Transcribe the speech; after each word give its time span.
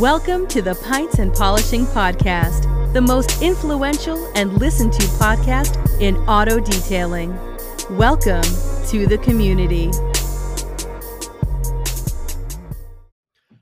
Welcome 0.00 0.46
to 0.46 0.62
the 0.62 0.76
Pints 0.76 1.18
and 1.18 1.30
Polishing 1.30 1.84
Podcast, 1.84 2.94
the 2.94 3.02
most 3.02 3.42
influential 3.42 4.32
and 4.34 4.50
listened 4.54 4.94
to 4.94 5.02
podcast 5.02 5.76
in 6.00 6.16
auto 6.26 6.58
detailing. 6.58 7.36
Welcome 7.98 8.40
to 8.86 9.06
the 9.06 9.18
community. 9.22 9.90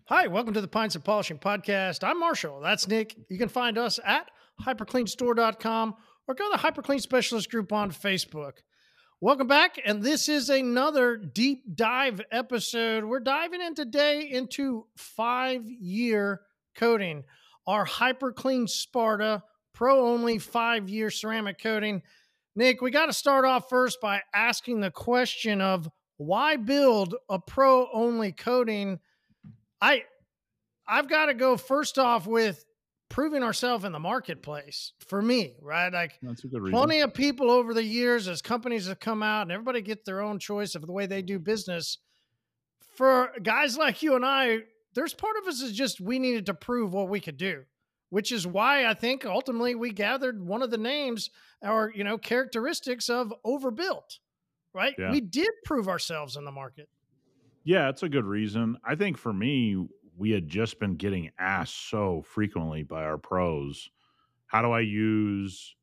Hi, 0.04 0.28
welcome 0.28 0.54
to 0.54 0.60
the 0.60 0.68
Pints 0.68 0.94
and 0.94 1.02
Polishing 1.02 1.40
Podcast. 1.40 2.06
I'm 2.06 2.20
Marshall. 2.20 2.60
That's 2.60 2.86
Nick. 2.86 3.16
You 3.28 3.36
can 3.36 3.48
find 3.48 3.76
us 3.76 3.98
at 4.04 4.30
hypercleanstore.com 4.64 5.96
or 6.28 6.34
go 6.36 6.52
to 6.52 6.56
the 6.56 6.62
Hyperclean 6.62 7.00
Specialist 7.00 7.50
group 7.50 7.72
on 7.72 7.90
Facebook. 7.90 8.58
Welcome 9.20 9.48
back, 9.48 9.80
and 9.84 10.00
this 10.00 10.28
is 10.28 10.48
another 10.48 11.16
deep 11.16 11.74
dive 11.74 12.20
episode. 12.30 13.04
We're 13.04 13.18
diving 13.18 13.60
in 13.60 13.74
today 13.74 14.30
into 14.30 14.86
five 14.96 15.68
year 15.68 16.42
coating, 16.76 17.24
our 17.66 17.84
Hyper 17.84 18.32
Clean 18.32 18.68
Sparta 18.68 19.42
Pro 19.74 20.06
only 20.06 20.38
five 20.38 20.88
year 20.88 21.10
ceramic 21.10 21.60
coating. 21.60 22.02
Nick, 22.54 22.80
we 22.80 22.92
got 22.92 23.06
to 23.06 23.12
start 23.12 23.44
off 23.44 23.68
first 23.68 24.00
by 24.00 24.22
asking 24.32 24.82
the 24.82 24.92
question 24.92 25.60
of 25.60 25.90
why 26.18 26.54
build 26.54 27.16
a 27.28 27.40
pro 27.40 27.88
only 27.92 28.30
coating? 28.30 29.00
I 29.80 30.04
I've 30.86 31.08
got 31.08 31.26
to 31.26 31.34
go 31.34 31.56
first 31.56 31.98
off 31.98 32.28
with 32.28 32.64
proving 33.08 33.42
ourselves 33.42 33.84
in 33.84 33.92
the 33.92 33.98
marketplace 33.98 34.92
for 35.06 35.22
me, 35.22 35.56
right? 35.62 35.92
Like 35.92 36.18
That's 36.22 36.44
a 36.44 36.48
good 36.48 36.62
reason. 36.62 36.76
plenty 36.78 37.00
of 37.00 37.14
people 37.14 37.50
over 37.50 37.72
the 37.74 37.82
years 37.82 38.28
as 38.28 38.42
companies 38.42 38.86
have 38.86 39.00
come 39.00 39.22
out 39.22 39.42
and 39.42 39.52
everybody 39.52 39.80
gets 39.82 40.04
their 40.04 40.20
own 40.20 40.38
choice 40.38 40.74
of 40.74 40.86
the 40.86 40.92
way 40.92 41.06
they 41.06 41.22
do 41.22 41.38
business. 41.38 41.98
For 42.96 43.30
guys 43.42 43.78
like 43.78 44.02
you 44.02 44.16
and 44.16 44.24
I, 44.24 44.60
there's 44.94 45.14
part 45.14 45.36
of 45.40 45.48
us 45.48 45.60
is 45.60 45.72
just 45.72 46.00
we 46.00 46.18
needed 46.18 46.46
to 46.46 46.54
prove 46.54 46.92
what 46.92 47.08
we 47.08 47.20
could 47.20 47.36
do, 47.36 47.64
which 48.10 48.32
is 48.32 48.46
why 48.46 48.86
I 48.86 48.94
think 48.94 49.24
ultimately 49.24 49.74
we 49.74 49.90
gathered 49.90 50.44
one 50.44 50.62
of 50.62 50.70
the 50.70 50.78
names 50.78 51.30
or 51.62 51.92
you 51.94 52.04
know 52.04 52.18
characteristics 52.18 53.08
of 53.08 53.32
overbuilt, 53.44 54.18
right? 54.74 54.94
Yeah. 54.98 55.12
We 55.12 55.20
did 55.20 55.50
prove 55.64 55.88
ourselves 55.88 56.36
in 56.36 56.44
the 56.44 56.52
market. 56.52 56.88
Yeah, 57.64 57.90
it's 57.90 58.02
a 58.02 58.08
good 58.08 58.24
reason. 58.24 58.78
I 58.84 58.94
think 58.94 59.18
for 59.18 59.32
me, 59.32 59.76
we 60.18 60.30
had 60.30 60.48
just 60.48 60.80
been 60.80 60.96
getting 60.96 61.30
asked 61.38 61.88
so 61.88 62.22
frequently 62.26 62.82
by 62.82 63.04
our 63.04 63.18
pros, 63.18 63.88
how 64.46 64.62
do 64.62 64.72
I 64.72 64.80
use 64.80 65.74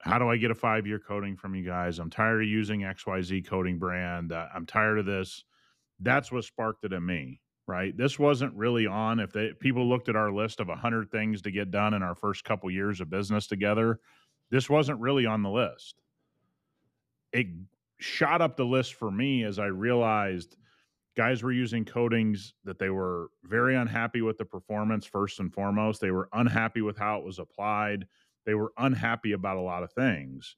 how 0.00 0.18
do 0.18 0.28
I 0.28 0.36
get 0.36 0.52
a 0.52 0.54
5-year 0.54 1.00
coating 1.00 1.36
from 1.36 1.56
you 1.56 1.64
guys? 1.64 1.98
I'm 1.98 2.08
tired 2.08 2.42
of 2.42 2.48
using 2.48 2.82
XYZ 2.82 3.46
coating 3.46 3.78
brand. 3.78 4.32
Uh, 4.32 4.46
I'm 4.54 4.64
tired 4.64 4.98
of 5.00 5.06
this. 5.06 5.42
That's 5.98 6.30
what 6.30 6.44
sparked 6.44 6.84
it 6.84 6.92
in 6.92 7.04
me, 7.04 7.40
right? 7.66 7.96
This 7.96 8.16
wasn't 8.16 8.54
really 8.54 8.86
on 8.86 9.18
if 9.18 9.32
they 9.32 9.52
people 9.58 9.88
looked 9.88 10.08
at 10.08 10.14
our 10.14 10.32
list 10.32 10.60
of 10.60 10.68
100 10.68 11.10
things 11.10 11.42
to 11.42 11.50
get 11.50 11.72
done 11.72 11.94
in 11.94 12.02
our 12.02 12.14
first 12.14 12.44
couple 12.44 12.70
years 12.70 13.00
of 13.00 13.10
business 13.10 13.48
together, 13.48 13.98
this 14.50 14.70
wasn't 14.70 15.00
really 15.00 15.26
on 15.26 15.42
the 15.42 15.50
list. 15.50 16.00
It 17.32 17.48
shot 17.98 18.40
up 18.40 18.56
the 18.56 18.64
list 18.64 18.94
for 18.94 19.10
me 19.10 19.42
as 19.42 19.58
I 19.58 19.66
realized 19.66 20.56
guys 21.16 21.42
were 21.42 21.52
using 21.52 21.84
coatings 21.84 22.54
that 22.64 22.78
they 22.78 22.90
were 22.90 23.30
very 23.44 23.76
unhappy 23.76 24.22
with 24.22 24.38
the 24.38 24.44
performance 24.44 25.04
first 25.04 25.40
and 25.40 25.52
foremost. 25.52 26.00
They 26.00 26.10
were 26.10 26.28
unhappy 26.32 26.82
with 26.82 26.96
how 26.96 27.18
it 27.18 27.24
was 27.24 27.38
applied. 27.38 28.06
They 28.46 28.54
were 28.54 28.72
unhappy 28.78 29.32
about 29.32 29.56
a 29.56 29.62
lot 29.62 29.82
of 29.82 29.92
things. 29.92 30.56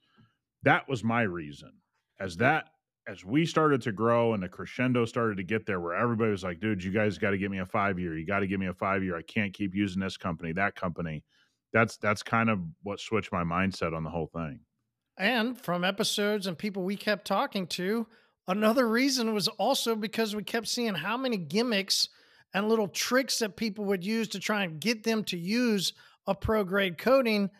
That 0.62 0.89
was 0.89 1.03
my 1.03 1.23
reason. 1.23 1.73
As 2.19 2.37
that 2.37 2.69
as 3.09 3.25
we 3.25 3.47
started 3.47 3.81
to 3.83 3.92
grow 3.92 4.34
and 4.34 4.42
the 4.42 4.48
crescendo 4.48 5.05
started 5.05 5.37
to 5.39 5.42
get 5.42 5.67
there 5.67 5.81
where 5.81 5.95
everybody 5.95 6.31
was 6.31 6.45
like 6.45 6.61
dude 6.61 6.85
you 6.85 6.92
guys 6.92 7.17
got 7.19 7.31
to 7.31 7.39
give 7.39 7.51
me 7.51 7.59
a 7.59 7.67
5 7.67 7.98
year 7.98 8.17
you 8.17 8.27
got 8.27 8.41
to 8.41 8.47
give 8.47 8.61
me 8.61 8.67
a 8.67 8.75
5 8.75 9.03
year 9.03 9.17
I 9.17 9.23
can't 9.23 9.55
keep 9.55 9.75
using 9.75 10.01
this 10.01 10.17
company 10.17 10.53
that 10.53 10.77
company. 10.77 11.25
That's 11.73 11.97
that's 11.97 12.23
kind 12.23 12.51
of 12.51 12.61
what 12.83 13.01
switched 13.01 13.33
my 13.33 13.45
mindset 13.45 13.97
on 13.97 14.05
the 14.05 14.11
whole 14.11 14.27
thing. 14.27 14.61
And 15.17 15.58
from 15.58 15.85
episodes 15.85 16.47
and 16.47 16.57
people 16.57 16.83
we 16.83 16.97
kept 16.97 17.27
talking 17.27 17.67
to, 17.69 18.07
another 18.50 18.88
reason 18.88 19.33
was 19.33 19.48
also 19.48 19.94
because 19.94 20.34
we 20.34 20.42
kept 20.42 20.68
seeing 20.68 20.94
how 20.94 21.16
many 21.16 21.36
gimmicks 21.36 22.08
and 22.52 22.68
little 22.68 22.88
tricks 22.88 23.38
that 23.38 23.56
people 23.56 23.84
would 23.86 24.05
use 24.05 24.28
to 24.28 24.40
try 24.40 24.64
and 24.64 24.80
get 24.80 25.05
them 25.05 25.22
to 25.24 25.38
use 25.38 25.92
a 26.27 26.34
pro 26.34 26.64
grade 26.64 26.98
coating. 26.98 27.50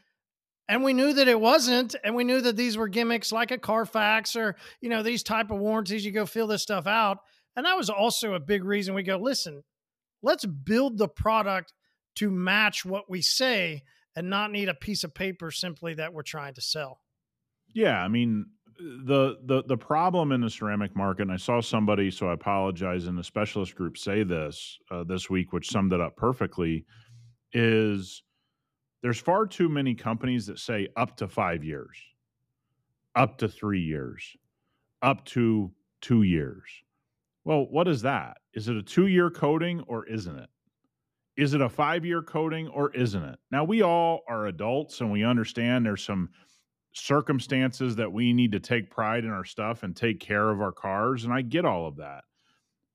And 0.69 0.83
we 0.83 0.93
knew 0.93 1.13
that 1.13 1.29
it 1.29 1.41
wasn't, 1.41 1.95
and 2.05 2.15
we 2.15 2.25
knew 2.25 2.41
that 2.41 2.57
these 2.57 2.77
were 2.77 2.89
gimmicks 2.89 3.33
like 3.33 3.51
a 3.51 3.59
Carfax 3.59 4.37
or 4.37 4.57
you 4.81 4.89
know 4.89 5.03
these 5.03 5.23
type 5.23 5.51
of 5.51 5.59
warranties. 5.59 6.05
You 6.05 6.13
go 6.13 6.27
fill 6.27 6.47
this 6.47 6.63
stuff 6.63 6.87
out, 6.87 7.19
and 7.57 7.67
that 7.67 7.77
was 7.77 7.91
also 7.91 8.35
a 8.35 8.41
big 8.41 8.65
reason 8.65 8.95
we 8.95 9.03
go. 9.03 9.17
Listen, 9.17 9.63
let's 10.23 10.45
build 10.45 10.99
the 10.99 11.09
product 11.09 11.73
to 12.17 12.31
match 12.31 12.85
what 12.85 13.11
we 13.11 13.21
say, 13.21 13.83
and 14.15 14.31
not 14.31 14.53
need 14.53 14.69
a 14.69 14.75
piece 14.75 15.03
of 15.03 15.15
paper 15.15 15.51
simply 15.51 15.95
that 15.95 16.13
we're 16.13 16.23
trying 16.23 16.55
to 16.55 16.61
sell. 16.61 17.01
Yeah, 17.75 18.01
I 18.01 18.09
mean 18.09 18.47
the 18.81 19.39
the 19.45 19.63
the 19.65 19.77
problem 19.77 20.33
in 20.33 20.41
the 20.41 20.51
ceramic 20.51 20.97
market, 20.97 21.23
and 21.23 21.33
I 21.33 21.37
saw 21.37 21.61
somebody, 21.61 22.11
so 22.11 22.29
I 22.29 22.33
apologize, 22.33 23.07
in 23.07 23.17
the 23.17 23.25
specialist 23.25 23.75
group 23.75 23.99
say 23.99 24.23
this 24.23 24.79
uh, 24.91 25.05
this 25.05 25.29
week, 25.29 25.53
which 25.53 25.71
summed 25.71 25.93
it 25.93 26.01
up 26.01 26.17
perfectly, 26.17 26.87
is 27.53 28.23
there's 29.03 29.21
far 29.21 29.47
too 29.47 29.69
many 29.69 29.95
companies 29.95 30.47
that 30.47 30.59
say 30.59 30.89
up 30.97 31.17
to 31.17 31.29
five 31.29 31.65
years, 31.65 31.97
up 33.15 33.39
to 33.39 33.49
three 33.49 33.81
years, 33.81 34.37
up 35.03 35.25
to 35.27 35.73
two 36.01 36.23
years. 36.23 36.65
Well, 37.45 37.67
what 37.71 37.89
is 37.89 38.03
that? 38.03 38.39
Is 38.55 38.69
it 38.69 38.77
a 38.77 38.83
two 38.83 39.07
year 39.07 39.31
coating 39.31 39.81
or 39.87 40.07
isn't 40.07 40.37
it? 40.37 40.49
Is 41.37 41.55
it 41.55 41.61
a 41.61 41.69
five 41.69 42.05
year 42.05 42.23
coating 42.23 42.69
or 42.69 42.91
isn't 42.95 43.23
it? 43.23 43.39
Now, 43.51 43.65
we 43.65 43.83
all 43.83 44.21
are 44.29 44.47
adults 44.47 45.01
and 45.01 45.11
we 45.11 45.25
understand 45.25 45.87
there's 45.87 46.05
some 46.05 46.29
circumstances 46.93 47.97
that 47.97 48.13
we 48.13 48.33
need 48.33 48.53
to 48.53 48.61
take 48.61 48.91
pride 48.91 49.25
in 49.25 49.31
our 49.31 49.45
stuff 49.45 49.83
and 49.83 49.95
take 49.95 50.21
care 50.21 50.51
of 50.51 50.61
our 50.61 50.73
cars. 50.73 51.25
And 51.25 51.33
I 51.33 51.43
get 51.43 51.65
all 51.65 51.87
of 51.87 51.97
that. 51.97 52.25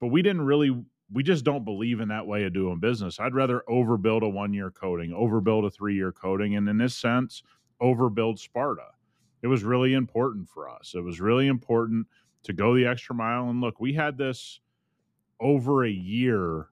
But 0.02 0.08
we 0.08 0.22
didn't 0.22 0.46
really, 0.46 0.84
we 1.12 1.24
just 1.24 1.46
don't 1.46 1.64
believe 1.64 2.02
in 2.02 2.10
that 2.10 2.28
way 2.28 2.44
of 2.44 2.54
doing 2.54 2.80
business. 2.80 3.20
I'd 3.20 3.34
rather 3.34 3.64
overbuild 3.70 4.24
a 4.24 4.30
one 4.30 4.54
year 4.54 4.72
coating, 4.72 5.12
overbuild 5.12 5.66
a 5.66 5.70
three 5.70 5.96
year 5.96 6.12
coating. 6.12 6.56
And 6.56 6.68
in 6.68 6.78
this 6.78 6.96
sense, 6.96 7.44
overbuild 7.82 8.40
Sparta. 8.40 8.88
It 9.42 9.48
was 9.48 9.64
really 9.64 9.94
important 9.94 10.50
for 10.50 10.68
us. 10.70 10.94
It 10.96 11.04
was 11.04 11.22
really 11.22 11.48
important 11.48 12.08
to 12.44 12.54
go 12.54 12.76
the 12.76 12.86
extra 12.88 13.16
mile. 13.16 13.50
And 13.50 13.62
look, 13.62 13.80
we 13.80 13.94
had 13.94 14.18
this 14.18 14.60
over 15.40 15.86
a 15.86 15.92
year 15.92 16.68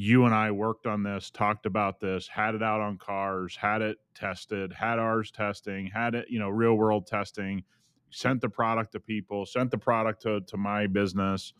you 0.00 0.26
and 0.26 0.32
I 0.32 0.52
worked 0.52 0.86
on 0.86 1.02
this, 1.02 1.28
talked 1.28 1.66
about 1.66 1.98
this, 1.98 2.28
had 2.28 2.54
it 2.54 2.62
out 2.62 2.80
on 2.80 2.98
cars, 2.98 3.56
had 3.56 3.82
it 3.82 3.96
tested, 4.14 4.72
had 4.72 5.00
ours 5.00 5.32
testing, 5.32 5.88
had 5.88 6.14
it, 6.14 6.26
you 6.28 6.38
know, 6.38 6.48
real 6.48 6.74
world 6.74 7.08
testing, 7.08 7.64
sent 8.10 8.40
the 8.40 8.48
product 8.48 8.92
to 8.92 9.00
people, 9.00 9.44
sent 9.44 9.72
the 9.72 9.76
product 9.76 10.22
to, 10.22 10.40
to 10.42 10.56
my 10.56 10.86
business. 10.86 11.52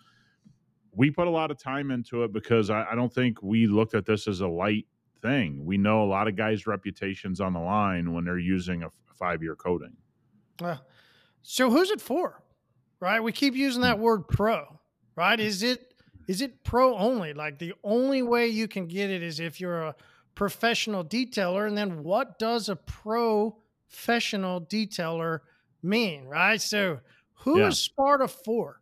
We 0.92 1.10
put 1.10 1.26
a 1.26 1.30
lot 1.30 1.50
of 1.50 1.58
time 1.58 1.90
into 1.90 2.22
it 2.22 2.32
because 2.32 2.70
I, 2.70 2.86
I 2.92 2.94
don't 2.94 3.12
think 3.12 3.42
we 3.42 3.66
looked 3.66 3.94
at 3.94 4.06
this 4.06 4.28
as 4.28 4.40
a 4.40 4.46
light 4.46 4.86
thing. 5.20 5.64
We 5.64 5.76
know 5.76 6.04
a 6.04 6.06
lot 6.06 6.28
of 6.28 6.36
guys' 6.36 6.64
reputations 6.64 7.40
on 7.40 7.54
the 7.54 7.60
line 7.60 8.12
when 8.12 8.24
they're 8.24 8.38
using 8.38 8.84
a 8.84 8.88
five 9.18 9.42
year 9.42 9.56
coating. 9.56 9.96
Uh, 10.62 10.76
so 11.42 11.70
who's 11.70 11.90
it 11.90 12.00
for? 12.00 12.44
Right? 13.00 13.18
We 13.18 13.32
keep 13.32 13.56
using 13.56 13.82
that 13.82 13.98
word 13.98 14.28
pro, 14.28 14.78
right? 15.16 15.40
Is 15.40 15.64
it 15.64 15.87
is 16.28 16.40
it 16.42 16.62
pro 16.62 16.96
only? 16.96 17.32
Like 17.32 17.58
the 17.58 17.72
only 17.82 18.22
way 18.22 18.46
you 18.46 18.68
can 18.68 18.86
get 18.86 19.10
it 19.10 19.22
is 19.22 19.40
if 19.40 19.60
you're 19.60 19.82
a 19.82 19.94
professional 20.36 21.04
detailer. 21.04 21.66
And 21.66 21.76
then 21.76 22.04
what 22.04 22.38
does 22.38 22.68
a 22.68 22.76
professional 22.76 24.60
detailer 24.60 25.40
mean? 25.82 26.26
Right. 26.26 26.60
So 26.60 27.00
who 27.34 27.56
is 27.56 27.60
Yeah. 27.60 27.70
Sparta 27.70 28.28
for? 28.28 28.80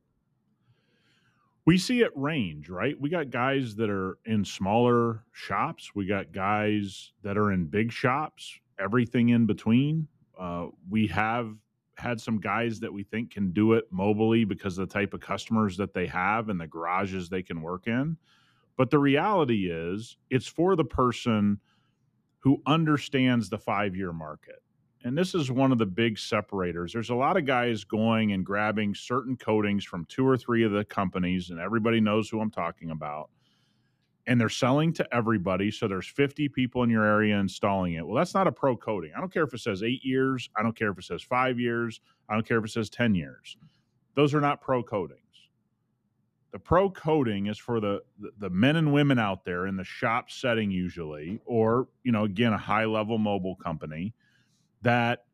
we 1.64 1.76
see 1.78 2.00
it 2.00 2.12
range, 2.14 2.68
right? 2.68 3.00
We 3.00 3.08
got 3.10 3.30
guys 3.30 3.74
that 3.76 3.90
are 3.90 4.18
in 4.24 4.44
smaller 4.44 5.24
shops. 5.32 5.90
We 5.96 6.06
got 6.06 6.30
guys 6.30 7.10
that 7.22 7.36
are 7.36 7.50
in 7.50 7.66
big 7.66 7.90
shops, 7.90 8.60
everything 8.78 9.30
in 9.30 9.46
between. 9.46 10.06
Uh, 10.38 10.66
we 10.88 11.08
have 11.08 11.56
had 11.96 12.20
some 12.20 12.40
guys 12.40 12.80
that 12.80 12.92
we 12.92 13.02
think 13.02 13.30
can 13.30 13.52
do 13.52 13.72
it 13.72 13.92
mobily 13.92 14.46
because 14.46 14.78
of 14.78 14.88
the 14.88 14.92
type 14.92 15.14
of 15.14 15.20
customers 15.20 15.76
that 15.78 15.94
they 15.94 16.06
have 16.06 16.48
and 16.48 16.60
the 16.60 16.66
garages 16.66 17.28
they 17.28 17.42
can 17.42 17.62
work 17.62 17.86
in. 17.86 18.16
But 18.76 18.90
the 18.90 18.98
reality 18.98 19.70
is, 19.70 20.16
it's 20.30 20.46
for 20.46 20.76
the 20.76 20.84
person 20.84 21.58
who 22.40 22.62
understands 22.66 23.48
the 23.48 23.58
five 23.58 23.96
year 23.96 24.12
market. 24.12 24.62
And 25.04 25.16
this 25.16 25.34
is 25.34 25.50
one 25.50 25.72
of 25.72 25.78
the 25.78 25.86
big 25.86 26.18
separators. 26.18 26.92
There's 26.92 27.10
a 27.10 27.14
lot 27.14 27.36
of 27.36 27.46
guys 27.46 27.84
going 27.84 28.32
and 28.32 28.44
grabbing 28.44 28.94
certain 28.94 29.36
coatings 29.36 29.84
from 29.84 30.04
two 30.06 30.26
or 30.26 30.36
three 30.36 30.64
of 30.64 30.72
the 30.72 30.84
companies, 30.84 31.50
and 31.50 31.60
everybody 31.60 32.00
knows 32.00 32.28
who 32.28 32.40
I'm 32.40 32.50
talking 32.50 32.90
about. 32.90 33.30
And 34.26 34.40
they're 34.40 34.48
selling 34.48 34.92
to 34.94 35.14
everybody. 35.14 35.70
So 35.70 35.88
there's 35.88 36.08
50 36.08 36.48
people 36.50 36.82
in 36.82 36.90
your 36.90 37.04
area 37.04 37.38
installing 37.38 37.94
it. 37.94 38.06
Well, 38.06 38.16
that's 38.16 38.34
not 38.34 38.46
a 38.48 38.52
pro 38.52 38.76
coating. 38.76 39.12
I 39.16 39.20
don't 39.20 39.32
care 39.32 39.44
if 39.44 39.54
it 39.54 39.60
says 39.60 39.82
eight 39.82 40.04
years. 40.04 40.50
I 40.56 40.62
don't 40.62 40.76
care 40.76 40.90
if 40.90 40.98
it 40.98 41.04
says 41.04 41.22
five 41.22 41.60
years. 41.60 42.00
I 42.28 42.34
don't 42.34 42.46
care 42.46 42.58
if 42.58 42.64
it 42.64 42.70
says 42.72 42.90
10 42.90 43.14
years. 43.14 43.56
Those 44.14 44.34
are 44.34 44.40
not 44.40 44.60
pro 44.60 44.82
coatings. 44.82 45.20
the 46.52 46.58
pro 46.58 46.90
coating 46.90 47.46
is 47.46 47.58
for 47.58 47.80
the, 47.80 48.00
the, 48.18 48.30
the 48.38 48.50
men 48.50 48.76
and 48.76 48.92
women 48.92 49.18
out 49.18 49.44
there 49.44 49.66
in 49.66 49.76
the 49.76 49.84
shop 49.84 50.30
setting 50.30 50.70
usually 50.70 51.40
or 51.44 51.88
you 52.04 52.12
know 52.12 52.24
again 52.24 52.52
a 52.52 52.58
high 52.58 52.84
level 52.86 53.18
mobile 53.18 53.56
company 53.56 54.14
that 54.82 55.24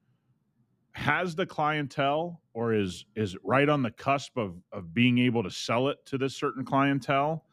has 0.92 1.34
the 1.36 1.46
clientele 1.46 2.40
or 2.54 2.74
is 2.74 3.06
is 3.16 3.36
right 3.44 3.68
on 3.68 3.82
the 3.82 3.90
cusp 3.92 4.36
of 4.36 4.56
of 4.72 4.92
being 4.94 5.18
able 5.18 5.42
to 5.42 5.50
sell 5.50 5.88
it 5.88 5.98
to 6.06 6.18
this 6.18 6.36
certain 6.36 6.64
clientele 6.64 7.44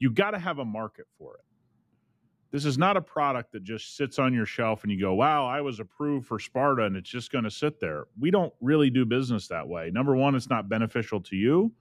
you 0.00 0.10
got 0.10 0.32
to 0.32 0.38
have 0.38 0.58
a 0.58 0.64
market 0.64 1.06
for 1.16 1.36
it. 1.36 1.44
This 2.50 2.64
is 2.64 2.76
not 2.76 2.96
a 2.96 3.00
product 3.00 3.52
that 3.52 3.62
just 3.62 3.96
sits 3.96 4.18
on 4.18 4.34
your 4.34 4.46
shelf 4.46 4.82
and 4.82 4.90
you 4.90 5.00
go 5.00 5.14
wow 5.14 5.46
i 5.46 5.60
was 5.60 5.78
approved 5.78 6.26
for 6.26 6.40
sparta 6.40 6.82
and 6.82 6.96
it's 6.96 7.08
just 7.08 7.30
going 7.30 7.44
to 7.44 7.50
sit 7.50 7.78
there. 7.78 8.06
We 8.18 8.32
don't 8.32 8.52
really 8.60 8.90
do 8.90 9.04
business 9.04 9.46
that 9.48 9.68
way. 9.68 9.90
Number 9.92 10.16
one 10.16 10.34
it's 10.34 10.50
not 10.50 10.68
beneficial 10.68 11.20
to 11.20 11.36
you. 11.36 11.72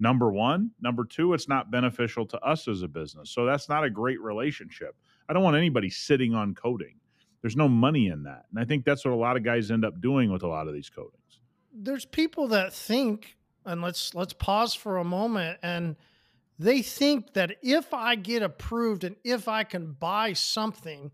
Number 0.00 0.32
one. 0.32 0.72
Number 0.80 1.04
two 1.04 1.34
it's 1.34 1.48
not 1.48 1.70
beneficial 1.70 2.26
to 2.26 2.40
us 2.40 2.66
as 2.66 2.82
a 2.82 2.88
business. 2.88 3.30
So 3.30 3.46
that's 3.46 3.68
not 3.68 3.84
a 3.84 3.90
great 3.90 4.20
relationship. 4.20 4.96
I 5.28 5.32
don't 5.32 5.44
want 5.44 5.56
anybody 5.56 5.90
sitting 5.90 6.34
on 6.34 6.54
coating 6.54 6.96
there's 7.42 7.56
no 7.56 7.68
money 7.68 8.08
in 8.08 8.24
that. 8.24 8.46
And 8.50 8.60
I 8.60 8.64
think 8.64 8.84
that's 8.84 9.04
what 9.04 9.14
a 9.14 9.16
lot 9.16 9.36
of 9.36 9.44
guys 9.44 9.70
end 9.70 9.84
up 9.84 10.00
doing 10.00 10.32
with 10.32 10.42
a 10.42 10.48
lot 10.48 10.68
of 10.68 10.74
these 10.74 10.90
coatings. 10.90 11.40
There's 11.72 12.04
people 12.04 12.48
that 12.48 12.72
think, 12.72 13.36
and 13.64 13.82
let's 13.82 14.14
let's 14.14 14.32
pause 14.32 14.74
for 14.74 14.98
a 14.98 15.04
moment 15.04 15.58
and 15.62 15.96
they 16.58 16.82
think 16.82 17.34
that 17.34 17.56
if 17.62 17.94
I 17.94 18.16
get 18.16 18.42
approved 18.42 19.04
and 19.04 19.16
if 19.24 19.46
I 19.46 19.64
can 19.64 19.92
buy 19.92 20.32
something, 20.32 21.12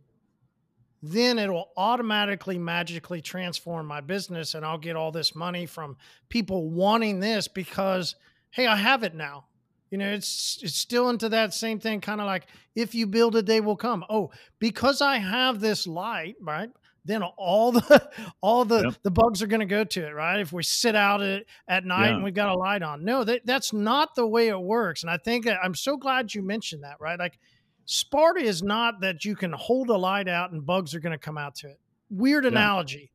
then 1.02 1.38
it 1.38 1.50
will 1.50 1.68
automatically 1.76 2.58
magically 2.58 3.20
transform 3.20 3.86
my 3.86 4.00
business 4.00 4.54
and 4.54 4.64
I'll 4.64 4.78
get 4.78 4.96
all 4.96 5.12
this 5.12 5.34
money 5.34 5.66
from 5.66 5.96
people 6.30 6.70
wanting 6.70 7.20
this 7.20 7.46
because 7.46 8.16
hey, 8.50 8.66
I 8.66 8.76
have 8.76 9.02
it 9.02 9.14
now. 9.14 9.46
You 9.90 9.98
know, 9.98 10.10
it's 10.10 10.58
it's 10.62 10.76
still 10.76 11.08
into 11.10 11.28
that 11.28 11.52
same 11.52 11.78
thing, 11.78 12.00
kind 12.00 12.20
of 12.20 12.26
like 12.26 12.46
if 12.74 12.94
you 12.94 13.06
build 13.06 13.36
it, 13.36 13.46
they 13.46 13.60
will 13.60 13.76
come. 13.76 14.04
Oh, 14.08 14.30
because 14.58 15.00
I 15.00 15.18
have 15.18 15.60
this 15.60 15.86
light, 15.86 16.36
right? 16.40 16.70
Then 17.04 17.22
all 17.22 17.72
the 17.72 18.10
all 18.40 18.64
the 18.64 18.84
yep. 18.84 18.94
the 19.02 19.10
bugs 19.10 19.42
are 19.42 19.46
going 19.46 19.60
to 19.60 19.66
go 19.66 19.84
to 19.84 20.06
it, 20.06 20.12
right? 20.12 20.40
If 20.40 20.52
we 20.52 20.62
sit 20.62 20.96
out 20.96 21.22
at, 21.22 21.44
at 21.68 21.84
night 21.84 22.08
yeah. 22.08 22.14
and 22.14 22.24
we've 22.24 22.34
got 22.34 22.48
a 22.48 22.58
light 22.58 22.82
on. 22.82 23.04
No, 23.04 23.24
that, 23.24 23.42
that's 23.44 23.72
not 23.72 24.14
the 24.14 24.26
way 24.26 24.48
it 24.48 24.60
works. 24.60 25.02
And 25.02 25.10
I 25.10 25.18
think 25.18 25.46
I'm 25.46 25.74
so 25.74 25.96
glad 25.96 26.34
you 26.34 26.42
mentioned 26.42 26.82
that, 26.84 27.00
right? 27.00 27.18
Like 27.18 27.38
Sparta 27.84 28.40
is 28.40 28.62
not 28.62 29.00
that 29.02 29.24
you 29.24 29.36
can 29.36 29.52
hold 29.52 29.90
a 29.90 29.96
light 29.96 30.28
out 30.28 30.52
and 30.52 30.64
bugs 30.64 30.94
are 30.94 31.00
going 31.00 31.12
to 31.12 31.18
come 31.18 31.38
out 31.38 31.54
to 31.56 31.68
it. 31.68 31.80
Weird 32.10 32.44
yeah. 32.44 32.50
analogy. 32.50 33.10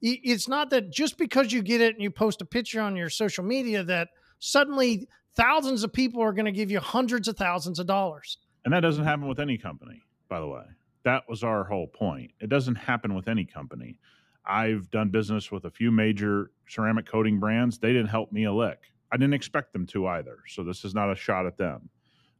It's 0.00 0.46
not 0.46 0.70
that 0.70 0.92
just 0.92 1.18
because 1.18 1.52
you 1.52 1.60
get 1.60 1.80
it 1.80 1.94
and 1.94 2.02
you 2.02 2.10
post 2.12 2.40
a 2.40 2.44
picture 2.44 2.80
on 2.80 2.94
your 2.94 3.10
social 3.10 3.42
media 3.42 3.82
that 3.82 4.10
suddenly 4.38 5.08
thousands 5.36 5.82
of 5.82 5.92
people 5.92 6.22
are 6.22 6.32
going 6.32 6.44
to 6.44 6.52
give 6.52 6.70
you 6.70 6.78
hundreds 6.78 7.26
of 7.26 7.36
thousands 7.36 7.80
of 7.80 7.86
dollars. 7.86 8.38
And 8.64 8.72
that 8.72 8.80
doesn't 8.80 9.04
happen 9.04 9.26
with 9.26 9.40
any 9.40 9.58
company, 9.58 10.02
by 10.28 10.38
the 10.38 10.46
way. 10.46 10.62
That 11.08 11.26
was 11.26 11.42
our 11.42 11.64
whole 11.64 11.86
point. 11.86 12.32
It 12.38 12.50
doesn't 12.50 12.74
happen 12.74 13.14
with 13.14 13.28
any 13.28 13.46
company. 13.46 13.98
I've 14.44 14.90
done 14.90 15.08
business 15.08 15.50
with 15.50 15.64
a 15.64 15.70
few 15.70 15.90
major 15.90 16.50
ceramic 16.68 17.06
coating 17.06 17.40
brands. 17.40 17.78
They 17.78 17.94
didn't 17.94 18.10
help 18.10 18.30
me 18.30 18.44
a 18.44 18.52
lick. 18.52 18.92
I 19.10 19.16
didn't 19.16 19.32
expect 19.32 19.72
them 19.72 19.86
to 19.86 20.06
either. 20.06 20.40
So 20.48 20.62
this 20.62 20.84
is 20.84 20.94
not 20.94 21.10
a 21.10 21.14
shot 21.14 21.46
at 21.46 21.56
them. 21.56 21.88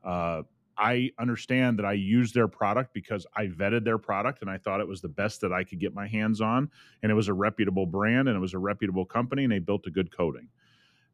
Uh, 0.04 0.42
I 0.76 1.12
understand 1.18 1.78
that 1.78 1.86
I 1.86 1.94
used 1.94 2.34
their 2.34 2.46
product 2.46 2.92
because 2.92 3.26
I 3.34 3.46
vetted 3.46 3.84
their 3.84 3.96
product 3.96 4.42
and 4.42 4.50
I 4.50 4.58
thought 4.58 4.82
it 4.82 4.86
was 4.86 5.00
the 5.00 5.08
best 5.08 5.40
that 5.40 5.52
I 5.52 5.64
could 5.64 5.80
get 5.80 5.94
my 5.94 6.06
hands 6.06 6.42
on. 6.42 6.68
And 7.02 7.10
it 7.10 7.14
was 7.14 7.28
a 7.28 7.34
reputable 7.34 7.86
brand 7.86 8.28
and 8.28 8.36
it 8.36 8.40
was 8.40 8.52
a 8.52 8.58
reputable 8.58 9.06
company 9.06 9.44
and 9.44 9.52
they 9.52 9.60
built 9.60 9.86
a 9.86 9.90
good 9.90 10.14
coating. 10.14 10.48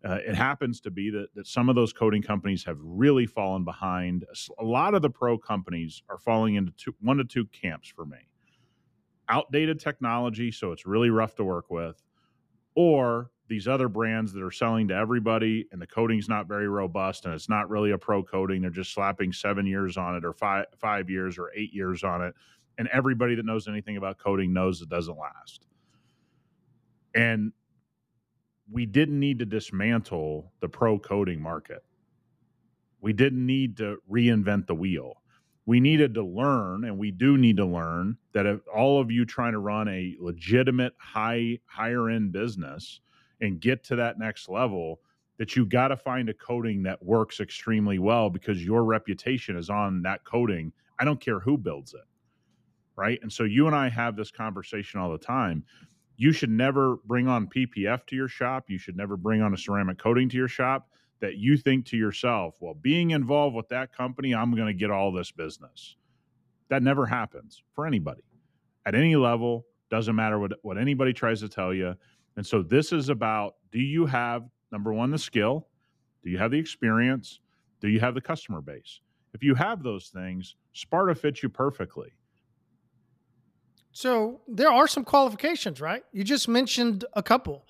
Uh, 0.05 0.19
it 0.27 0.35
happens 0.35 0.81
to 0.81 0.91
be 0.91 1.09
that, 1.11 1.29
that 1.35 1.47
some 1.47 1.69
of 1.69 1.75
those 1.75 1.93
coating 1.93 2.21
companies 2.21 2.63
have 2.65 2.77
really 2.81 3.27
fallen 3.27 3.65
behind. 3.65 4.25
A 4.59 4.65
lot 4.65 4.95
of 4.95 5.01
the 5.01 5.09
pro 5.09 5.39
companies 5.39 6.03
are 6.11 6.19
falling 6.19 6.57
into 6.57 6.73
two, 6.73 6.95
one 7.01 7.17
to 7.17 7.25
two 7.25 7.47
camps 7.47 7.89
for 7.89 8.05
me 8.05 8.19
outdated 9.29 9.81
technology, 9.81 10.51
so 10.51 10.73
it's 10.73 10.87
really 10.87 11.11
rough 11.11 11.35
to 11.37 11.45
work 11.45 11.71
with, 11.71 12.03
or 12.75 13.31
these 13.49 13.69
other 13.69 13.89
brands 13.89 14.33
that 14.33 14.43
are 14.43 14.51
selling 14.51 14.89
to 14.89 14.95
everybody 14.95 15.67
and 15.71 15.81
the 15.81 15.87
coating's 15.87 16.29
not 16.29 16.49
very 16.49 16.67
robust 16.67 17.27
and 17.27 17.35
it's 17.35 17.49
not 17.49 17.69
really 17.69 17.91
a 17.91 17.99
pro 17.99 18.23
coating. 18.23 18.63
They're 18.63 18.71
just 18.71 18.95
slapping 18.95 19.33
seven 19.33 19.67
years 19.67 19.99
on 19.99 20.17
it 20.17 20.25
or 20.25 20.33
five, 20.33 20.67
five 20.79 21.11
years 21.11 21.37
or 21.39 21.51
eight 21.55 21.73
years 21.73 22.03
on 22.03 22.23
it. 22.23 22.35
And 22.79 22.89
everybody 22.89 23.35
that 23.35 23.45
knows 23.45 23.69
anything 23.69 23.99
about 23.99 24.19
coating 24.19 24.53
knows 24.53 24.81
it 24.81 24.89
doesn't 24.89 25.19
last. 25.19 25.67
And 27.15 27.53
we 28.71 28.87
didn't 28.87 29.19
need 29.19 29.39
to 29.39 29.45
dismantle 29.45 30.53
the 30.61 30.69
pro 30.69 30.99
coating 30.99 31.41
market. 31.41 31.85
We 33.01 33.13
didn't 33.13 33.45
need 33.45 33.77
to 33.79 33.99
reinvent 34.11 34.67
the 34.67 34.75
wheel. 34.75 35.23
We 35.67 35.81
needed 35.81 36.15
to 36.15 36.23
learn, 36.23 36.85
and 36.85 36.99
we 36.99 37.11
do 37.11 37.39
need 37.39 37.57
to 37.57 37.67
learn 37.67 38.17
that 38.33 38.47
if 38.47 38.61
all 38.75 39.01
of 39.01 39.11
you 39.11 39.25
trying 39.25 39.53
to 39.53 39.59
run 39.59 39.89
a 39.89 40.15
legitimate 40.19 40.95
high 40.99 41.59
higher 41.67 42.11
end 42.11 42.33
business 42.33 43.01
and 43.41 43.61
get 43.61 43.83
to 43.85 43.97
that 43.97 44.19
next 44.19 44.49
level, 44.49 45.01
that 45.39 45.57
you 45.57 45.67
got 45.67 45.89
to 45.89 45.97
find 45.97 46.29
a 46.29 46.35
coating 46.35 46.83
that 46.85 47.03
works 47.03 47.41
extremely 47.41 47.99
well 47.99 48.31
because 48.31 48.65
your 48.65 48.85
reputation 48.85 49.57
is 49.57 49.71
on 49.71 50.03
that 50.03 50.25
coating. 50.25 50.73
I 50.99 51.05
don't 51.05 51.21
care 51.21 51.41
who 51.41 51.59
builds 51.59 51.95
it. 51.95 52.05
Right. 52.97 53.19
And 53.23 53.33
so 53.33 53.43
you 53.43 53.67
and 53.67 53.75
I 53.75 53.89
have 53.89 54.15
this 54.15 54.31
conversation 54.31 55.01
all 55.01 55.11
the 55.11 55.19
time 55.19 55.65
you 56.17 56.33
should 56.33 56.51
never 56.51 56.97
bring 57.05 57.29
on 57.29 57.49
PPF 57.49 58.07
to 58.07 58.17
your 58.17 58.29
shop. 58.29 58.65
You 58.69 58.79
should 58.79 58.97
never 58.97 59.17
bring 59.17 59.43
on 59.43 59.53
a 59.55 59.59
ceramic 59.59 59.99
coating 59.99 60.29
to 60.29 60.37
your 60.37 60.49
shop 60.49 60.89
that 61.21 61.37
you 61.37 61.57
think 61.57 61.87
to 61.87 61.97
yourself, 61.97 62.57
well, 62.61 62.75
being 62.75 63.11
involved 63.11 63.57
with 63.57 63.69
that 63.69 63.97
company, 63.97 64.35
I'm 64.35 64.55
going 64.55 64.67
to 64.67 64.75
get 64.75 64.91
all 64.91 65.13
this 65.13 65.31
business. 65.33 65.97
That 66.69 66.83
never 66.83 67.07
happens 67.07 67.63
for 67.75 67.87
anybody 67.87 68.23
at 68.87 68.95
any 68.95 69.17
level. 69.17 69.67
Doesn't 69.91 70.15
matter 70.15 70.39
what, 70.39 70.53
what 70.63 70.79
anybody 70.79 71.13
tries 71.13 71.41
to 71.41 71.49
tell 71.49 71.73
you. 71.73 71.95
And 72.37 72.47
so 72.47 72.63
this 72.63 72.93
is 72.93 73.09
about 73.09 73.55
do 73.73 73.81
you 73.81 74.07
have, 74.07 74.45
number 74.73 74.93
one, 74.93 75.11
the 75.11 75.19
skill? 75.19 75.69
Do 76.23 76.31
you 76.31 76.39
have 76.39 76.51
the 76.51 76.59
experience? 76.59 77.41
Do 77.81 77.89
you 77.89 78.01
have 78.01 78.15
the 78.15 78.21
customer 78.21 78.61
base? 78.61 79.01
If 79.35 79.43
you 79.43 79.55
have 79.55 79.83
those 79.83 80.09
things, 80.09 80.57
Sparta 80.73 81.15
fits 81.15 81.43
you 81.43 81.49
perfectly. 81.49 82.13
So 83.95 84.41
there 84.49 84.73
are 84.73 84.89
some 84.89 85.05
qualifications, 85.05 85.81
right? 85.81 86.03
You 86.13 86.25
just 86.25 86.49
mentioned 86.49 87.05
a 87.15 87.23
couple. 87.23 87.65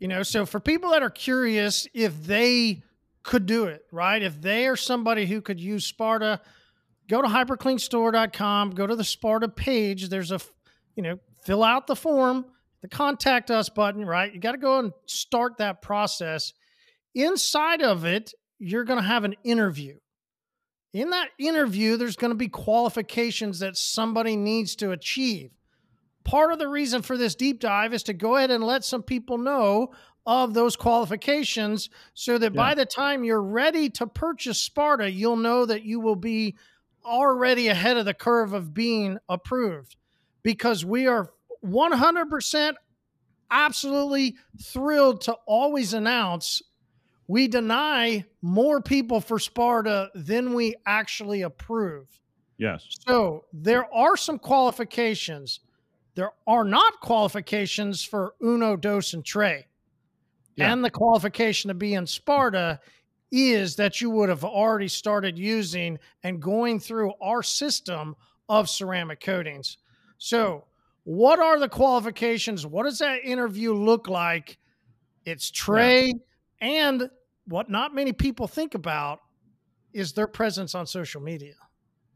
You 0.00 0.08
know, 0.08 0.24
so 0.24 0.44
for 0.44 0.58
people 0.58 0.90
that 0.90 1.04
are 1.04 1.10
curious 1.10 1.86
if 1.94 2.24
they 2.24 2.82
could 3.22 3.46
do 3.46 3.66
it, 3.66 3.86
right? 3.92 4.20
If 4.20 4.40
they 4.40 4.66
are 4.66 4.74
somebody 4.74 5.24
who 5.24 5.40
could 5.40 5.60
use 5.60 5.86
Sparta, 5.86 6.40
go 7.08 7.22
to 7.22 7.28
hypercleanstore.com, 7.28 8.70
go 8.70 8.88
to 8.88 8.96
the 8.96 9.04
Sparta 9.04 9.48
page. 9.48 10.08
There's 10.08 10.32
a, 10.32 10.40
you 10.96 11.04
know, 11.04 11.20
fill 11.44 11.62
out 11.62 11.86
the 11.86 11.94
form, 11.94 12.44
the 12.80 12.88
contact 12.88 13.52
us 13.52 13.68
button, 13.68 14.04
right? 14.04 14.34
You 14.34 14.40
got 14.40 14.52
to 14.52 14.58
go 14.58 14.80
and 14.80 14.92
start 15.06 15.58
that 15.58 15.80
process. 15.80 16.54
Inside 17.14 17.82
of 17.82 18.04
it, 18.04 18.34
you're 18.58 18.84
going 18.84 18.98
to 18.98 19.06
have 19.06 19.22
an 19.22 19.36
interview. 19.44 19.98
In 20.92 21.10
that 21.10 21.30
interview, 21.38 21.96
there's 21.96 22.16
going 22.16 22.32
to 22.32 22.36
be 22.36 22.48
qualifications 22.48 23.60
that 23.60 23.76
somebody 23.76 24.36
needs 24.36 24.76
to 24.76 24.90
achieve. 24.90 25.50
Part 26.24 26.52
of 26.52 26.58
the 26.58 26.68
reason 26.68 27.02
for 27.02 27.16
this 27.16 27.34
deep 27.34 27.60
dive 27.60 27.94
is 27.94 28.02
to 28.04 28.12
go 28.12 28.36
ahead 28.36 28.50
and 28.50 28.62
let 28.62 28.84
some 28.84 29.02
people 29.02 29.38
know 29.38 29.92
of 30.26 30.54
those 30.54 30.76
qualifications 30.76 31.90
so 32.14 32.38
that 32.38 32.52
yeah. 32.54 32.56
by 32.56 32.74
the 32.74 32.86
time 32.86 33.24
you're 33.24 33.42
ready 33.42 33.90
to 33.90 34.06
purchase 34.06 34.60
Sparta, 34.60 35.10
you'll 35.10 35.36
know 35.36 35.66
that 35.66 35.82
you 35.82 35.98
will 35.98 36.16
be 36.16 36.56
already 37.04 37.68
ahead 37.68 37.96
of 37.96 38.04
the 38.04 38.14
curve 38.14 38.52
of 38.52 38.72
being 38.72 39.18
approved 39.28 39.96
because 40.42 40.84
we 40.84 41.06
are 41.06 41.32
100% 41.64 42.74
absolutely 43.50 44.36
thrilled 44.62 45.22
to 45.22 45.36
always 45.46 45.92
announce 45.92 46.62
we 47.28 47.48
deny 47.48 48.24
more 48.40 48.80
people 48.80 49.20
for 49.20 49.38
Sparta 49.38 50.10
than 50.14 50.54
we 50.54 50.74
actually 50.86 51.42
approve. 51.42 52.06
Yes. 52.58 52.86
So 53.06 53.44
there 53.52 53.92
are 53.92 54.16
some 54.16 54.38
qualifications. 54.38 55.60
There 56.14 56.32
are 56.46 56.64
not 56.64 57.00
qualifications 57.00 58.04
for 58.04 58.34
Uno, 58.42 58.76
Dos, 58.76 59.14
and 59.14 59.24
Tre. 59.24 59.66
Yeah. 60.56 60.72
And 60.72 60.84
the 60.84 60.90
qualification 60.90 61.68
to 61.68 61.74
be 61.74 61.94
in 61.94 62.06
Sparta 62.06 62.80
is 63.30 63.76
that 63.76 64.00
you 64.00 64.10
would 64.10 64.28
have 64.28 64.44
already 64.44 64.88
started 64.88 65.38
using 65.38 65.98
and 66.22 66.40
going 66.40 66.78
through 66.78 67.14
our 67.22 67.42
system 67.42 68.14
of 68.48 68.68
ceramic 68.68 69.20
coatings. 69.20 69.78
So, 70.18 70.66
what 71.04 71.40
are 71.40 71.58
the 71.58 71.68
qualifications? 71.68 72.66
What 72.66 72.84
does 72.84 72.98
that 72.98 73.24
interview 73.24 73.72
look 73.72 74.06
like? 74.08 74.58
It's 75.24 75.50
Tre 75.50 76.08
yeah. 76.08 76.12
And 76.62 77.10
what 77.46 77.68
not 77.68 77.94
many 77.94 78.12
people 78.12 78.46
think 78.46 78.74
about 78.74 79.20
is 79.92 80.12
their 80.12 80.28
presence 80.28 80.74
on 80.74 80.86
social 80.86 81.20
media. 81.20 81.54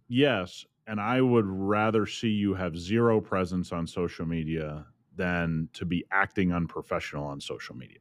Yes. 0.08 0.64
And 0.86 1.00
I 1.00 1.20
would 1.20 1.46
rather 1.46 2.06
see 2.06 2.28
you 2.28 2.54
have 2.54 2.78
zero 2.78 3.20
presence 3.20 3.72
on 3.72 3.86
social 3.86 4.24
media 4.24 4.86
than 5.16 5.68
to 5.72 5.84
be 5.84 6.04
acting 6.12 6.52
unprofessional 6.52 7.26
on 7.26 7.40
social 7.40 7.74
media. 7.74 7.98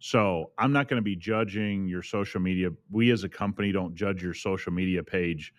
So 0.00 0.50
I'm 0.58 0.72
not 0.72 0.88
going 0.88 0.98
to 0.98 1.04
be 1.04 1.14
judging 1.14 1.86
your 1.86 2.02
social 2.02 2.40
media. 2.40 2.70
We 2.90 3.12
as 3.12 3.22
a 3.22 3.28
company 3.28 3.70
don't 3.70 3.94
judge 3.94 4.24
your 4.24 4.34
social 4.34 4.72
media 4.72 5.04
page 5.04 5.54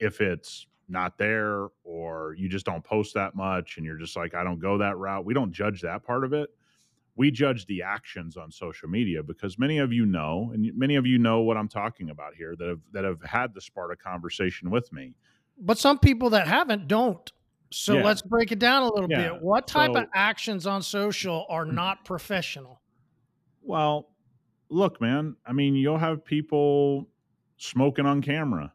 if 0.00 0.22
it's 0.22 0.66
not 0.88 1.18
there 1.18 1.68
or 1.84 2.34
you 2.38 2.48
just 2.48 2.64
don't 2.64 2.82
post 2.82 3.12
that 3.14 3.34
much 3.34 3.76
and 3.76 3.84
you're 3.84 3.98
just 3.98 4.16
like, 4.16 4.34
I 4.34 4.42
don't 4.42 4.58
go 4.58 4.78
that 4.78 4.96
route. 4.96 5.26
We 5.26 5.34
don't 5.34 5.52
judge 5.52 5.82
that 5.82 6.02
part 6.02 6.24
of 6.24 6.32
it. 6.32 6.48
We 7.14 7.30
judge 7.30 7.66
the 7.66 7.82
actions 7.82 8.36
on 8.36 8.50
social 8.50 8.88
media 8.88 9.22
because 9.22 9.58
many 9.58 9.78
of 9.78 9.92
you 9.92 10.06
know, 10.06 10.50
and 10.54 10.70
many 10.76 10.96
of 10.96 11.06
you 11.06 11.18
know 11.18 11.40
what 11.40 11.56
I'm 11.56 11.68
talking 11.68 12.10
about 12.10 12.34
here 12.34 12.54
that 12.58 12.68
have 12.68 12.80
that 12.92 13.04
have 13.04 13.22
had 13.22 13.52
the 13.54 13.60
Sparta 13.60 13.96
conversation 13.96 14.70
with 14.70 14.90
me. 14.92 15.14
But 15.58 15.78
some 15.78 15.98
people 15.98 16.30
that 16.30 16.46
haven't 16.46 16.88
don't. 16.88 17.30
So 17.70 17.96
yeah. 17.96 18.04
let's 18.04 18.22
break 18.22 18.52
it 18.52 18.58
down 18.58 18.82
a 18.82 18.92
little 18.92 19.10
yeah. 19.10 19.32
bit. 19.32 19.42
What 19.42 19.66
type 19.66 19.92
so, 19.94 20.00
of 20.00 20.08
actions 20.14 20.66
on 20.66 20.82
social 20.82 21.46
are 21.48 21.64
not 21.64 22.04
professional? 22.04 22.80
Well, 23.62 24.08
look, 24.68 25.00
man. 25.00 25.36
I 25.46 25.52
mean, 25.52 25.74
you'll 25.74 25.98
have 25.98 26.24
people 26.24 27.08
smoking 27.56 28.06
on 28.06 28.20
camera 28.20 28.72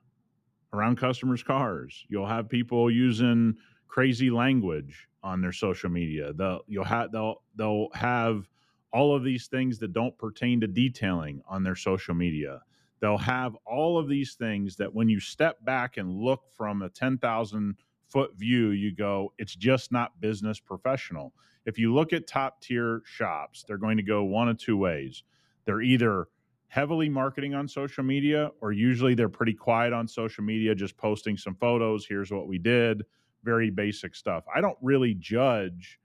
around 0.73 0.97
customers' 0.97 1.43
cars. 1.43 2.05
You'll 2.09 2.27
have 2.27 2.49
people 2.49 2.89
using 2.89 3.55
crazy 3.87 4.29
language 4.29 5.07
on 5.27 5.41
their 5.41 5.51
social 5.51 5.89
media. 5.89 6.31
They'll 6.33 6.61
you'll 6.67 6.85
have 6.85 7.11
they'll 7.11 7.41
they'll 7.55 7.89
have 7.93 8.47
all 8.93 9.15
of 9.15 9.23
these 9.23 9.47
things 9.47 9.77
that 9.79 9.93
don't 9.93 10.17
pertain 10.17 10.61
to 10.61 10.67
detailing 10.67 11.41
on 11.47 11.63
their 11.63 11.75
social 11.75 12.15
media. 12.15 12.61
They'll 13.01 13.17
have 13.17 13.55
all 13.65 13.99
of 13.99 14.07
these 14.07 14.35
things 14.35 14.77
that 14.77 14.93
when 14.93 15.09
you 15.09 15.19
step 15.19 15.63
back 15.63 15.97
and 15.97 16.09
look 16.09 16.43
from 16.55 16.81
a 16.81 16.89
10,000 16.89 17.75
foot 18.07 18.35
view, 18.35 18.69
you 18.69 18.95
go, 18.95 19.33
it's 19.37 19.55
just 19.55 19.91
not 19.91 20.19
business 20.19 20.59
professional. 20.59 21.33
If 21.65 21.77
you 21.77 21.93
look 21.93 22.13
at 22.13 22.25
top 22.25 22.61
tier 22.61 23.01
shops, 23.05 23.65
they're 23.67 23.77
going 23.77 23.97
to 23.97 24.03
go 24.03 24.23
one 24.23 24.47
of 24.49 24.57
two 24.57 24.77
ways. 24.77 25.23
They're 25.65 25.81
either 25.81 26.29
heavily 26.69 27.09
marketing 27.09 27.53
on 27.53 27.67
social 27.67 28.03
media, 28.03 28.51
or 28.61 28.71
usually 28.71 29.13
they're 29.13 29.29
pretty 29.29 29.53
quiet 29.53 29.93
on 29.93 30.07
social 30.07 30.43
media, 30.43 30.73
just 30.73 30.97
posting 30.97 31.37
some 31.37 31.55
photos. 31.55 32.05
Here's 32.07 32.31
what 32.31 32.47
we 32.47 32.57
did. 32.57 33.03
Very 33.43 33.69
basic 33.69 34.15
stuff. 34.15 34.43
I 34.53 34.61
don't 34.61 34.77
really 34.81 35.13
judge 35.13 35.99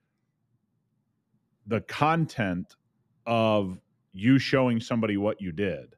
the 1.66 1.80
content 1.82 2.76
of 3.26 3.78
you 4.12 4.38
showing 4.38 4.80
somebody 4.80 5.16
what 5.16 5.40
you 5.40 5.52
did 5.52 5.94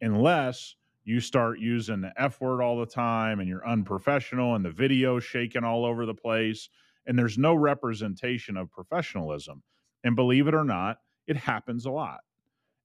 unless 0.00 0.76
you 1.04 1.20
start 1.20 1.58
using 1.58 2.00
the 2.00 2.12
F 2.16 2.40
word 2.40 2.62
all 2.62 2.78
the 2.78 2.86
time 2.86 3.40
and 3.40 3.48
you're 3.48 3.66
unprofessional 3.66 4.54
and 4.54 4.64
the 4.64 4.70
video 4.70 5.18
shaking 5.18 5.64
all 5.64 5.84
over 5.84 6.06
the 6.06 6.14
place 6.14 6.68
and 7.06 7.18
there's 7.18 7.38
no 7.38 7.54
representation 7.54 8.56
of 8.56 8.70
professionalism. 8.70 9.62
And 10.04 10.14
believe 10.14 10.46
it 10.46 10.54
or 10.54 10.64
not, 10.64 10.98
it 11.26 11.36
happens 11.36 11.86
a 11.86 11.90
lot. 11.90 12.20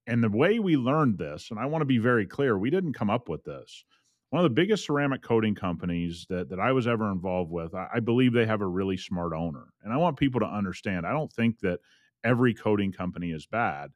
And 0.08 0.24
the 0.24 0.30
way 0.30 0.60
we 0.60 0.76
learned 0.78 1.18
this, 1.18 1.52
and 1.52 1.60
I 1.60 1.66
want 1.66 1.82
to 1.82 1.86
be 1.86 1.98
very 1.98 2.26
clear, 2.26 2.58
we 2.58 2.70
didn't 2.70 2.94
come 2.94 3.10
up 3.10 3.30
with 3.30 3.44
this. 3.44 3.86
One 4.34 4.44
of 4.44 4.50
the 4.50 4.62
biggest 4.62 4.88
ceramic 4.88 5.22
coating 5.22 5.54
companies 5.54 6.26
that, 6.28 6.50
that 6.50 6.60
I 6.60 6.72
was 6.72 6.88
ever 6.88 7.12
involved 7.12 7.52
with, 7.52 7.76
I, 7.76 7.88
I 7.94 8.00
believe 8.00 8.34
they 8.34 8.48
have 8.48 8.62
a 8.62 8.68
really 8.68 8.98
smart 8.98 9.32
owner. 9.32 9.66
And 9.84 9.94
I 9.94 9.98
want 9.98 10.18
people 10.18 10.40
to 10.40 10.48
understand 10.48 11.06
I 11.06 11.12
don't 11.12 11.32
think 11.32 11.60
that 11.60 11.82
every 12.24 12.56
coating 12.56 12.92
company 12.92 13.30
is 13.30 13.46
bad. 13.46 13.92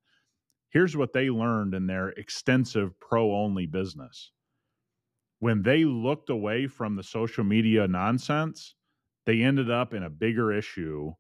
Here's 0.69 0.95
what 0.95 1.11
they 1.11 1.31
learned 1.31 1.73
in 1.73 1.87
their 1.87 2.09
extensive 2.09 2.91
pro 2.99 3.35
only 3.35 3.65
business. 3.65 4.31
When 5.39 5.63
they 5.63 5.85
looked 5.85 6.29
away 6.29 6.67
from 6.67 6.95
the 6.95 7.01
social 7.01 7.43
media 7.43 7.87
nonsense, 7.87 8.75
they 9.25 9.41
ended 9.41 9.71
up 9.71 9.95
in 9.95 10.03
a 10.03 10.09
bigger 10.11 10.53
issue 10.53 11.13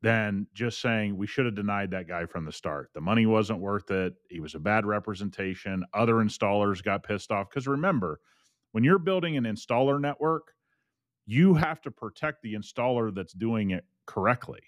than 0.00 0.46
just 0.54 0.80
saying 0.80 1.16
we 1.16 1.26
should 1.26 1.46
have 1.46 1.56
denied 1.56 1.90
that 1.90 2.06
guy 2.06 2.24
from 2.24 2.44
the 2.44 2.52
start. 2.52 2.90
The 2.94 3.00
money 3.00 3.26
wasn't 3.26 3.58
worth 3.58 3.90
it. 3.90 4.14
He 4.30 4.38
was 4.38 4.54
a 4.54 4.60
bad 4.60 4.86
representation. 4.86 5.82
Other 5.92 6.14
installers 6.22 6.84
got 6.84 7.02
pissed 7.02 7.32
off. 7.32 7.48
Because 7.50 7.66
remember, 7.66 8.20
when 8.74 8.82
you're 8.82 8.98
building 8.98 9.36
an 9.36 9.44
installer 9.44 10.00
network, 10.00 10.52
you 11.26 11.54
have 11.54 11.80
to 11.82 11.92
protect 11.92 12.42
the 12.42 12.54
installer 12.54 13.14
that's 13.14 13.32
doing 13.32 13.70
it 13.70 13.84
correctly. 14.04 14.58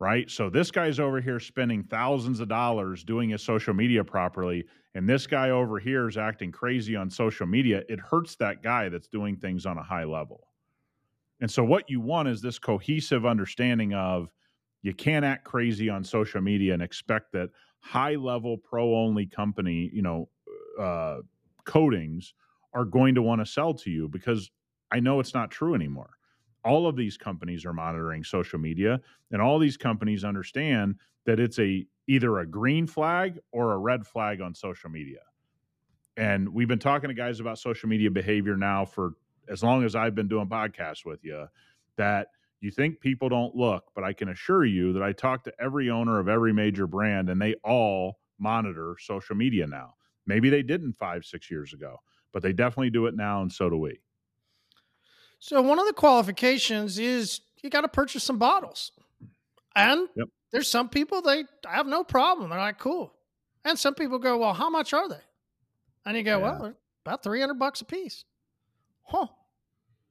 Right. 0.00 0.28
So 0.28 0.50
this 0.50 0.72
guy's 0.72 0.98
over 0.98 1.20
here 1.20 1.38
spending 1.38 1.84
thousands 1.84 2.40
of 2.40 2.48
dollars 2.48 3.04
doing 3.04 3.30
his 3.30 3.40
social 3.40 3.72
media 3.72 4.02
properly. 4.02 4.64
And 4.96 5.08
this 5.08 5.28
guy 5.28 5.50
over 5.50 5.78
here 5.78 6.08
is 6.08 6.16
acting 6.16 6.50
crazy 6.50 6.96
on 6.96 7.08
social 7.08 7.46
media. 7.46 7.84
It 7.88 8.00
hurts 8.00 8.34
that 8.36 8.64
guy 8.64 8.88
that's 8.88 9.06
doing 9.06 9.36
things 9.36 9.64
on 9.64 9.78
a 9.78 9.82
high 9.84 10.02
level. 10.02 10.48
And 11.40 11.48
so 11.48 11.62
what 11.62 11.88
you 11.88 12.00
want 12.00 12.28
is 12.28 12.42
this 12.42 12.58
cohesive 12.58 13.24
understanding 13.24 13.94
of 13.94 14.28
you 14.82 14.92
can't 14.92 15.24
act 15.24 15.44
crazy 15.44 15.88
on 15.88 16.02
social 16.02 16.40
media 16.40 16.74
and 16.74 16.82
expect 16.82 17.30
that 17.34 17.50
high 17.78 18.16
level 18.16 18.58
pro 18.58 18.92
only 18.96 19.26
company, 19.26 19.88
you 19.92 20.02
know, 20.02 20.28
uh, 20.80 21.18
coatings 21.70 22.34
are 22.74 22.84
going 22.84 23.14
to 23.14 23.22
want 23.22 23.40
to 23.40 23.46
sell 23.46 23.72
to 23.72 23.90
you 23.90 24.08
because 24.08 24.50
I 24.90 24.98
know 24.98 25.20
it's 25.20 25.34
not 25.34 25.52
true 25.52 25.74
anymore. 25.74 26.10
All 26.64 26.88
of 26.88 26.96
these 26.96 27.16
companies 27.16 27.64
are 27.64 27.72
monitoring 27.72 28.24
social 28.24 28.58
media 28.58 29.00
and 29.30 29.40
all 29.40 29.60
these 29.60 29.76
companies 29.76 30.24
understand 30.24 30.96
that 31.26 31.38
it's 31.38 31.60
a 31.60 31.86
either 32.08 32.40
a 32.40 32.46
green 32.46 32.88
flag 32.88 33.38
or 33.52 33.72
a 33.72 33.78
red 33.78 34.04
flag 34.04 34.40
on 34.40 34.52
social 34.52 34.90
media. 34.90 35.20
And 36.16 36.48
we've 36.48 36.66
been 36.66 36.80
talking 36.80 37.08
to 37.08 37.14
guys 37.14 37.38
about 37.38 37.58
social 37.58 37.88
media 37.88 38.10
behavior 38.10 38.56
now 38.56 38.84
for 38.84 39.12
as 39.48 39.62
long 39.62 39.84
as 39.84 39.94
I've 39.94 40.16
been 40.16 40.28
doing 40.28 40.48
podcasts 40.48 41.04
with 41.04 41.24
you 41.24 41.46
that 41.96 42.28
you 42.60 42.72
think 42.72 43.00
people 43.00 43.28
don't 43.28 43.54
look, 43.54 43.84
but 43.94 44.02
I 44.02 44.12
can 44.12 44.28
assure 44.28 44.64
you 44.64 44.92
that 44.94 45.04
I 45.04 45.12
talk 45.12 45.44
to 45.44 45.52
every 45.60 45.88
owner 45.88 46.18
of 46.18 46.28
every 46.28 46.52
major 46.52 46.88
brand 46.88 47.30
and 47.30 47.40
they 47.40 47.54
all 47.62 48.18
monitor 48.40 48.96
social 48.98 49.36
media 49.36 49.68
now. 49.68 49.94
Maybe 50.30 50.48
they 50.48 50.62
didn't 50.62 50.92
five, 50.94 51.24
six 51.24 51.50
years 51.50 51.72
ago, 51.72 51.96
but 52.32 52.42
they 52.42 52.52
definitely 52.52 52.90
do 52.90 53.06
it 53.06 53.16
now, 53.16 53.42
and 53.42 53.52
so 53.52 53.68
do 53.68 53.76
we. 53.76 54.00
So, 55.40 55.60
one 55.60 55.78
of 55.78 55.86
the 55.86 55.92
qualifications 55.92 56.98
is 56.98 57.40
you 57.62 57.70
got 57.70 57.80
to 57.80 57.88
purchase 57.88 58.24
some 58.24 58.38
bottles. 58.38 58.92
And 59.74 60.08
yep. 60.14 60.28
there's 60.52 60.70
some 60.70 60.88
people 60.88 61.22
they 61.22 61.44
have 61.66 61.86
no 61.86 62.04
problem. 62.04 62.50
They're 62.50 62.58
like, 62.58 62.78
cool. 62.78 63.12
And 63.64 63.78
some 63.78 63.94
people 63.94 64.18
go, 64.18 64.38
well, 64.38 64.54
how 64.54 64.70
much 64.70 64.92
are 64.92 65.08
they? 65.08 65.20
And 66.06 66.16
you 66.16 66.22
go, 66.22 66.38
yeah. 66.38 66.60
well, 66.60 66.74
about 67.04 67.22
300 67.22 67.54
bucks 67.54 67.80
a 67.80 67.84
piece. 67.84 68.24
Huh. 69.02 69.26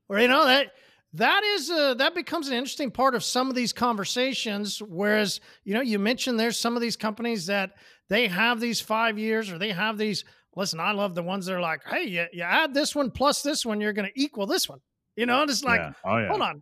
Or 0.07 0.19
you 0.19 0.27
know 0.27 0.45
that 0.45 0.73
that 1.13 1.43
is 1.43 1.69
uh, 1.69 1.95
that 1.95 2.13
becomes 2.13 2.47
an 2.47 2.53
interesting 2.53 2.91
part 2.91 3.15
of 3.15 3.23
some 3.23 3.49
of 3.49 3.55
these 3.55 3.73
conversations. 3.73 4.81
Whereas 4.81 5.41
you 5.63 5.73
know 5.73 5.81
you 5.81 5.99
mentioned 5.99 6.39
there's 6.39 6.57
some 6.57 6.75
of 6.75 6.81
these 6.81 6.95
companies 6.95 7.45
that 7.47 7.71
they 8.09 8.27
have 8.27 8.59
these 8.59 8.79
five 8.81 9.17
years 9.17 9.51
or 9.51 9.57
they 9.57 9.71
have 9.71 9.97
these. 9.97 10.23
Listen, 10.55 10.79
I 10.79 10.91
love 10.91 11.15
the 11.15 11.23
ones 11.23 11.45
that 11.45 11.53
are 11.53 11.61
like, 11.61 11.81
hey, 11.87 12.03
you, 12.03 12.25
you 12.33 12.41
add 12.41 12.73
this 12.73 12.95
one 12.95 13.11
plus 13.11 13.43
this 13.43 13.65
one, 13.65 13.79
you're 13.79 13.93
going 13.93 14.09
to 14.09 14.21
equal 14.21 14.47
this 14.47 14.67
one. 14.67 14.79
You 15.15 15.25
know, 15.25 15.41
and 15.41 15.49
it's 15.49 15.63
like, 15.63 15.79
yeah. 15.79 15.91
Oh, 16.03 16.17
yeah. 16.17 16.27
hold 16.27 16.41
on, 16.41 16.61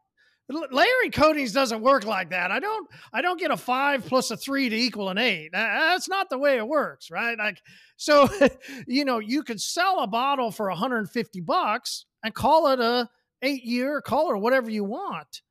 layering 0.50 1.12
coatings 1.12 1.52
doesn't 1.52 1.82
work 1.82 2.06
like 2.06 2.30
that. 2.30 2.52
I 2.52 2.60
don't 2.60 2.88
I 3.14 3.22
don't 3.22 3.40
get 3.40 3.52
a 3.52 3.58
5 3.58 4.06
plus 4.06 4.32
a 4.32 4.38
3 4.38 4.70
to 4.70 4.76
equal 4.76 5.10
an 5.10 5.18
8. 5.18 5.50
That's 5.52 6.08
not 6.08 6.30
the 6.30 6.38
way 6.38 6.58
it 6.58 6.68
works, 6.68 7.12
right? 7.12 7.38
Like 7.38 7.62
so 7.98 8.30
you 8.88 9.06
know, 9.06 9.20
you 9.20 9.44
could 9.44 9.62
sell 9.62 10.00
a 10.00 10.08
bottle 10.08 10.52
for 10.52 10.70
150 10.70 11.42
bucks 11.42 12.06
and 12.24 12.34
call 12.34 12.68
it 12.68 12.80
a 12.80 13.10
eight 13.42 13.64
year 13.64 14.02
color, 14.02 14.38
whatever 14.38 14.70
you 14.70 14.84
want. 14.84 15.42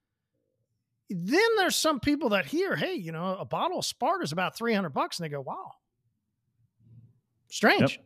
Then 1.08 1.56
there's 1.56 1.76
some 1.76 2.00
people 2.00 2.30
that 2.30 2.46
hear, 2.46 2.74
hey, 2.74 2.94
you 2.94 3.12
know, 3.12 3.36
a 3.38 3.44
bottle 3.44 3.78
of 3.78 3.84
Sparta 3.84 4.24
is 4.24 4.32
about 4.32 4.56
300 4.56 4.90
bucks. 4.90 5.18
And 5.18 5.24
they 5.24 5.28
go, 5.28 5.40
wow, 5.40 5.72
strange. 7.48 8.00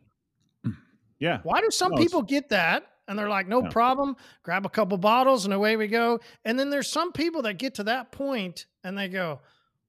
Yep. 0.63 0.75
Yeah. 1.19 1.39
Why 1.43 1.61
do 1.61 1.69
some 1.69 1.93
people 1.93 2.23
get 2.23 2.49
that? 2.49 2.83
And 3.07 3.17
they're 3.17 3.29
like, 3.29 3.47
no 3.47 3.61
yeah. 3.61 3.69
problem. 3.69 4.15
Grab 4.43 4.65
a 4.65 4.69
couple 4.69 4.97
bottles 4.97 5.45
and 5.45 5.53
away 5.53 5.77
we 5.77 5.87
go. 5.87 6.19
And 6.45 6.59
then 6.59 6.69
there's 6.69 6.87
some 6.87 7.11
people 7.11 7.43
that 7.43 7.57
get 7.59 7.75
to 7.75 7.83
that 7.83 8.11
point 8.11 8.65
and 8.83 8.97
they 8.97 9.07
go, 9.07 9.41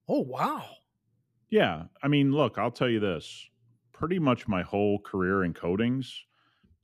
oh, 0.08 0.20
wow. 0.20 0.64
Yeah. 1.48 1.84
I 2.02 2.08
mean, 2.08 2.32
look, 2.32 2.58
I'll 2.58 2.70
tell 2.70 2.88
you 2.88 3.00
this 3.00 3.48
pretty 3.92 4.18
much 4.18 4.48
my 4.48 4.62
whole 4.62 4.98
career 4.98 5.44
in 5.44 5.54
coatings, 5.54 6.24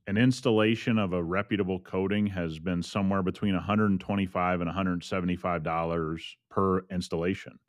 an 0.09 0.17
installation 0.17 0.97
of 0.97 1.13
a 1.13 1.23
reputable 1.23 1.79
coating 1.79 2.25
has 2.25 2.57
been 2.57 2.81
somewhere 2.81 3.21
between 3.21 3.53
125 3.53 4.59
and 4.59 4.67
175 4.67 5.63
dollars 5.63 6.35
per 6.49 6.79
installation. 6.87 7.59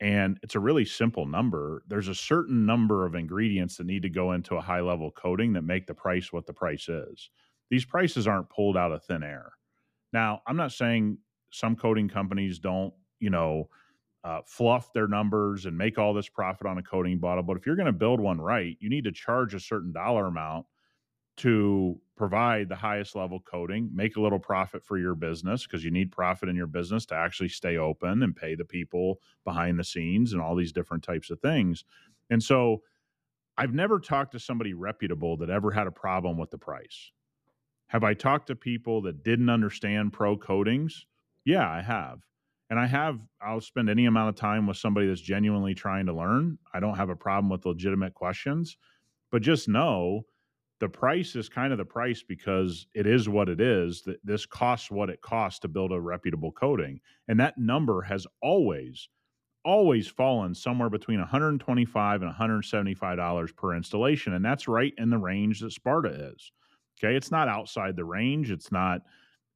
And 0.00 0.38
it's 0.42 0.54
a 0.54 0.60
really 0.60 0.86
simple 0.86 1.26
number. 1.26 1.82
There's 1.86 2.08
a 2.08 2.14
certain 2.14 2.64
number 2.64 3.04
of 3.04 3.14
ingredients 3.14 3.76
that 3.76 3.86
need 3.86 4.02
to 4.02 4.08
go 4.08 4.32
into 4.32 4.56
a 4.56 4.62
high 4.62 4.80
level 4.80 5.10
coating 5.10 5.52
that 5.52 5.62
make 5.62 5.86
the 5.86 5.94
price 5.94 6.32
what 6.32 6.46
the 6.46 6.54
price 6.54 6.88
is. 6.88 7.28
These 7.68 7.84
prices 7.84 8.26
aren't 8.26 8.48
pulled 8.48 8.78
out 8.78 8.92
of 8.92 9.04
thin 9.04 9.22
air. 9.22 9.52
Now 10.14 10.40
i'm 10.46 10.56
not 10.56 10.72
saying 10.72 11.18
some 11.52 11.76
coating 11.76 12.08
companies 12.08 12.58
don't 12.58 12.94
you 13.20 13.30
know 13.30 13.68
uh, 14.24 14.40
fluff 14.46 14.92
their 14.94 15.06
numbers 15.08 15.66
and 15.66 15.76
make 15.76 15.98
all 15.98 16.14
this 16.14 16.28
profit 16.30 16.66
on 16.66 16.78
a 16.78 16.82
coating 16.82 17.18
bottle 17.18 17.42
but 17.42 17.58
if 17.58 17.66
you're 17.66 17.76
going 17.76 17.86
to 17.86 17.92
build 17.92 18.20
one 18.20 18.40
right 18.40 18.76
you 18.80 18.88
need 18.88 19.04
to 19.04 19.12
charge 19.12 19.54
a 19.54 19.60
certain 19.60 19.92
dollar 19.92 20.26
amount 20.26 20.66
to 21.38 22.00
provide 22.16 22.68
the 22.68 22.76
highest 22.76 23.14
level 23.14 23.40
coating, 23.40 23.88
make 23.92 24.16
a 24.16 24.20
little 24.20 24.38
profit 24.38 24.84
for 24.84 24.98
your 24.98 25.14
business 25.14 25.64
because 25.64 25.84
you 25.84 25.90
need 25.90 26.10
profit 26.10 26.48
in 26.48 26.56
your 26.56 26.66
business 26.66 27.06
to 27.06 27.14
actually 27.14 27.48
stay 27.48 27.76
open 27.76 28.22
and 28.22 28.36
pay 28.36 28.54
the 28.54 28.64
people 28.64 29.20
behind 29.44 29.78
the 29.78 29.84
scenes 29.84 30.32
and 30.32 30.42
all 30.42 30.56
these 30.56 30.72
different 30.72 31.02
types 31.02 31.30
of 31.30 31.40
things. 31.40 31.84
And 32.30 32.42
so 32.42 32.82
I've 33.56 33.72
never 33.72 33.98
talked 33.98 34.32
to 34.32 34.40
somebody 34.40 34.74
reputable 34.74 35.36
that 35.38 35.50
ever 35.50 35.70
had 35.70 35.86
a 35.86 35.92
problem 35.92 36.36
with 36.38 36.50
the 36.50 36.58
price. 36.58 37.12
Have 37.88 38.04
I 38.04 38.14
talked 38.14 38.48
to 38.48 38.56
people 38.56 39.00
that 39.02 39.24
didn't 39.24 39.48
understand 39.48 40.12
pro 40.12 40.36
coatings? 40.36 41.06
Yeah, 41.44 41.68
I 41.68 41.80
have. 41.80 42.20
And 42.70 42.78
I 42.78 42.86
have, 42.86 43.18
I'll 43.40 43.62
spend 43.62 43.88
any 43.88 44.04
amount 44.04 44.28
of 44.28 44.34
time 44.36 44.66
with 44.66 44.76
somebody 44.76 45.06
that's 45.06 45.22
genuinely 45.22 45.74
trying 45.74 46.06
to 46.06 46.12
learn. 46.12 46.58
I 46.74 46.80
don't 46.80 46.96
have 46.96 47.08
a 47.08 47.16
problem 47.16 47.48
with 47.48 47.64
legitimate 47.64 48.12
questions, 48.12 48.76
but 49.30 49.40
just 49.40 49.68
know 49.68 50.24
the 50.80 50.88
price 50.88 51.34
is 51.34 51.48
kind 51.48 51.72
of 51.72 51.78
the 51.78 51.84
price 51.84 52.22
because 52.22 52.86
it 52.94 53.06
is 53.06 53.28
what 53.28 53.48
it 53.48 53.60
is 53.60 54.02
that 54.02 54.24
this 54.24 54.46
costs 54.46 54.90
what 54.90 55.10
it 55.10 55.20
costs 55.22 55.60
to 55.60 55.68
build 55.68 55.92
a 55.92 56.00
reputable 56.00 56.52
coating 56.52 57.00
and 57.28 57.38
that 57.40 57.58
number 57.58 58.02
has 58.02 58.26
always 58.42 59.08
always 59.64 60.06
fallen 60.06 60.54
somewhere 60.54 60.88
between 60.88 61.18
125 61.18 62.22
and 62.22 62.28
175 62.28 63.16
dollars 63.16 63.52
per 63.52 63.74
installation 63.74 64.34
and 64.34 64.44
that's 64.44 64.68
right 64.68 64.94
in 64.98 65.10
the 65.10 65.18
range 65.18 65.60
that 65.60 65.72
sparta 65.72 66.32
is 66.32 66.52
okay? 66.98 67.16
It's 67.16 67.30
not 67.30 67.48
outside 67.48 67.96
the 67.96 68.04
range 68.04 68.50
it's 68.50 68.70
not 68.70 69.02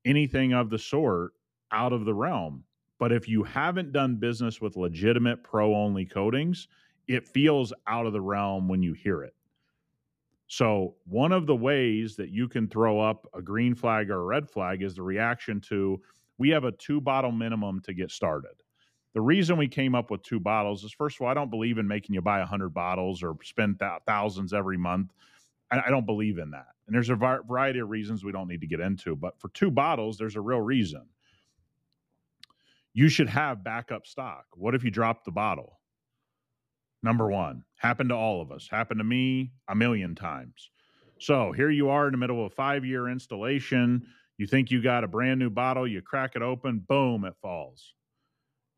anything 0.04 0.52
of 0.52 0.70
the 0.70 0.78
sort 0.78 1.32
out 1.70 1.92
of 1.92 2.04
the 2.04 2.14
realm 2.14 2.64
but 2.98 3.12
if 3.12 3.28
you 3.28 3.44
haven't 3.44 3.92
done 3.92 4.16
business 4.16 4.60
with 4.60 4.76
legitimate 4.76 5.44
pro 5.44 5.74
only 5.74 6.04
coatings 6.04 6.66
it 7.06 7.26
feels 7.28 7.72
out 7.86 8.06
of 8.06 8.12
the 8.12 8.20
realm 8.20 8.68
when 8.68 8.82
you 8.82 8.92
hear 8.92 9.22
it 9.22 9.34
so, 10.52 10.96
one 11.06 11.32
of 11.32 11.46
the 11.46 11.56
ways 11.56 12.14
that 12.16 12.28
you 12.28 12.46
can 12.46 12.68
throw 12.68 13.00
up 13.00 13.26
a 13.32 13.40
green 13.40 13.74
flag 13.74 14.10
or 14.10 14.20
a 14.20 14.24
red 14.24 14.50
flag 14.50 14.82
is 14.82 14.94
the 14.94 15.02
reaction 15.02 15.62
to 15.62 15.98
we 16.36 16.50
have 16.50 16.64
a 16.64 16.72
two 16.72 17.00
bottle 17.00 17.32
minimum 17.32 17.80
to 17.84 17.94
get 17.94 18.10
started. 18.10 18.52
The 19.14 19.22
reason 19.22 19.56
we 19.56 19.66
came 19.66 19.94
up 19.94 20.10
with 20.10 20.22
two 20.22 20.38
bottles 20.38 20.84
is 20.84 20.92
first 20.92 21.16
of 21.16 21.22
all, 21.22 21.28
I 21.28 21.32
don't 21.32 21.48
believe 21.48 21.78
in 21.78 21.88
making 21.88 22.14
you 22.14 22.20
buy 22.20 22.40
100 22.40 22.68
bottles 22.68 23.22
or 23.22 23.34
spend 23.42 23.78
th- 23.78 24.02
thousands 24.06 24.52
every 24.52 24.76
month. 24.76 25.14
I, 25.70 25.84
I 25.86 25.88
don't 25.88 26.04
believe 26.04 26.36
in 26.36 26.50
that. 26.50 26.66
And 26.86 26.94
there's 26.94 27.08
a 27.08 27.16
variety 27.16 27.78
of 27.78 27.88
reasons 27.88 28.22
we 28.22 28.32
don't 28.32 28.46
need 28.46 28.60
to 28.60 28.66
get 28.66 28.80
into, 28.80 29.16
but 29.16 29.40
for 29.40 29.48
two 29.54 29.70
bottles, 29.70 30.18
there's 30.18 30.36
a 30.36 30.42
real 30.42 30.60
reason. 30.60 31.06
You 32.92 33.08
should 33.08 33.30
have 33.30 33.64
backup 33.64 34.06
stock. 34.06 34.44
What 34.52 34.74
if 34.74 34.84
you 34.84 34.90
drop 34.90 35.24
the 35.24 35.32
bottle? 35.32 35.78
Number 37.02 37.28
one, 37.28 37.64
happened 37.78 38.10
to 38.10 38.14
all 38.14 38.40
of 38.40 38.52
us, 38.52 38.68
happened 38.70 39.00
to 39.00 39.04
me 39.04 39.52
a 39.68 39.74
million 39.74 40.14
times. 40.14 40.70
So 41.18 41.52
here 41.52 41.70
you 41.70 41.88
are 41.88 42.06
in 42.06 42.12
the 42.12 42.18
middle 42.18 42.44
of 42.44 42.52
a 42.52 42.54
five 42.54 42.84
year 42.84 43.08
installation. 43.08 44.06
You 44.38 44.46
think 44.46 44.70
you 44.70 44.82
got 44.82 45.04
a 45.04 45.08
brand 45.08 45.38
new 45.38 45.50
bottle, 45.50 45.86
you 45.86 46.00
crack 46.00 46.32
it 46.36 46.42
open, 46.42 46.84
boom, 46.88 47.24
it 47.24 47.34
falls. 47.42 47.94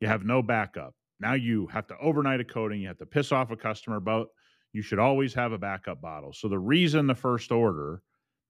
You 0.00 0.08
have 0.08 0.24
no 0.24 0.42
backup. 0.42 0.94
Now 1.20 1.34
you 1.34 1.66
have 1.68 1.86
to 1.88 1.98
overnight 1.98 2.40
a 2.40 2.44
coating, 2.44 2.80
you 2.80 2.88
have 2.88 2.98
to 2.98 3.06
piss 3.06 3.32
off 3.32 3.50
a 3.50 3.56
customer, 3.56 4.00
but 4.00 4.28
you 4.72 4.82
should 4.82 4.98
always 4.98 5.32
have 5.34 5.52
a 5.52 5.58
backup 5.58 6.00
bottle. 6.00 6.32
So 6.32 6.48
the 6.48 6.58
reason 6.58 7.06
the 7.06 7.14
first 7.14 7.52
order 7.52 8.02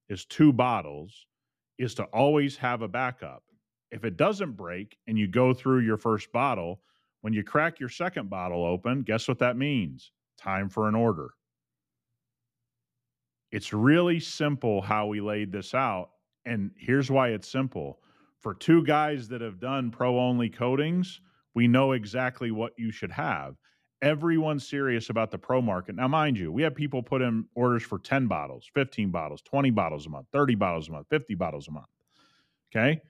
is 0.08 0.24
two 0.24 0.52
bottles 0.52 1.26
is 1.78 1.94
to 1.94 2.04
always 2.04 2.56
have 2.56 2.82
a 2.82 2.88
backup. 2.88 3.42
If 3.90 4.04
it 4.04 4.16
doesn't 4.16 4.52
break 4.52 4.96
and 5.06 5.18
you 5.18 5.28
go 5.28 5.52
through 5.52 5.80
your 5.80 5.98
first 5.98 6.32
bottle, 6.32 6.80
when 7.24 7.32
you 7.32 7.42
crack 7.42 7.80
your 7.80 7.88
second 7.88 8.28
bottle 8.28 8.66
open, 8.66 9.00
guess 9.00 9.26
what 9.26 9.38
that 9.38 9.56
means? 9.56 10.12
Time 10.36 10.68
for 10.68 10.88
an 10.88 10.94
order. 10.94 11.30
It's 13.50 13.72
really 13.72 14.20
simple 14.20 14.82
how 14.82 15.06
we 15.06 15.22
laid 15.22 15.50
this 15.50 15.72
out. 15.72 16.10
And 16.44 16.70
here's 16.76 17.10
why 17.10 17.28
it's 17.28 17.48
simple. 17.48 18.00
For 18.40 18.52
two 18.52 18.84
guys 18.84 19.26
that 19.28 19.40
have 19.40 19.58
done 19.58 19.90
pro 19.90 20.20
only 20.20 20.50
coatings, 20.50 21.22
we 21.54 21.66
know 21.66 21.92
exactly 21.92 22.50
what 22.50 22.74
you 22.76 22.90
should 22.90 23.12
have. 23.12 23.54
Everyone's 24.02 24.68
serious 24.68 25.08
about 25.08 25.30
the 25.30 25.38
pro 25.38 25.62
market. 25.62 25.94
Now, 25.94 26.08
mind 26.08 26.36
you, 26.36 26.52
we 26.52 26.60
have 26.60 26.74
people 26.74 27.02
put 27.02 27.22
in 27.22 27.46
orders 27.54 27.84
for 27.84 27.98
10 27.98 28.26
bottles, 28.26 28.68
15 28.74 29.10
bottles, 29.10 29.40
20 29.40 29.70
bottles 29.70 30.04
a 30.04 30.10
month, 30.10 30.26
30 30.30 30.56
bottles 30.56 30.90
a 30.90 30.92
month, 30.92 31.06
50 31.08 31.34
bottles 31.36 31.68
a 31.68 31.70
month. 31.70 31.86
Okay 32.70 33.00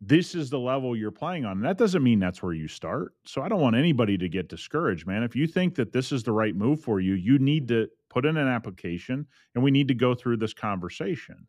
this 0.00 0.34
is 0.34 0.48
the 0.48 0.58
level 0.58 0.96
you're 0.96 1.10
playing 1.10 1.44
on. 1.44 1.58
And 1.58 1.64
that 1.64 1.76
doesn't 1.76 2.02
mean 2.02 2.18
that's 2.18 2.42
where 2.42 2.54
you 2.54 2.68
start. 2.68 3.14
So 3.24 3.42
I 3.42 3.48
don't 3.48 3.60
want 3.60 3.76
anybody 3.76 4.16
to 4.16 4.28
get 4.28 4.48
discouraged, 4.48 5.06
man. 5.06 5.22
If 5.22 5.36
you 5.36 5.46
think 5.46 5.74
that 5.74 5.92
this 5.92 6.10
is 6.10 6.22
the 6.22 6.32
right 6.32 6.56
move 6.56 6.80
for 6.80 7.00
you, 7.00 7.14
you 7.14 7.38
need 7.38 7.68
to 7.68 7.88
put 8.08 8.24
in 8.24 8.38
an 8.38 8.48
application 8.48 9.26
and 9.54 9.62
we 9.62 9.70
need 9.70 9.88
to 9.88 9.94
go 9.94 10.14
through 10.14 10.38
this 10.38 10.54
conversation. 10.54 11.46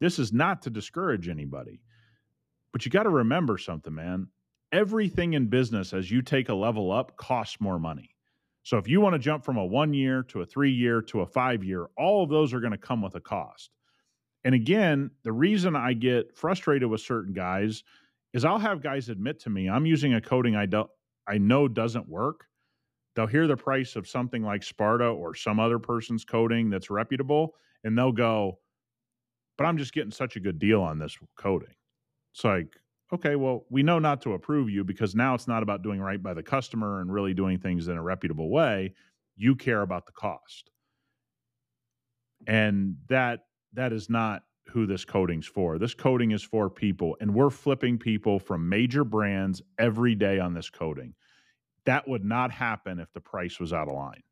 This 0.00 0.18
is 0.18 0.32
not 0.32 0.60
to 0.62 0.70
discourage 0.70 1.28
anybody. 1.28 1.80
But 2.72 2.84
you 2.84 2.90
got 2.90 3.04
to 3.04 3.10
remember 3.10 3.58
something, 3.58 3.94
man. 3.94 4.26
Everything 4.72 5.34
in 5.34 5.46
business 5.46 5.92
as 5.92 6.10
you 6.10 6.20
take 6.20 6.48
a 6.48 6.54
level 6.54 6.90
up 6.90 7.16
costs 7.16 7.60
more 7.60 7.78
money. 7.78 8.10
So 8.64 8.76
if 8.76 8.88
you 8.88 9.00
want 9.00 9.12
to 9.12 9.20
jump 9.20 9.44
from 9.44 9.56
a 9.56 9.64
1 9.64 9.94
year 9.94 10.24
to 10.24 10.40
a 10.40 10.46
3 10.46 10.72
year 10.72 11.00
to 11.02 11.20
a 11.20 11.26
5 11.26 11.62
year, 11.62 11.86
all 11.96 12.24
of 12.24 12.30
those 12.30 12.52
are 12.52 12.60
going 12.60 12.72
to 12.72 12.78
come 12.78 13.02
with 13.02 13.14
a 13.14 13.20
cost. 13.20 13.70
And 14.44 14.54
again, 14.54 15.10
the 15.22 15.32
reason 15.32 15.74
I 15.76 15.94
get 15.94 16.36
frustrated 16.36 16.88
with 16.88 17.00
certain 17.00 17.32
guys 17.32 17.82
is 18.32 18.44
I'll 18.44 18.58
have 18.58 18.82
guys 18.82 19.08
admit 19.08 19.40
to 19.40 19.50
me 19.50 19.68
I'm 19.68 19.86
using 19.86 20.14
a 20.14 20.20
coating 20.20 20.56
I 20.56 20.66
don't 20.66 20.90
I 21.26 21.38
know 21.38 21.68
doesn't 21.68 22.08
work. 22.08 22.46
They'll 23.16 23.26
hear 23.26 23.46
the 23.46 23.56
price 23.56 23.96
of 23.96 24.08
something 24.08 24.42
like 24.42 24.62
Sparta 24.62 25.06
or 25.06 25.34
some 25.34 25.60
other 25.60 25.78
person's 25.78 26.24
coating 26.24 26.70
that's 26.70 26.90
reputable, 26.90 27.54
and 27.84 27.96
they'll 27.98 28.12
go, 28.12 28.60
"But 29.58 29.64
I'm 29.66 29.78
just 29.78 29.92
getting 29.92 30.10
such 30.12 30.36
a 30.36 30.40
good 30.40 30.58
deal 30.58 30.80
on 30.82 30.98
this 30.98 31.18
coating." 31.36 31.74
It's 32.34 32.44
like, 32.44 32.76
okay, 33.12 33.36
well, 33.36 33.66
we 33.70 33.82
know 33.82 33.98
not 33.98 34.22
to 34.22 34.34
approve 34.34 34.70
you 34.70 34.84
because 34.84 35.14
now 35.14 35.34
it's 35.34 35.48
not 35.48 35.62
about 35.62 35.82
doing 35.82 36.00
right 36.00 36.22
by 36.22 36.34
the 36.34 36.42
customer 36.42 37.00
and 37.00 37.12
really 37.12 37.34
doing 37.34 37.58
things 37.60 37.88
in 37.88 37.96
a 37.96 38.02
reputable 38.02 38.50
way. 38.50 38.94
You 39.36 39.56
care 39.56 39.82
about 39.82 40.06
the 40.06 40.12
cost. 40.12 40.70
And 42.46 42.96
that 43.08 43.46
that 43.74 43.92
is 43.92 44.08
not 44.08 44.42
who 44.68 44.86
this 44.86 45.04
coating's 45.04 45.46
for. 45.46 45.78
This 45.78 45.94
coating 45.94 46.30
is 46.30 46.42
for 46.42 46.70
people, 46.70 47.16
and 47.20 47.34
we're 47.34 47.50
flipping 47.50 47.98
people 47.98 48.38
from 48.38 48.68
major 48.68 49.04
brands 49.04 49.62
every 49.78 50.14
day 50.14 50.38
on 50.38 50.54
this 50.54 50.70
coating. 50.70 51.14
That 51.84 52.08
would 52.08 52.24
not 52.24 52.50
happen 52.50 52.98
if 52.98 53.12
the 53.12 53.20
price 53.20 53.60
was 53.60 53.72
out 53.72 53.88
of 53.88 53.94
line. 53.94 54.22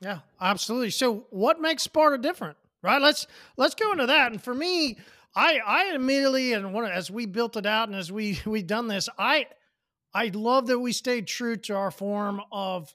Yeah, 0.00 0.18
absolutely. 0.40 0.90
So, 0.90 1.26
what 1.30 1.60
makes 1.60 1.84
Sparta 1.84 2.18
different? 2.18 2.56
Right. 2.82 3.00
Let's 3.00 3.26
let's 3.56 3.74
go 3.74 3.92
into 3.92 4.06
that. 4.06 4.32
And 4.32 4.42
for 4.42 4.54
me, 4.54 4.98
I 5.34 5.58
I 5.58 5.94
immediately 5.94 6.52
and 6.52 6.72
one 6.72 6.84
as 6.84 7.10
we 7.10 7.26
built 7.26 7.56
it 7.56 7.66
out 7.66 7.88
and 7.88 7.96
as 7.96 8.12
we 8.12 8.40
we 8.46 8.62
done 8.62 8.88
this, 8.88 9.08
I 9.18 9.46
I 10.14 10.30
love 10.34 10.66
that 10.68 10.78
we 10.78 10.92
stayed 10.92 11.26
true 11.26 11.56
to 11.56 11.74
our 11.74 11.90
form 11.90 12.40
of 12.52 12.94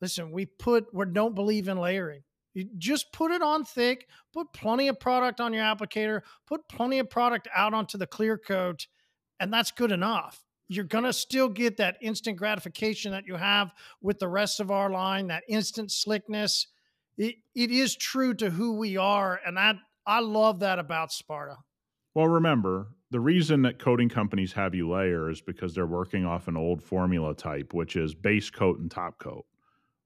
listen. 0.00 0.32
We 0.32 0.46
put 0.46 0.92
we 0.92 1.06
don't 1.06 1.34
believe 1.34 1.68
in 1.68 1.78
layering. 1.78 2.22
You 2.54 2.68
just 2.76 3.12
put 3.12 3.30
it 3.30 3.42
on 3.42 3.64
thick, 3.64 4.06
put 4.32 4.52
plenty 4.52 4.88
of 4.88 5.00
product 5.00 5.40
on 5.40 5.52
your 5.52 5.64
applicator, 5.64 6.20
put 6.46 6.68
plenty 6.68 6.98
of 6.98 7.08
product 7.08 7.48
out 7.54 7.72
onto 7.72 7.96
the 7.96 8.06
clear 8.06 8.36
coat, 8.36 8.86
and 9.40 9.52
that's 9.52 9.70
good 9.70 9.92
enough. 9.92 10.44
You're 10.68 10.84
going 10.84 11.04
to 11.04 11.12
still 11.12 11.48
get 11.48 11.78
that 11.78 11.96
instant 12.00 12.38
gratification 12.38 13.12
that 13.12 13.26
you 13.26 13.36
have 13.36 13.72
with 14.00 14.18
the 14.18 14.28
rest 14.28 14.60
of 14.60 14.70
our 14.70 14.90
line, 14.90 15.26
that 15.28 15.44
instant 15.48 15.90
slickness. 15.90 16.66
It, 17.18 17.36
it 17.54 17.70
is 17.70 17.96
true 17.96 18.34
to 18.34 18.50
who 18.50 18.76
we 18.78 18.96
are. 18.96 19.40
And 19.44 19.58
I, 19.58 19.74
I 20.06 20.20
love 20.20 20.60
that 20.60 20.78
about 20.78 21.12
Sparta. 21.12 21.56
Well, 22.14 22.28
remember, 22.28 22.88
the 23.10 23.20
reason 23.20 23.62
that 23.62 23.78
coating 23.78 24.08
companies 24.08 24.52
have 24.52 24.74
you 24.74 24.90
layer 24.90 25.30
is 25.30 25.40
because 25.42 25.74
they're 25.74 25.86
working 25.86 26.24
off 26.24 26.48
an 26.48 26.56
old 26.56 26.82
formula 26.82 27.34
type, 27.34 27.74
which 27.74 27.96
is 27.96 28.14
base 28.14 28.48
coat 28.48 28.78
and 28.78 28.90
top 28.90 29.18
coat 29.18 29.44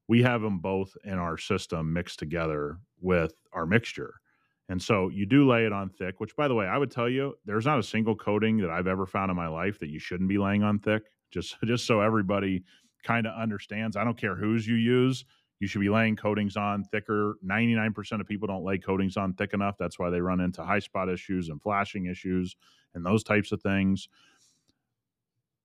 we 0.07 0.21
have 0.23 0.41
them 0.41 0.59
both 0.59 0.95
in 1.03 1.13
our 1.13 1.37
system 1.37 1.91
mixed 1.93 2.19
together 2.19 2.79
with 3.01 3.33
our 3.53 3.65
mixture. 3.65 4.15
And 4.69 4.81
so 4.81 5.09
you 5.09 5.25
do 5.25 5.47
lay 5.47 5.65
it 5.65 5.71
on 5.71 5.89
thick, 5.89 6.19
which 6.19 6.35
by 6.35 6.47
the 6.47 6.55
way, 6.55 6.65
I 6.65 6.77
would 6.77 6.91
tell 6.91 7.07
you 7.07 7.35
there's 7.45 7.65
not 7.65 7.79
a 7.79 7.83
single 7.83 8.15
coating 8.15 8.57
that 8.57 8.69
I've 8.69 8.87
ever 8.87 9.05
found 9.05 9.31
in 9.31 9.37
my 9.37 9.47
life 9.47 9.79
that 9.79 9.89
you 9.89 9.99
shouldn't 9.99 10.29
be 10.29 10.37
laying 10.37 10.63
on 10.63 10.79
thick. 10.79 11.03
Just 11.31 11.55
just 11.65 11.85
so 11.85 12.01
everybody 12.01 12.63
kind 13.03 13.27
of 13.27 13.33
understands. 13.39 13.95
I 13.95 14.03
don't 14.03 14.17
care 14.17 14.35
whose 14.35 14.67
you 14.67 14.75
use, 14.75 15.23
you 15.59 15.67
should 15.67 15.81
be 15.81 15.89
laying 15.89 16.15
coatings 16.15 16.55
on 16.55 16.83
thicker. 16.83 17.37
99% 17.45 18.21
of 18.21 18.27
people 18.27 18.47
don't 18.47 18.63
lay 18.63 18.77
coatings 18.77 19.17
on 19.17 19.33
thick 19.33 19.53
enough. 19.53 19.75
That's 19.77 19.97
why 19.97 20.09
they 20.09 20.21
run 20.21 20.39
into 20.39 20.63
high 20.63 20.79
spot 20.79 21.09
issues 21.09 21.49
and 21.49 21.61
flashing 21.61 22.05
issues 22.05 22.55
and 22.93 23.05
those 23.05 23.23
types 23.23 23.51
of 23.51 23.61
things. 23.61 24.07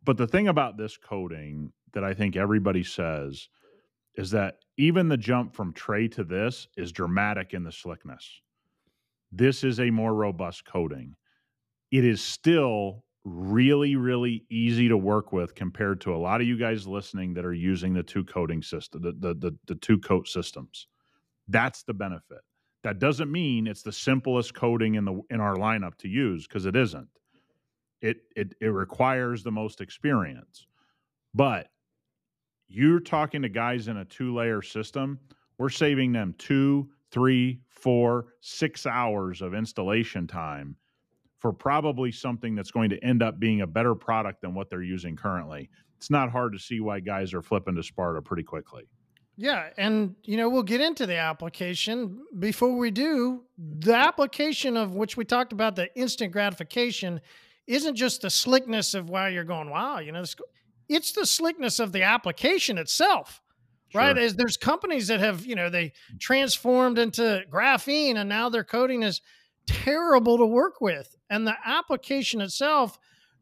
But 0.05 0.17
the 0.17 0.27
thing 0.27 0.49
about 0.49 0.77
this 0.77 0.97
coating 0.97 1.73
that 1.93 2.05
I 2.05 2.15
think 2.15 2.37
everybody 2.37 2.83
says 2.83 3.49
is 4.17 4.31
that 4.31 4.59
even 4.77 5.09
the 5.09 5.17
jump 5.17 5.55
from 5.55 5.73
Tre 5.73 6.09
to 6.09 6.25
this 6.25 6.69
is 6.77 6.93
dramatic 6.93 7.55
in 7.55 7.65
the 7.65 7.73
slickness. 7.73 8.41
This 9.31 9.65
is 9.65 9.81
a 9.81 9.91
more 9.91 10.15
robust 10.15 10.65
coating. 10.65 11.15
It 11.91 12.05
is 12.05 12.21
still 12.21 13.05
really, 13.25 13.97
really 13.97 14.45
easy 14.51 14.89
to 14.89 14.97
work 14.97 15.33
with 15.33 15.55
compared 15.55 16.01
to 16.03 16.15
a 16.15 16.19
lot 16.19 16.41
of 16.41 16.47
you 16.47 16.59
guys 16.59 16.87
listening 16.87 17.35
that 17.35 17.45
are 17.45 17.55
using 17.55 17.95
the 17.95 18.03
two 18.03 18.25
coating 18.25 18.63
system, 18.63 19.03
the, 19.03 19.13
the, 19.13 19.35
the, 19.35 19.57
the 19.67 19.75
two 19.77 19.99
coat 19.99 20.29
systems. 20.29 20.89
That's 21.49 21.83
the 21.83 21.95
benefit. 21.95 22.41
That 22.83 22.99
doesn't 22.99 23.31
mean 23.31 23.67
it's 23.67 23.83
the 23.83 23.93
simplest 23.93 24.55
coating 24.55 24.97
in 24.97 25.05
the 25.05 25.21
in 25.31 25.41
our 25.41 25.55
lineup 25.55 25.97
to 25.99 26.09
use 26.09 26.47
because 26.47 26.67
it 26.67 26.75
isn't. 26.75 27.09
It, 28.01 28.17
it 28.35 28.55
it 28.61 28.69
requires 28.69 29.45
the 29.45 29.53
most 29.53 29.81
experience. 29.81 30.67
But 31.33 31.69
you're 32.75 33.01
talking 33.01 33.43
to 33.43 33.49
guys 33.49 33.89
in 33.89 33.99
a 33.99 34.05
two 34.05 34.35
layer 34.35 34.63
system, 34.63 35.19
we're 35.59 35.69
saving 35.69 36.13
them 36.13 36.35
two, 36.39 36.89
three, 37.11 37.61
four, 37.69 38.27
six 38.41 38.87
hours 38.87 39.43
of 39.43 39.55
installation 39.55 40.27
time 40.27 40.77
for 41.39 41.53
probably 41.53 42.13
something 42.13 42.55
that's 42.55 42.71
going 42.71 42.89
to 42.89 43.05
end 43.05 43.23
up 43.23 43.39
being 43.41 43.63
a 43.63 43.67
better 43.67 43.95
product 43.95 44.41
than 44.43 44.55
what 44.55 44.71
they're 44.71 44.83
using 44.83 45.17
currently. 45.17 45.69
It's 45.97 46.11
not 46.11 46.31
hard 46.31 46.53
to 46.53 46.59
see 46.59 46.81
why 46.81 47.01
guys 47.01 47.35
are 47.35 47.43
flipping 47.43 47.75
to 47.75 47.83
Sparta 47.83 48.23
pretty 48.23 48.45
quickly. 48.45 48.85
Yeah, 49.37 49.71
and 49.79 50.15
you 50.25 50.37
know 50.37 50.49
we'll 50.49 50.63
get 50.63 50.81
into 50.81 51.07
the 51.07 51.17
application. 51.17 52.21
Before 52.39 52.77
we 52.77 52.91
do, 52.91 53.45
the 53.57 53.95
application 53.95 54.77
of 54.77 54.95
which 54.95 55.17
we 55.17 55.25
talked 55.25 55.53
about, 55.53 55.75
the 55.75 55.93
instant 55.99 56.33
gratification, 56.33 57.21
isn't 57.67 57.97
just 57.97 58.23
the 58.23 58.31
slickness 58.31 58.95
of 58.95 59.09
why 59.09 59.31
you're 59.31 59.45
going, 59.45 59.71
wow, 59.71 59.99
you 59.99 60.13
know, 60.13 60.25
it's 60.95 61.13
the 61.13 61.27
slickness 61.27 61.79
of 61.79 61.93
the 61.93 62.03
application 62.03 62.79
itself. 62.79 63.41
Sure. 63.89 64.01
Right. 64.01 64.15
There's, 64.15 64.35
there's 64.35 64.57
companies 64.57 65.09
that 65.09 65.21
have, 65.21 65.45
you 65.45 65.55
know, 65.55 65.69
they 65.69 65.93
transformed 66.19 66.99
into 66.99 67.43
graphene 67.51 68.17
and 68.17 68.29
now 68.29 68.49
their 68.49 68.65
coating 68.65 69.03
is 69.03 69.21
terrible 69.67 70.39
to 70.39 70.47
work 70.47 70.81
with. 70.81 71.15
And 71.29 71.47
the 71.47 71.55
application 71.65 72.41
itself, 72.41 72.99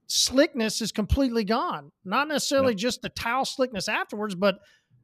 slickness 0.07 0.81
is 0.81 0.91
completely 0.91 1.45
gone. 1.45 1.93
Not 2.05 2.27
necessarily 2.27 2.73
yep. 2.73 2.79
just 2.79 3.03
the 3.03 3.11
towel 3.11 3.45
slickness 3.45 3.89
afterwards, 3.89 4.35
but 4.35 4.59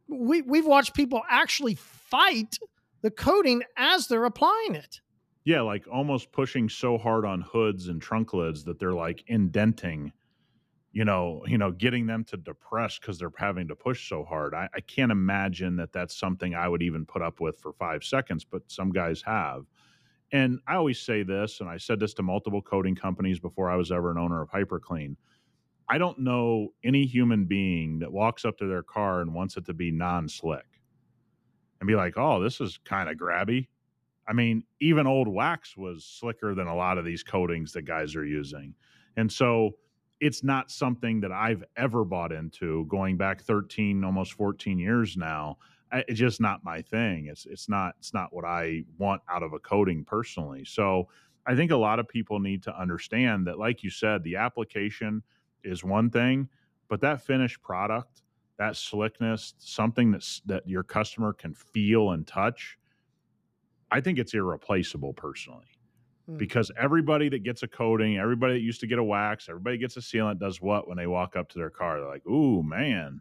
we, 0.09 0.43
we've 0.43 0.67
watched 0.67 0.95
people 0.95 1.23
actually 1.31 1.77
fight 1.77 2.59
the 3.03 3.11
coating 3.11 3.63
as 3.77 4.09
they're 4.09 4.25
applying 4.25 4.75
it. 4.75 5.01
Yeah, 5.45 5.61
like 5.61 5.87
almost 5.87 6.33
pushing 6.33 6.69
so 6.69 6.99
hard 6.99 7.25
on 7.25 7.41
hoods 7.41 7.87
and 7.87 8.03
trunk 8.03 8.35
lids 8.35 8.65
that 8.65 8.81
they're 8.81 8.93
like 8.93 9.23
indenting, 9.29 10.13
you 10.97 11.05
know, 11.05 11.43
you 11.47 11.59
know, 11.59 11.71
getting 11.73 12.07
them 12.07 12.25
to 12.25 12.39
depress 12.39 12.99
because 12.99 13.19
they're 13.19 13.31
having 13.37 13.69
to 13.69 13.77
push 13.77 14.09
so 14.09 14.25
hard. 14.25 14.55
I, 14.55 14.67
I 14.75 14.81
can't 14.81 15.13
imagine 15.13 15.77
that 15.77 15.93
that's 15.93 16.17
something 16.17 16.55
I 16.55 16.69
would 16.69 16.81
even 16.81 17.05
put 17.05 17.21
up 17.21 17.39
with 17.39 17.59
for 17.59 17.75
five 17.75 18.03
seconds, 18.03 18.47
but 18.47 18.63
some 18.69 18.91
guys 18.93 19.21
have. 19.21 19.67
And 20.33 20.59
I 20.67 20.77
always 20.77 20.99
say 20.99 21.23
this, 21.23 21.61
and 21.61 21.69
I 21.69 21.77
said 21.77 22.01
this 22.01 22.15
to 22.15 22.23
multiple 22.23 22.63
coating 22.63 22.95
companies 22.95 23.39
before 23.39 23.71
I 23.71 23.77
was 23.77 23.93
ever 23.93 24.11
an 24.11 24.17
owner 24.17 24.41
of 24.41 24.49
HyperClean. 24.49 25.17
I 25.87 25.99
don't 25.99 26.19
know 26.19 26.69
any 26.83 27.05
human 27.05 27.45
being 27.45 27.99
that 27.99 28.11
walks 28.11 28.47
up 28.47 28.57
to 28.57 28.67
their 28.67 28.83
car 28.83 29.21
and 29.21 29.35
wants 29.35 29.59
it 29.59 29.67
to 29.67 29.75
be 29.75 29.91
non 29.91 30.31
slick 30.31 30.81
and 31.79 31.87
be 31.87 31.95
like, 31.95 32.15
oh, 32.17 32.43
this 32.43 32.59
is 32.59 32.79
kind 32.87 33.11
of 33.11 33.19
grabby. 33.19 33.69
I 34.27 34.33
mean, 34.33 34.65
even 34.81 35.07
old 35.07 35.29
wax 35.29 35.77
was 35.77 36.07
slicker 36.07 36.55
than 36.55 36.69
a 36.69 36.75
lot 36.75 36.97
of 36.97 37.05
these 37.05 37.23
coatings 37.23 37.75
that 37.75 37.83
guys 37.83 38.17
are 38.17 38.25
using. 38.25 38.73
And 39.19 39.31
so 39.31 39.75
it's 40.21 40.43
not 40.43 40.71
something 40.71 41.21
that 41.21 41.33
I've 41.33 41.65
ever 41.77 42.05
bought 42.05 42.33
into 42.33 42.87
going 42.87 43.17
back 43.17 43.43
13, 43.43 44.05
almost 44.05 44.33
14 44.33 44.79
years 44.79 45.17
now. 45.17 45.59
It's 45.93 46.19
just 46.19 46.41
not 46.41 46.65
my 46.65 46.83
thing. 46.83 47.27
It's 47.27 47.47
it's 47.47 47.69
not 47.69 47.95
it's 47.99 48.13
not 48.13 48.33
what 48.33 48.45
I 48.45 48.85
want 48.99 49.23
out 49.31 49.43
of 49.43 49.53
a 49.53 49.59
coating 49.59 50.05
personally. 50.05 50.65
So 50.65 51.09
I 51.47 51.55
think 51.55 51.71
a 51.71 51.77
lot 51.77 52.01
of 52.01 52.09
people 52.09 52.41
need 52.41 52.63
to 52.65 52.79
understand 52.79 53.47
that, 53.47 53.59
like 53.59 53.85
you 53.85 53.91
said, 53.91 54.25
the 54.25 54.37
application 54.37 55.23
is 55.63 55.85
one 55.85 56.11
thing, 56.11 56.49
but 56.89 57.01
that 57.03 57.23
finished 57.23 57.63
product, 57.63 58.23
that 58.59 58.77
slickness, 58.77 59.55
something 59.59 60.11
that's 60.11 60.43
that 60.47 60.69
your 60.69 60.83
customer 60.83 61.33
can 61.33 61.55
feel 61.55 62.11
and 62.11 62.27
touch, 62.27 62.79
I 63.91 64.01
think 64.01 64.19
it's 64.19 64.35
irreplaceable 64.35 65.13
personally. 65.13 65.76
Hmm. 66.27 66.37
Because 66.37 66.71
everybody 66.79 67.29
that 67.29 67.43
gets 67.43 67.63
a 67.63 67.69
coating, 67.69 68.19
everybody 68.19 68.55
that 68.55 68.61
used 68.61 68.81
to 68.81 68.87
get 68.87 68.99
a 68.99 69.05
wax, 69.05 69.49
everybody 69.49 69.79
gets 69.79 69.97
a 69.97 70.01
sealant 70.01 70.39
does 70.39 70.61
what 70.61 70.89
when 70.89 70.97
they 70.97 71.07
walk 71.07 71.37
up 71.37 71.49
to 71.51 71.59
their 71.59 71.71
car? 71.71 72.01
They're 72.01 72.09
like, 72.09 72.27
"Ooh, 72.27 72.63
man, 72.63 73.21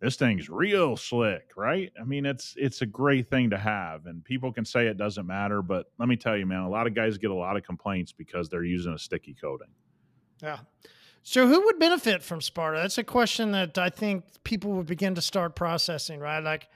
this 0.00 0.16
thing's 0.16 0.48
real 0.48 0.96
slick, 0.96 1.50
right? 1.56 1.92
I 2.00 2.04
mean, 2.04 2.26
it's 2.26 2.54
it's 2.58 2.82
a 2.82 2.86
great 2.86 3.28
thing 3.28 3.50
to 3.50 3.58
have, 3.58 4.06
and 4.06 4.24
people 4.24 4.52
can 4.52 4.64
say 4.64 4.86
it 4.86 4.96
doesn't 4.96 5.26
matter, 5.26 5.62
but 5.62 5.86
let 5.98 6.08
me 6.08 6.16
tell 6.16 6.36
you, 6.36 6.46
man, 6.46 6.60
a 6.60 6.68
lot 6.70 6.86
of 6.86 6.94
guys 6.94 7.18
get 7.18 7.30
a 7.30 7.34
lot 7.34 7.56
of 7.56 7.62
complaints 7.62 8.12
because 8.12 8.48
they're 8.48 8.64
using 8.64 8.92
a 8.92 8.98
sticky 8.98 9.34
coating. 9.34 9.68
Yeah, 10.42 10.60
so, 11.22 11.46
who 11.46 11.64
would 11.66 11.78
benefit 11.78 12.22
from 12.22 12.40
Sparta? 12.40 12.78
That's 12.78 12.98
a 12.98 13.04
question 13.04 13.52
that 13.52 13.76
I 13.76 13.90
think 13.90 14.24
people 14.42 14.72
would 14.72 14.86
begin 14.86 15.14
to 15.16 15.22
start 15.22 15.54
processing, 15.54 16.18
right? 16.18 16.42
Like, 16.42 16.68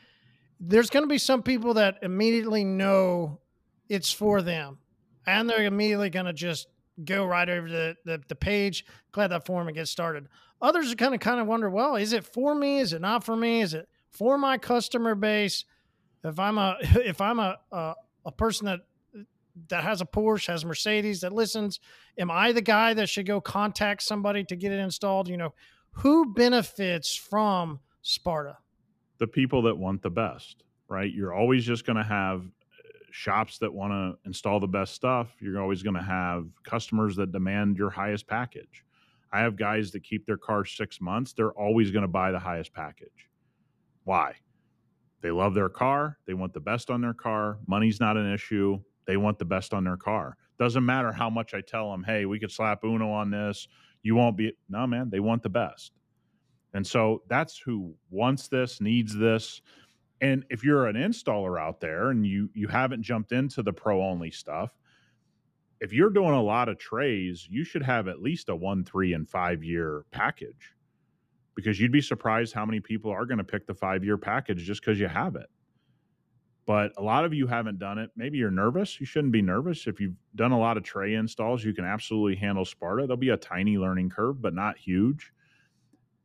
there's 0.61 0.90
going 0.90 1.02
to 1.02 1.09
be 1.09 1.18
some 1.18 1.42
people 1.42 1.74
that 1.74 1.98
immediately 2.02 2.62
know 2.62 3.40
it's 3.88 4.12
for 4.12 4.42
them, 4.42 4.78
and 5.26 5.48
they're 5.48 5.64
immediately 5.64 6.10
going 6.10 6.26
to 6.26 6.32
just 6.32 6.68
go 7.04 7.24
right 7.24 7.48
over 7.48 7.68
the, 7.68 7.96
the, 8.04 8.22
the 8.28 8.34
page, 8.34 8.84
glad 9.12 9.28
that 9.28 9.46
form, 9.46 9.66
and 9.66 9.76
get 9.76 9.88
started. 9.88 10.28
Others 10.62 10.92
are 10.92 10.96
kind 10.96 11.14
of 11.14 11.20
kind 11.20 11.40
of 11.40 11.46
wonder, 11.46 11.68
well, 11.68 11.96
is 11.96 12.12
it 12.12 12.24
for 12.24 12.54
me? 12.54 12.78
Is 12.78 12.92
it 12.92 13.00
not 13.00 13.24
for 13.24 13.37
me? 13.37 13.60
Is 13.60 13.74
it 13.74 13.88
for 14.10 14.38
my 14.38 14.58
customer 14.58 15.14
base? 15.14 15.64
If 16.22 16.38
I'm 16.38 16.58
a 16.58 16.76
if 16.82 17.20
I'm 17.20 17.38
a 17.38 17.58
a, 17.72 17.94
a 18.26 18.32
person 18.32 18.66
that 18.66 18.80
that 19.68 19.84
has 19.84 20.00
a 20.00 20.06
Porsche, 20.06 20.48
has 20.48 20.64
Mercedes 20.64 21.20
that 21.20 21.32
listens? 21.32 21.80
Am 22.18 22.30
I 22.30 22.52
the 22.52 22.62
guy 22.62 22.94
that 22.94 23.08
should 23.08 23.26
go 23.26 23.40
contact 23.40 24.02
somebody 24.02 24.44
to 24.44 24.56
get 24.56 24.72
it 24.72 24.80
installed? 24.80 25.28
You 25.28 25.37
know, 25.37 25.54
who 25.92 26.32
benefits 26.34 27.14
from 27.14 27.80
Sparta? 28.02 28.58
The 29.18 29.26
people 29.26 29.62
that 29.62 29.76
want 29.76 30.02
the 30.02 30.10
best, 30.10 30.64
right? 30.88 31.12
You're 31.12 31.32
always 31.32 31.64
just 31.64 31.87
going 31.87 31.96
to 31.96 32.02
have 32.02 32.44
shops 33.14 33.59
that 33.59 33.72
want 33.72 33.92
to 33.92 34.18
install 34.27 34.59
the 34.59 34.66
best 34.66 34.92
stuff. 34.92 35.37
You're 35.40 35.61
always 35.61 35.85
going 35.85 35.94
to 35.94 36.03
have 36.03 36.46
customers 36.64 37.14
that 37.14 37.31
demand 37.31 37.77
your 37.77 37.88
highest 37.88 38.27
package. 38.27 38.85
I 39.33 39.38
have 39.38 39.55
guys 39.55 39.92
that 39.92 40.03
keep 40.03 40.27
their 40.27 40.37
car 40.37 40.64
six 40.64 41.00
months. 41.00 41.33
They're 41.33 41.53
always 41.53 41.92
going 41.92 42.03
to 42.03 42.09
buy 42.09 42.33
the 42.33 42.40
highest 42.40 42.74
package. 42.74 43.31
Why? 44.03 44.35
They 45.20 45.31
love 45.31 45.55
their 45.55 45.68
car. 45.68 46.18
They 46.27 46.35
want 46.35 46.55
the 46.55 46.61
best 46.61 46.90
on 46.90 47.00
their 47.00 47.14
car. 47.14 47.59
Money's 47.68 48.00
not 48.00 48.16
an 48.16 48.33
issue. 48.33 48.81
They 49.07 49.16
want 49.16 49.38
the 49.38 49.44
best 49.44 49.72
on 49.72 49.85
their 49.85 49.96
car. 49.96 50.37
Doesn't 50.59 50.85
matter 50.85 51.12
how 51.12 51.31
much 51.31 51.55
I 51.55 51.61
tell 51.61 51.92
them, 51.92 52.03
hey, 52.03 52.27
we 52.27 52.40
could 52.40 52.50
slap 52.50 52.83
Uno 52.83 53.12
on 53.12 53.31
this. 53.31 53.68
You 54.03 54.16
won't 54.16 54.37
be. 54.37 54.53
No, 54.68 54.88
man, 54.88 55.09
they 55.09 55.20
want 55.20 55.44
the 55.44 55.48
best. 55.48 55.92
And 56.72 56.85
so 56.85 57.22
that's 57.29 57.57
who 57.59 57.94
wants 58.11 58.48
this, 58.48 58.81
needs 58.81 59.16
this. 59.16 59.62
And 60.20 60.44
if 60.50 60.64
you're 60.64 60.87
an 60.87 60.96
installer 60.96 61.61
out 61.61 61.81
there 61.81 62.11
and 62.11 62.27
you 62.27 62.48
you 62.55 62.68
haven't 62.68 63.03
jumped 63.03 63.33
into 63.33 63.62
the 63.62 63.72
pro 63.72 64.03
only 64.03 64.31
stuff, 64.31 64.77
if 65.81 65.92
you're 65.92 66.11
doing 66.11 66.33
a 66.33 66.42
lot 66.42 66.68
of 66.68 66.79
Tres, 66.79 67.46
you 67.50 67.64
should 67.64 67.83
have 67.83 68.09
at 68.09 68.22
least 68.22 68.48
a 68.48 68.57
one, 68.57 68.85
three, 68.85 69.12
and 69.12 69.29
five 69.29 69.62
year 69.62 70.05
package 70.12 70.74
because 71.55 71.81
you'd 71.81 71.92
be 71.92 72.00
surprised 72.00 72.55
how 72.55 72.64
many 72.64 72.81
people 72.81 73.11
are 73.11 73.27
going 73.27 73.38
to 73.38 73.44
pick 73.44 73.66
the 73.66 73.74
five 73.74 74.05
year 74.05 74.16
package 74.16 74.64
just 74.64 74.81
because 74.81 74.98
you 74.98 75.09
have 75.09 75.37
it 75.37 75.48
but 76.66 76.92
a 76.96 77.03
lot 77.03 77.24
of 77.24 77.35
you 77.35 77.46
haven't 77.46 77.79
done 77.79 77.98
it. 77.98 78.11
Maybe 78.16 78.38
you're 78.38 78.50
nervous. 78.50 78.98
You 78.98 79.07
shouldn't 79.07 79.33
be 79.33 79.42
nervous. 79.42 79.87
If 79.87 80.00
you've 80.00 80.14
done 80.35 80.53
a 80.53 80.59
lot 80.59 80.77
of 80.77 80.83
Tre 80.83 81.14
installs, 81.14 81.62
you 81.62 81.74
can 81.74 81.85
absolutely 81.85 82.37
handle 82.37 82.64
Sparta. 82.64 83.03
There'll 83.03 83.16
be 83.16 83.31
a 83.31 83.37
tiny 83.37 83.77
learning 83.77 84.11
curve, 84.11 84.40
but 84.40 84.55
not 84.55 84.79
huge. 84.79 85.33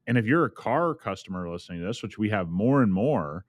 And 0.07 0.17
if 0.17 0.25
you're 0.25 0.45
a 0.45 0.49
car 0.49 0.95
customer 0.95 1.49
listening 1.49 1.81
to 1.81 1.85
this, 1.85 2.01
which 2.01 2.17
we 2.17 2.29
have 2.29 2.49
more 2.49 2.81
and 2.81 2.91
more, 2.91 3.45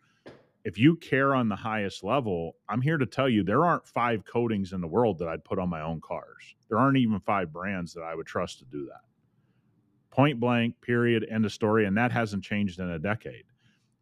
if 0.65 0.79
you 0.79 0.97
care 0.97 1.35
on 1.35 1.49
the 1.49 1.57
highest 1.57 2.05
level, 2.05 2.57
I'm 2.69 2.83
here 2.83 2.99
to 2.99 3.07
tell 3.07 3.29
you 3.29 3.43
there 3.43 3.65
aren't 3.65 3.87
five 3.87 4.25
coatings 4.25 4.73
in 4.73 4.81
the 4.81 4.87
world 4.89 5.19
that 5.19 5.29
I'd 5.29 5.45
put 5.45 5.59
on 5.59 5.69
my 5.69 5.81
own 5.81 6.01
cars. 6.01 6.55
There 6.69 6.79
aren't 6.79 6.99
even 6.99 7.19
five 7.21 7.53
brands 7.53 7.95
that 7.95 8.03
I 8.03 8.15
would 8.15 8.27
trust 8.27 8.59
to 8.59 8.65
do 8.67 8.85
that. 8.87 9.01
Point 10.11 10.39
blank, 10.39 10.81
period, 10.83 11.27
end 11.31 11.45
of 11.45 11.53
story. 11.53 11.87
And 11.87 11.97
that 11.97 12.13
hasn't 12.13 12.45
changed 12.45 12.79
in 12.79 12.91
a 12.91 12.99
decade 12.99 13.45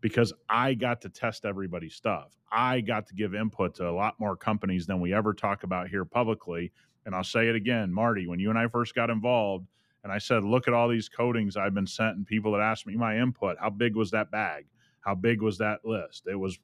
because 0.01 0.33
I 0.49 0.75
got 0.75 1.01
to 1.03 1.09
test 1.09 1.45
everybody's 1.45 1.95
stuff. 1.95 2.33
I 2.51 2.81
got 2.81 3.07
to 3.09 3.15
give 3.15 3.35
input 3.35 3.75
to 3.77 3.89
a 3.89 3.93
lot 3.93 4.19
more 4.19 4.37
companies 4.37 4.87
than 4.87 5.01
we 5.01 5.15
ever 5.15 5.35
talk 5.35 5.63
about 5.63 5.89
here 5.89 6.05
publicly. 6.05 6.73
And 7.07 7.15
I'll 7.15 7.25
say 7.25 7.49
it 7.49 7.55
again, 7.55 7.93
Marty, 7.93 8.27
when 8.27 8.39
you 8.39 8.51
and 8.51 8.59
I 8.59 8.69
first 8.69 8.95
got 8.95 9.11
involved, 9.11 9.67
and 10.05 10.13
I 10.13 10.19
said, 10.19 10.45
look 10.45 10.69
at 10.69 10.75
all 10.75 10.89
these 10.89 11.09
coatings 11.09 11.57
I've 11.57 11.75
been 11.75 11.87
sent 11.87 12.17
and 12.17 12.27
people 12.27 12.53
that 12.53 12.61
asked 12.61 12.87
me 12.87 12.97
my 12.97 13.19
input. 13.19 13.57
How 13.61 13.71
big 13.71 13.97
was 13.97 14.11
that 14.13 14.31
bag? 14.31 14.67
How 15.01 15.15
big 15.15 15.43
was 15.43 15.59
that 15.59 15.85
list? 15.85 16.27
It 16.27 16.37
was 16.37 16.59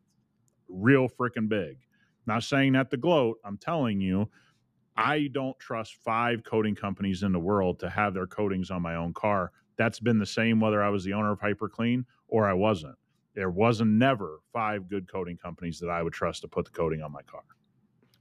real 0.69 1.09
freaking 1.09 1.49
big. 1.49 1.79
Not 2.27 2.43
saying 2.43 2.73
that 2.73 2.91
to 2.91 2.97
gloat. 2.97 3.39
I'm 3.45 3.59
telling 3.59 4.01
you, 4.01 4.29
I 4.97 5.29
don't 5.33 5.59
trust 5.59 5.97
five 6.05 6.45
coating 6.45 6.75
companies 6.75 7.23
in 7.23 7.33
the 7.33 7.39
world 7.39 7.81
to 7.81 7.91
have 7.91 8.15
their 8.15 8.27
coatings 8.27 8.71
on 8.71 8.83
my 8.83 8.97
own 8.97 9.13
car. 9.13 9.53
That's 9.77 9.99
been 9.99 10.19
the 10.19 10.27
same 10.27 10.61
whether 10.61 10.83
I 10.83 10.89
was 10.89 11.05
the 11.05 11.13
owner 11.13 11.33
of 11.33 11.41
HyperClean 11.41 12.05
or 12.29 12.49
I 12.49 12.53
wasn't. 12.53 12.97
There 13.35 13.51
wasn't 13.51 13.91
never 13.91 14.41
five 14.53 14.89
good 14.89 15.11
coating 15.11 15.37
companies 15.37 15.81
that 15.81 15.91
I 15.91 16.03
would 16.03 16.13
trust 16.13 16.43
to 16.43 16.49
put 16.49 16.65
the 16.67 16.71
coating 16.71 17.03
on 17.03 17.13
my 17.13 17.23
car. 17.23 17.43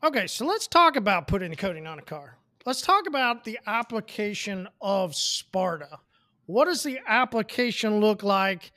Okay, 0.04 0.28
so 0.28 0.46
let's 0.46 0.68
talk 0.68 0.96
about 0.96 1.28
putting 1.28 1.52
the 1.52 1.56
coating 1.56 1.86
on 1.86 2.00
a 2.00 2.02
car. 2.02 2.38
Let's 2.66 2.82
talk 2.82 3.08
about 3.08 3.44
the 3.44 3.60
application 3.68 4.68
of 4.82 5.16
Sparta. 5.16 6.00
What 6.46 6.66
does 6.66 6.84
the 6.84 7.00
application 7.08 8.00
look 8.00 8.24
like? 8.24 8.72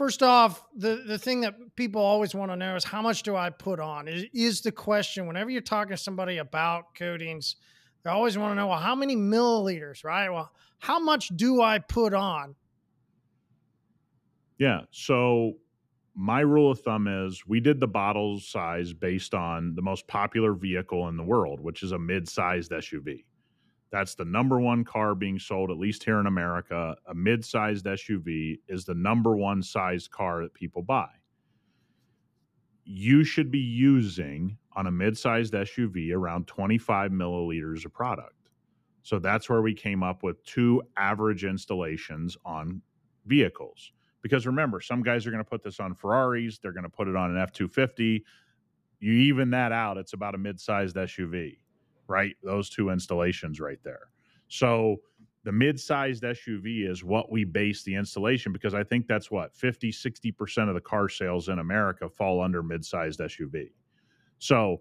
First 0.00 0.22
off, 0.22 0.64
the, 0.74 1.04
the 1.06 1.18
thing 1.18 1.42
that 1.42 1.76
people 1.76 2.00
always 2.00 2.34
want 2.34 2.50
to 2.50 2.56
know 2.56 2.74
is 2.74 2.84
how 2.84 3.02
much 3.02 3.22
do 3.22 3.36
I 3.36 3.50
put 3.50 3.78
on? 3.78 4.08
Is, 4.08 4.24
is 4.32 4.62
the 4.62 4.72
question 4.72 5.26
whenever 5.26 5.50
you're 5.50 5.60
talking 5.60 5.90
to 5.90 5.96
somebody 5.98 6.38
about 6.38 6.94
coatings, 6.94 7.56
they 8.02 8.08
always 8.08 8.38
want 8.38 8.52
to 8.52 8.54
know, 8.54 8.68
well, 8.68 8.78
how 8.78 8.94
many 8.94 9.14
milliliters, 9.14 10.02
right? 10.02 10.30
Well, 10.30 10.52
how 10.78 10.98
much 11.00 11.28
do 11.36 11.60
I 11.60 11.80
put 11.80 12.14
on? 12.14 12.54
Yeah. 14.56 14.84
So 14.90 15.58
my 16.14 16.40
rule 16.40 16.70
of 16.70 16.80
thumb 16.80 17.06
is 17.06 17.42
we 17.46 17.60
did 17.60 17.78
the 17.78 17.86
bottle 17.86 18.40
size 18.40 18.94
based 18.94 19.34
on 19.34 19.74
the 19.74 19.82
most 19.82 20.06
popular 20.06 20.54
vehicle 20.54 21.08
in 21.08 21.18
the 21.18 21.24
world, 21.24 21.60
which 21.60 21.82
is 21.82 21.92
a 21.92 21.98
mid-sized 21.98 22.70
SUV. 22.70 23.24
That's 23.90 24.14
the 24.14 24.24
number 24.24 24.60
one 24.60 24.84
car 24.84 25.14
being 25.14 25.38
sold, 25.38 25.70
at 25.70 25.78
least 25.78 26.04
here 26.04 26.20
in 26.20 26.26
America. 26.26 26.96
A 27.08 27.14
mid-sized 27.14 27.84
SUV 27.84 28.60
is 28.68 28.84
the 28.84 28.94
number 28.94 29.36
one 29.36 29.62
sized 29.62 30.10
car 30.10 30.42
that 30.42 30.54
people 30.54 30.82
buy. 30.82 31.08
You 32.84 33.24
should 33.24 33.50
be 33.50 33.58
using 33.58 34.56
on 34.76 34.86
a 34.86 34.90
mid-sized 34.90 35.52
SUV 35.52 36.14
around 36.14 36.46
25 36.46 37.10
milliliters 37.10 37.84
of 37.84 37.92
product. 37.92 38.34
So 39.02 39.18
that's 39.18 39.48
where 39.48 39.62
we 39.62 39.74
came 39.74 40.02
up 40.02 40.22
with 40.22 40.42
two 40.44 40.82
average 40.96 41.44
installations 41.44 42.36
on 42.44 42.82
vehicles. 43.26 43.92
Because 44.22 44.46
remember, 44.46 44.80
some 44.80 45.02
guys 45.02 45.26
are 45.26 45.30
going 45.30 45.42
to 45.42 45.48
put 45.48 45.62
this 45.62 45.80
on 45.80 45.94
Ferraris, 45.94 46.58
they're 46.58 46.72
going 46.72 46.84
to 46.84 46.90
put 46.90 47.08
it 47.08 47.16
on 47.16 47.30
an 47.30 47.38
F 47.38 47.52
250. 47.52 48.24
You 49.00 49.12
even 49.12 49.50
that 49.50 49.72
out, 49.72 49.96
it's 49.96 50.12
about 50.12 50.34
a 50.34 50.38
mid 50.38 50.60
sized 50.60 50.96
SUV, 50.96 51.58
right? 52.10 52.36
Those 52.42 52.68
two 52.68 52.90
installations 52.90 53.60
right 53.60 53.78
there. 53.82 54.10
So 54.48 54.96
the 55.44 55.52
mid 55.52 55.80
sized 55.80 56.22
SUV 56.22 56.90
is 56.90 57.02
what 57.02 57.30
we 57.30 57.44
base 57.44 57.82
the 57.84 57.94
installation 57.94 58.52
because 58.52 58.74
I 58.74 58.84
think 58.84 59.06
that's 59.06 59.30
what 59.30 59.54
50, 59.54 59.90
60% 59.90 60.68
of 60.68 60.74
the 60.74 60.80
car 60.80 61.08
sales 61.08 61.48
in 61.48 61.60
America 61.60 62.08
fall 62.08 62.42
under 62.42 62.62
mid 62.62 62.84
sized 62.84 63.20
SUV. 63.20 63.70
So 64.38 64.80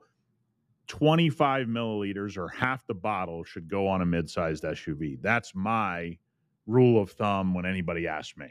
25 0.88 1.68
milliliters 1.68 2.36
or 2.36 2.50
half 2.50 2.86
the 2.88 2.94
bottle 2.96 3.44
should 3.44 3.70
go 3.70 3.88
on 3.88 4.02
a 4.02 4.06
mid 4.06 4.30
sized 4.30 4.64
SUV. 4.64 5.22
That's 5.22 5.54
my 5.56 6.18
rule 6.66 7.02
of 7.02 7.12
thumb 7.12 7.54
when 7.54 7.66
anybody 7.66 8.08
asks 8.08 8.38
me. 8.38 8.48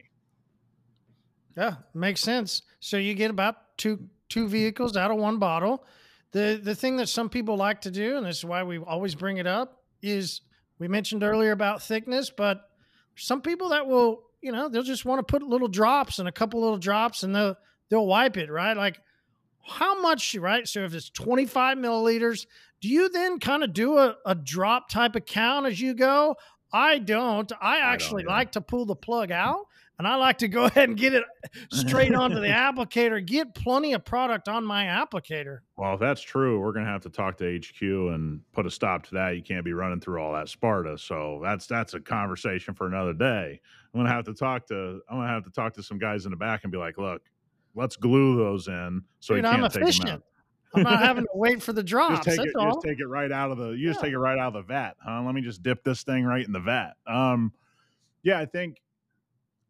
Yeah, 1.57 1.75
makes 1.93 2.21
sense. 2.21 2.63
So 2.79 2.97
you 2.97 3.15
get 3.15 3.31
about 3.31 3.77
two 3.77 4.09
two 4.29 4.49
vehicles 4.49 4.97
out 4.97 5.11
of 5.11 5.17
one 5.17 5.39
bottle. 5.39 5.85
The 6.33 6.61
the 6.63 6.75
thing 6.75 6.97
that 6.99 7.09
some 7.09 7.29
people 7.29 7.57
like 7.57 7.83
to 7.83 7.91
do, 7.91 8.17
and 8.17 8.27
this 8.27 8.39
is 8.39 8.45
why 8.45 8.63
we 8.63 8.79
always 8.79 9.15
bring 9.15 9.39
it 9.39 9.47
up, 9.47 9.83
is 10.03 10.43
we 10.79 10.89
mentioned 10.89 11.23
earlier 11.23 11.53
about 11.53 11.83
thickness, 11.83 12.31
but 12.31 12.63
some 13.17 13.41
people 13.41 13.71
that 13.71 13.87
will, 13.87 14.23
you 14.41 14.53
know, 14.53 14.69
they'll 14.69 14.83
just 14.83 15.05
want 15.05 15.19
to 15.19 15.23
put 15.23 15.43
little 15.43 15.69
drops 15.69 16.19
and 16.19 16.29
a 16.29 16.33
couple 16.33 16.61
little 16.61 16.79
drops 16.79 17.23
and 17.23 17.35
they'll 17.35 17.57
they'll 17.91 18.07
wipe 18.07 18.37
it, 18.37 18.51
right? 18.51 18.77
Like 18.77 19.01
how 19.65 20.01
much, 20.01 20.35
right? 20.35 20.67
So 20.67 20.85
if 20.85 20.95
it's 20.95 21.11
25 21.11 21.79
milliliters, 21.79 22.47
do 22.81 22.89
you 22.89 23.09
then 23.09 23.39
kind 23.39 23.65
of 23.65 23.73
do 23.73 23.99
a, 23.99 24.17
a 24.25 24.35
drop 24.35 24.89
type 24.89 25.17
of 25.17 25.27
count 25.27 25.67
as 25.67 25.81
you 25.81 25.95
go? 25.95 26.37
I 26.73 26.99
don't. 26.99 27.51
I 27.61 27.79
actually 27.79 28.23
I 28.23 28.27
don't, 28.27 28.31
yeah. 28.31 28.37
like 28.37 28.53
to 28.53 28.61
pull 28.61 28.87
the 28.87 28.97
plug 28.97 29.31
out 29.33 29.67
and 29.99 30.07
I 30.07 30.15
like 30.17 30.39
to 30.39 30.49
go 30.49 30.65
ahead 30.67 30.89
and 30.89 30.99
get 30.99 31.13
it 31.13 31.25
straight 31.71 32.15
onto 32.15 32.41
the 32.41 32.47
applicator, 32.47 33.25
get 33.25 33.55
plenty 33.55 33.93
of 33.93 34.05
product 34.05 34.49
on 34.49 34.65
my 34.65 34.85
applicator. 34.85 35.61
Well, 35.77 35.95
if 35.95 36.01
that's 36.01 36.21
true, 36.21 36.61
we're 36.61 36.73
going 36.73 36.87
to 36.87 36.91
have 36.91 37.03
to 37.03 37.11
talk 37.11 37.37
to 37.39 37.59
HQ 37.59 37.83
and 37.83 38.41
put 38.53 38.67
a 38.67 38.71
stop 38.71 39.05
to 39.07 39.15
that. 39.15 39.37
You 39.37 39.43
can't 39.43 39.65
be 39.65 39.73
running 39.73 40.01
through 40.01 40.23
all 40.23 40.33
that 40.35 40.49
Sparta. 40.49 40.97
So 40.99 41.41
that's 41.43 41.67
that's 41.67 41.95
a 41.95 42.01
conversation 42.01 42.75
for 42.75 42.87
another 42.87 43.13
day. 43.13 43.61
I'm 43.93 43.99
going 43.99 44.07
to 44.07 44.13
have 44.13 44.25
to 44.27 44.35
talk 44.35 44.67
to 44.69 45.01
I'm 45.09 45.17
going 45.17 45.27
to 45.27 45.33
have 45.33 45.45
to 45.45 45.51
talk 45.51 45.75
to 45.75 45.83
some 45.83 45.99
guys 45.99 46.25
in 46.25 46.31
the 46.31 46.37
back 46.37 46.65
and 46.65 46.73
be 46.73 46.79
like, 46.79 46.99
"Look, 46.99 47.23
let's 47.75 47.97
glue 47.97 48.37
those 48.37 48.69
in 48.69 49.03
so 49.21 49.35
Dude, 49.35 49.45
he 49.45 49.51
can't 49.51 49.65
I'm 49.65 49.71
take 49.71 49.83
efficient. 49.83 50.07
them 50.07 50.15
out." 50.17 50.23
I'm 50.75 50.83
not 50.83 51.03
having 51.03 51.25
to 51.25 51.31
wait 51.33 51.63
for 51.63 51.73
the 51.73 51.83
drops. 51.85 52.27
just 52.27 52.37
take 52.37 52.47
it, 52.47 52.55
just 52.55 52.81
take 52.83 53.01
it 53.01 53.07
right 53.07 53.33
out 53.33 53.51
of 53.51 53.59
the. 53.59 53.71
You 53.71 53.87
yeah. 53.87 53.91
just 53.91 54.01
take 54.01 54.13
it 54.13 54.19
right 54.19 54.39
out 54.39 54.49
of 54.49 54.53
the 54.55 54.63
vat, 54.63 54.97
huh? 55.03 55.23
Let 55.23 55.35
me 55.35 55.41
just 55.41 55.63
dip 55.63 55.83
this 55.83 56.03
thing 56.03 56.25
right 56.25 56.45
in 56.45 56.53
the 56.53 56.61
vat. 56.61 56.93
Um, 57.07 57.53
yeah, 58.23 58.39
I 58.39 58.45
think 58.45 58.77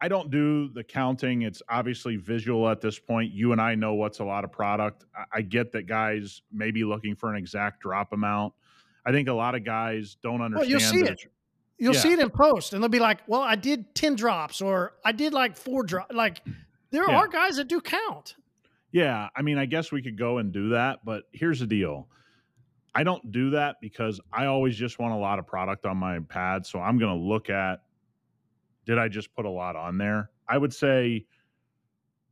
I 0.00 0.08
don't 0.08 0.30
do 0.30 0.68
the 0.68 0.84
counting. 0.84 1.42
It's 1.42 1.60
obviously 1.68 2.16
visual 2.16 2.68
at 2.68 2.80
this 2.80 2.98
point. 2.98 3.32
You 3.32 3.52
and 3.52 3.60
I 3.60 3.74
know 3.74 3.94
what's 3.94 4.20
a 4.20 4.24
lot 4.24 4.44
of 4.44 4.52
product. 4.52 5.04
I, 5.16 5.38
I 5.38 5.42
get 5.42 5.72
that 5.72 5.86
guys 5.86 6.42
may 6.52 6.70
be 6.70 6.84
looking 6.84 7.16
for 7.16 7.30
an 7.30 7.36
exact 7.36 7.80
drop 7.80 8.12
amount. 8.12 8.54
I 9.04 9.12
think 9.12 9.28
a 9.28 9.32
lot 9.32 9.54
of 9.54 9.64
guys 9.64 10.16
don't 10.22 10.40
understand. 10.40 10.56
Well, 10.56 10.68
you'll 10.68 10.80
see 10.80 11.00
it. 11.00 11.20
You'll 11.78 11.94
yeah. 11.94 12.00
see 12.00 12.12
it 12.12 12.18
in 12.18 12.30
post, 12.30 12.72
and 12.72 12.82
they'll 12.82 12.88
be 12.88 12.98
like, 12.98 13.20
"Well, 13.28 13.42
I 13.42 13.54
did 13.54 13.94
ten 13.94 14.16
drops, 14.16 14.60
or 14.60 14.94
I 15.04 15.12
did 15.12 15.32
like 15.32 15.56
four 15.56 15.84
drops." 15.84 16.12
Like, 16.14 16.42
there 16.90 17.08
yeah. 17.08 17.16
are 17.16 17.28
guys 17.28 17.56
that 17.56 17.68
do 17.68 17.80
count. 17.80 18.34
Yeah, 18.90 19.28
I 19.36 19.42
mean, 19.42 19.58
I 19.58 19.66
guess 19.66 19.92
we 19.92 20.02
could 20.02 20.18
go 20.18 20.38
and 20.38 20.52
do 20.52 20.70
that, 20.70 21.04
but 21.04 21.24
here's 21.32 21.60
the 21.60 21.66
deal. 21.66 22.08
I 22.94 23.04
don't 23.04 23.30
do 23.30 23.50
that 23.50 23.76
because 23.80 24.20
I 24.32 24.46
always 24.46 24.76
just 24.76 24.98
want 24.98 25.14
a 25.14 25.16
lot 25.16 25.38
of 25.38 25.46
product 25.46 25.86
on 25.86 25.98
my 25.98 26.18
pad. 26.20 26.66
So 26.66 26.80
I'm 26.80 26.98
going 26.98 27.16
to 27.16 27.22
look 27.22 27.50
at 27.50 27.82
did 28.88 28.98
I 28.98 29.06
just 29.06 29.34
put 29.34 29.44
a 29.44 29.50
lot 29.50 29.76
on 29.76 29.98
there? 29.98 30.30
I 30.48 30.56
would 30.56 30.72
say 30.72 31.26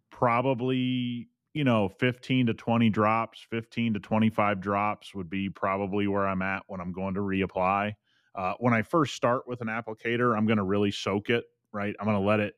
probably, 0.08 1.28
you 1.52 1.64
know, 1.64 1.90
15 1.90 2.46
to 2.46 2.54
20 2.54 2.88
drops, 2.88 3.46
15 3.50 3.92
to 3.92 4.00
25 4.00 4.60
drops 4.62 5.14
would 5.14 5.28
be 5.28 5.50
probably 5.50 6.06
where 6.06 6.26
I'm 6.26 6.40
at 6.40 6.62
when 6.66 6.80
I'm 6.80 6.92
going 6.92 7.12
to 7.12 7.20
reapply. 7.20 7.92
Uh, 8.34 8.54
when 8.58 8.72
I 8.72 8.80
first 8.80 9.14
start 9.14 9.46
with 9.46 9.60
an 9.60 9.68
applicator, 9.68 10.34
I'm 10.34 10.46
going 10.46 10.56
to 10.56 10.64
really 10.64 10.90
soak 10.90 11.28
it, 11.28 11.44
right? 11.72 11.94
I'm 12.00 12.06
going 12.06 12.18
to 12.18 12.26
let 12.26 12.40
it 12.40 12.54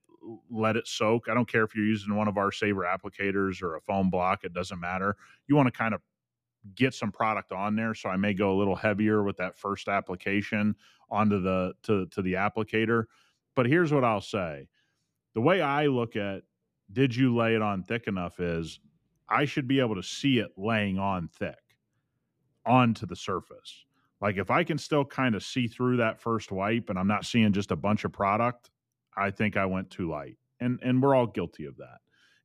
let 0.48 0.76
it 0.76 0.86
soak. 0.86 1.28
I 1.28 1.34
don't 1.34 1.50
care 1.50 1.64
if 1.64 1.74
you're 1.74 1.84
using 1.84 2.14
one 2.14 2.28
of 2.28 2.36
our 2.36 2.52
saver 2.52 2.82
applicators 2.82 3.62
or 3.62 3.76
a 3.76 3.80
foam 3.80 4.10
block, 4.10 4.44
it 4.44 4.52
doesn't 4.52 4.78
matter. 4.78 5.16
You 5.48 5.56
want 5.56 5.66
to 5.66 5.76
kind 5.76 5.94
of 5.94 6.02
get 6.74 6.94
some 6.94 7.10
product 7.10 7.50
on 7.50 7.74
there. 7.74 7.94
So 7.94 8.10
I 8.10 8.16
may 8.16 8.34
go 8.34 8.52
a 8.52 8.56
little 8.58 8.76
heavier 8.76 9.22
with 9.24 9.36
that 9.38 9.56
first 9.56 9.88
application 9.88 10.76
onto 11.10 11.40
the 11.40 11.72
to 11.84 12.06
to 12.06 12.22
the 12.22 12.34
applicator. 12.34 13.04
But 13.54 13.66
here's 13.66 13.92
what 13.92 14.04
I'll 14.04 14.20
say 14.20 14.68
the 15.34 15.40
way 15.40 15.60
I 15.60 15.86
look 15.86 16.16
at 16.16 16.42
did 16.90 17.14
you 17.14 17.34
lay 17.36 17.54
it 17.54 17.62
on 17.62 17.82
thick 17.82 18.06
enough 18.06 18.40
is 18.40 18.80
I 19.28 19.44
should 19.44 19.68
be 19.68 19.80
able 19.80 19.94
to 19.96 20.02
see 20.02 20.38
it 20.38 20.52
laying 20.56 20.98
on 20.98 21.28
thick 21.28 21.58
onto 22.64 23.06
the 23.06 23.16
surface. 23.16 23.84
Like 24.20 24.36
if 24.36 24.50
I 24.50 24.64
can 24.64 24.78
still 24.78 25.04
kind 25.04 25.34
of 25.34 25.42
see 25.42 25.68
through 25.68 25.98
that 25.98 26.20
first 26.20 26.50
wipe 26.50 26.90
and 26.90 26.98
I'm 26.98 27.06
not 27.06 27.24
seeing 27.24 27.52
just 27.52 27.70
a 27.70 27.76
bunch 27.76 28.04
of 28.04 28.12
product, 28.12 28.70
I 29.16 29.30
think 29.30 29.56
I 29.56 29.66
went 29.66 29.90
too 29.90 30.08
light. 30.08 30.38
And 30.60 30.78
and 30.82 31.02
we're 31.02 31.14
all 31.14 31.26
guilty 31.26 31.66
of 31.66 31.76
that. 31.76 31.98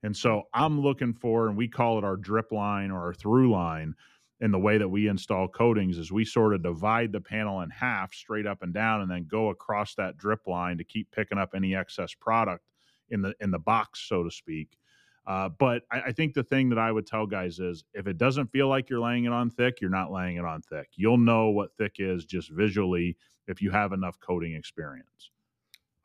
And 0.04 0.16
so 0.16 0.44
I'm 0.54 0.82
looking 0.82 1.14
for, 1.14 1.48
and 1.48 1.58
we 1.58 1.70
call 1.70 1.98
it 1.98 2.04
our 2.04 2.18
drip 2.18 2.52
line 2.52 2.92
or 2.92 3.02
our 3.06 3.14
through 3.14 3.52
line 3.52 3.96
in 4.40 4.52
the 4.52 4.60
way 4.60 4.78
that 4.78 4.90
we 4.90 5.08
install 5.08 5.48
coatings 5.48 5.98
is 5.98 6.12
we 6.12 6.26
sort 6.26 6.54
of 6.54 6.64
divide 6.64 7.12
the 7.12 7.22
panel 7.22 7.62
in 7.62 7.70
half 7.70 8.14
straight 8.14 8.46
up 8.46 8.62
and 8.62 8.74
down 8.74 9.02
and 9.02 9.10
then 9.10 9.26
go 9.30 9.50
across 9.50 9.96
that 9.96 10.18
drip 10.18 10.48
line 10.48 10.78
to 10.78 10.84
keep 10.84 11.10
picking 11.12 11.38
up 11.38 11.52
any 11.56 11.76
excess 11.76 12.14
product 12.14 12.64
in 13.10 13.22
the 13.22 13.34
in 13.40 13.52
the 13.52 13.60
box 13.60 14.06
so 14.08 14.24
to 14.24 14.32
speak. 14.32 14.78
Uh, 15.26 15.48
but 15.58 15.84
I, 15.90 16.02
I, 16.08 16.12
think 16.12 16.34
the 16.34 16.44
thing 16.44 16.68
that 16.68 16.78
i 16.78 16.92
would 16.92 17.08
tell 17.08 17.26
guys 17.26 17.60
is 17.60 17.86
if 17.94 18.08
it 18.08 18.18
doesn't 18.18 18.52
feel 18.52 18.68
like 18.68 18.90
you're 18.90 19.00
laying 19.00 19.24
it 19.24 19.32
on 19.32 19.50
thick 19.50 19.80
you're 19.80 19.90
not 19.90 20.12
laying 20.12 20.36
it 20.36 20.44
on 20.44 20.62
thick. 20.62 20.90
You'll 20.96 21.18
know 21.18 21.50
what 21.50 21.76
thick 21.78 21.96
is 22.00 22.26
just 22.26 22.50
visually 22.50 23.16
if 23.48 23.62
you 23.62 23.72
have 23.72 23.94
enough 23.94 24.20
coating 24.20 24.56
experience. 24.56 25.32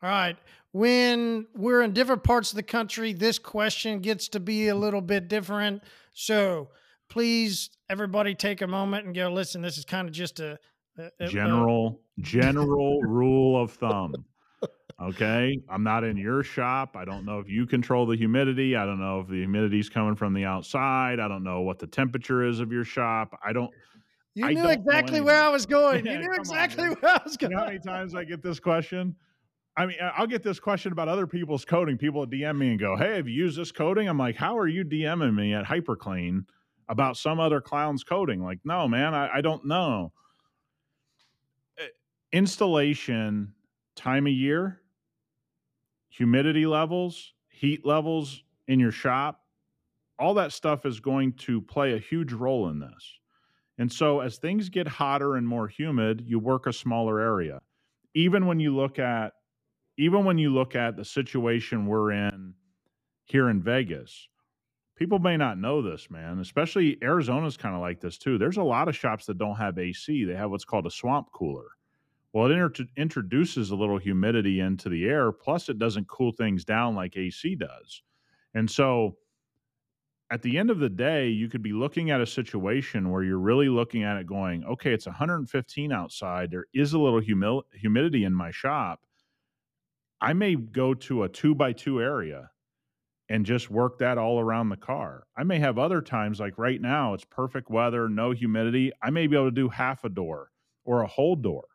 All 0.01 0.09
right. 0.09 0.37
When 0.71 1.47
we're 1.53 1.81
in 1.81 1.91
different 1.91 2.23
parts 2.23 2.51
of 2.51 2.55
the 2.55 2.63
country 2.63 3.11
this 3.11 3.39
question 3.39 3.99
gets 3.99 4.29
to 4.29 4.39
be 4.39 4.69
a 4.69 4.75
little 4.75 5.01
bit 5.01 5.27
different. 5.27 5.83
So 6.13 6.69
please 7.09 7.69
everybody 7.89 8.35
take 8.35 8.61
a 8.61 8.67
moment 8.67 9.05
and 9.05 9.15
go 9.15 9.29
listen 9.29 9.61
this 9.61 9.77
is 9.77 9.85
kind 9.85 10.07
of 10.07 10.13
just 10.13 10.39
a, 10.39 10.57
a 11.19 11.27
general 11.27 11.99
a, 12.17 12.21
general 12.21 13.01
rule 13.03 13.61
of 13.61 13.71
thumb 13.71 14.13
okay? 15.01 15.61
I'm 15.69 15.83
not 15.83 16.03
in 16.03 16.17
your 16.17 16.43
shop. 16.43 16.95
I 16.95 17.05
don't 17.05 17.25
know 17.25 17.39
if 17.39 17.49
you 17.49 17.65
control 17.65 18.05
the 18.05 18.17
humidity. 18.17 18.75
I 18.75 18.85
don't 18.85 18.99
know 18.99 19.21
if 19.21 19.27
the 19.27 19.41
humidity's 19.41 19.89
coming 19.89 20.15
from 20.15 20.33
the 20.33 20.45
outside. 20.45 21.19
I 21.19 21.27
don't 21.27 21.43
know 21.43 21.61
what 21.61 21.79
the 21.79 21.87
temperature 21.87 22.47
is 22.47 22.59
of 22.59 22.71
your 22.71 22.83
shop. 22.83 23.37
I 23.43 23.53
don't 23.53 23.71
you 24.35 24.45
I 24.45 24.53
knew 24.53 24.67
exactly 24.67 25.21
where 25.21 25.41
i 25.41 25.49
was 25.49 25.65
going. 25.65 26.05
Yeah, 26.05 26.13
you 26.13 26.19
knew 26.19 26.33
exactly 26.33 26.85
on, 26.85 26.95
where 27.01 27.11
i 27.11 27.21
was 27.23 27.35
going 27.35 27.51
you 27.51 27.57
know 27.57 27.63
how 27.63 27.69
many 27.69 27.79
times 27.79 28.15
i 28.15 28.23
get 28.23 28.43
this 28.43 28.59
question? 28.59 29.15
I 29.75 29.85
mean, 29.85 29.97
I'll 30.17 30.27
get 30.27 30.43
this 30.43 30.59
question 30.59 30.91
about 30.91 31.07
other 31.07 31.25
people's 31.25 31.63
coating. 31.63 31.97
People 31.97 32.25
DM 32.27 32.57
me 32.57 32.71
and 32.71 32.79
go, 32.79 32.97
"Hey, 32.97 33.15
have 33.15 33.29
you 33.29 33.33
used 33.33 33.57
this 33.57 33.71
coating?" 33.71 34.09
I'm 34.09 34.17
like, 34.17 34.35
"How 34.35 34.57
are 34.57 34.67
you 34.67 34.83
DMing 34.83 35.33
me 35.33 35.53
at 35.53 35.63
HyperClean 35.63 36.43
about 36.89 37.15
some 37.15 37.39
other 37.39 37.61
clown's 37.61 38.03
coating. 38.03 38.43
Like, 38.43 38.59
no, 38.65 38.87
man, 38.87 39.13
I, 39.13 39.37
I 39.37 39.41
don't 39.41 39.65
know. 39.65 40.11
Eh, 41.77 41.87
installation, 42.33 43.53
time 43.95 44.25
of 44.25 44.33
year, 44.33 44.81
humidity 46.09 46.65
levels, 46.65 47.33
heat 47.49 47.85
levels 47.85 48.43
in 48.67 48.79
your 48.79 48.91
shop, 48.91 49.41
all 50.17 50.33
that 50.33 50.51
stuff 50.51 50.85
is 50.85 50.99
going 50.99 51.33
to 51.33 51.61
play 51.61 51.93
a 51.93 51.99
huge 51.99 52.33
role 52.33 52.69
in 52.69 52.79
this. 52.79 53.19
And 53.77 53.89
so, 53.91 54.19
as 54.19 54.37
things 54.37 54.67
get 54.67 54.87
hotter 54.87 55.35
and 55.35 55.47
more 55.47 55.67
humid, 55.67 56.23
you 56.25 56.37
work 56.39 56.67
a 56.67 56.73
smaller 56.73 57.19
area. 57.21 57.61
Even 58.13 58.45
when 58.45 58.59
you 58.59 58.75
look 58.75 58.99
at, 58.99 59.33
even 59.97 60.25
when 60.25 60.37
you 60.37 60.53
look 60.53 60.75
at 60.75 60.97
the 60.97 61.05
situation 61.05 61.85
we're 61.85 62.11
in 62.11 62.53
here 63.23 63.49
in 63.49 63.61
Vegas, 63.61 64.27
people 64.99 65.17
may 65.19 65.37
not 65.37 65.57
know 65.57 65.81
this, 65.81 66.11
man. 66.11 66.39
Especially 66.39 66.97
Arizona's 67.01 67.57
kind 67.57 67.73
of 67.73 67.81
like 67.81 68.01
this 68.01 68.17
too. 68.17 68.37
There's 68.37 68.57
a 68.57 68.63
lot 68.63 68.89
of 68.89 68.95
shops 68.95 69.25
that 69.27 69.37
don't 69.37 69.55
have 69.55 69.79
AC. 69.79 70.25
They 70.25 70.35
have 70.35 70.51
what's 70.51 70.65
called 70.65 70.85
a 70.85 70.91
swamp 70.91 71.31
cooler, 71.31 71.69
Well, 72.33 72.47
it 72.47 72.51
inter- 72.51 72.85
introduces 72.97 73.71
a 73.71 73.75
little 73.77 73.97
humidity 73.97 74.59
into 74.59 74.89
the 74.89 75.05
air, 75.05 75.31
plus 75.31 75.69
it 75.69 75.79
doesn't 75.79 76.09
cool 76.09 76.33
things 76.33 76.65
down 76.65 76.95
like 76.95 77.15
AC 77.17 77.55
does. 77.55 78.03
And 78.53 78.69
so 78.69 79.17
at 80.31 80.41
the 80.41 80.57
end 80.57 80.69
of 80.69 80.79
the 80.79 80.89
day, 80.89 81.29
you 81.29 81.49
could 81.49 81.63
be 81.63 81.73
looking 81.73 82.11
at 82.11 82.21
a 82.21 82.25
situation 82.25 83.09
where 83.09 83.23
you're 83.23 83.39
really 83.39 83.69
looking 83.69 84.03
at 84.03 84.17
it 84.17 84.27
going, 84.27 84.63
okay, 84.65 84.93
it's 84.93 85.07
115 85.07 85.91
outside. 85.91 86.51
There 86.51 86.65
is 86.73 86.93
a 86.93 86.99
little 86.99 87.21
humil- 87.21 87.63
humidity 87.73 88.25
in 88.25 88.33
my 88.33 88.51
shop. 88.51 88.99
I 90.21 90.33
may 90.33 90.55
go 90.55 90.93
to 90.93 91.23
a 91.23 91.29
two 91.29 91.55
by 91.55 91.73
two 91.73 92.01
area 92.01 92.51
and 93.29 93.45
just 93.45 93.69
work 93.69 93.99
that 93.99 94.17
all 94.17 94.39
around 94.39 94.69
the 94.69 94.77
car. 94.77 95.23
I 95.37 95.43
may 95.43 95.59
have 95.59 95.77
other 95.77 96.01
times, 96.01 96.39
like 96.39 96.57
right 96.57 96.81
now, 96.81 97.13
it's 97.13 97.25
perfect 97.25 97.69
weather, 97.69 98.09
no 98.09 98.31
humidity. 98.31 98.91
I 99.03 99.11
may 99.11 99.27
be 99.27 99.35
able 99.35 99.47
to 99.47 99.51
do 99.51 99.69
half 99.69 100.03
a 100.03 100.09
door 100.09 100.49
or 100.83 101.03
a 101.03 101.07
whole 101.07 101.35
door. 101.35 101.65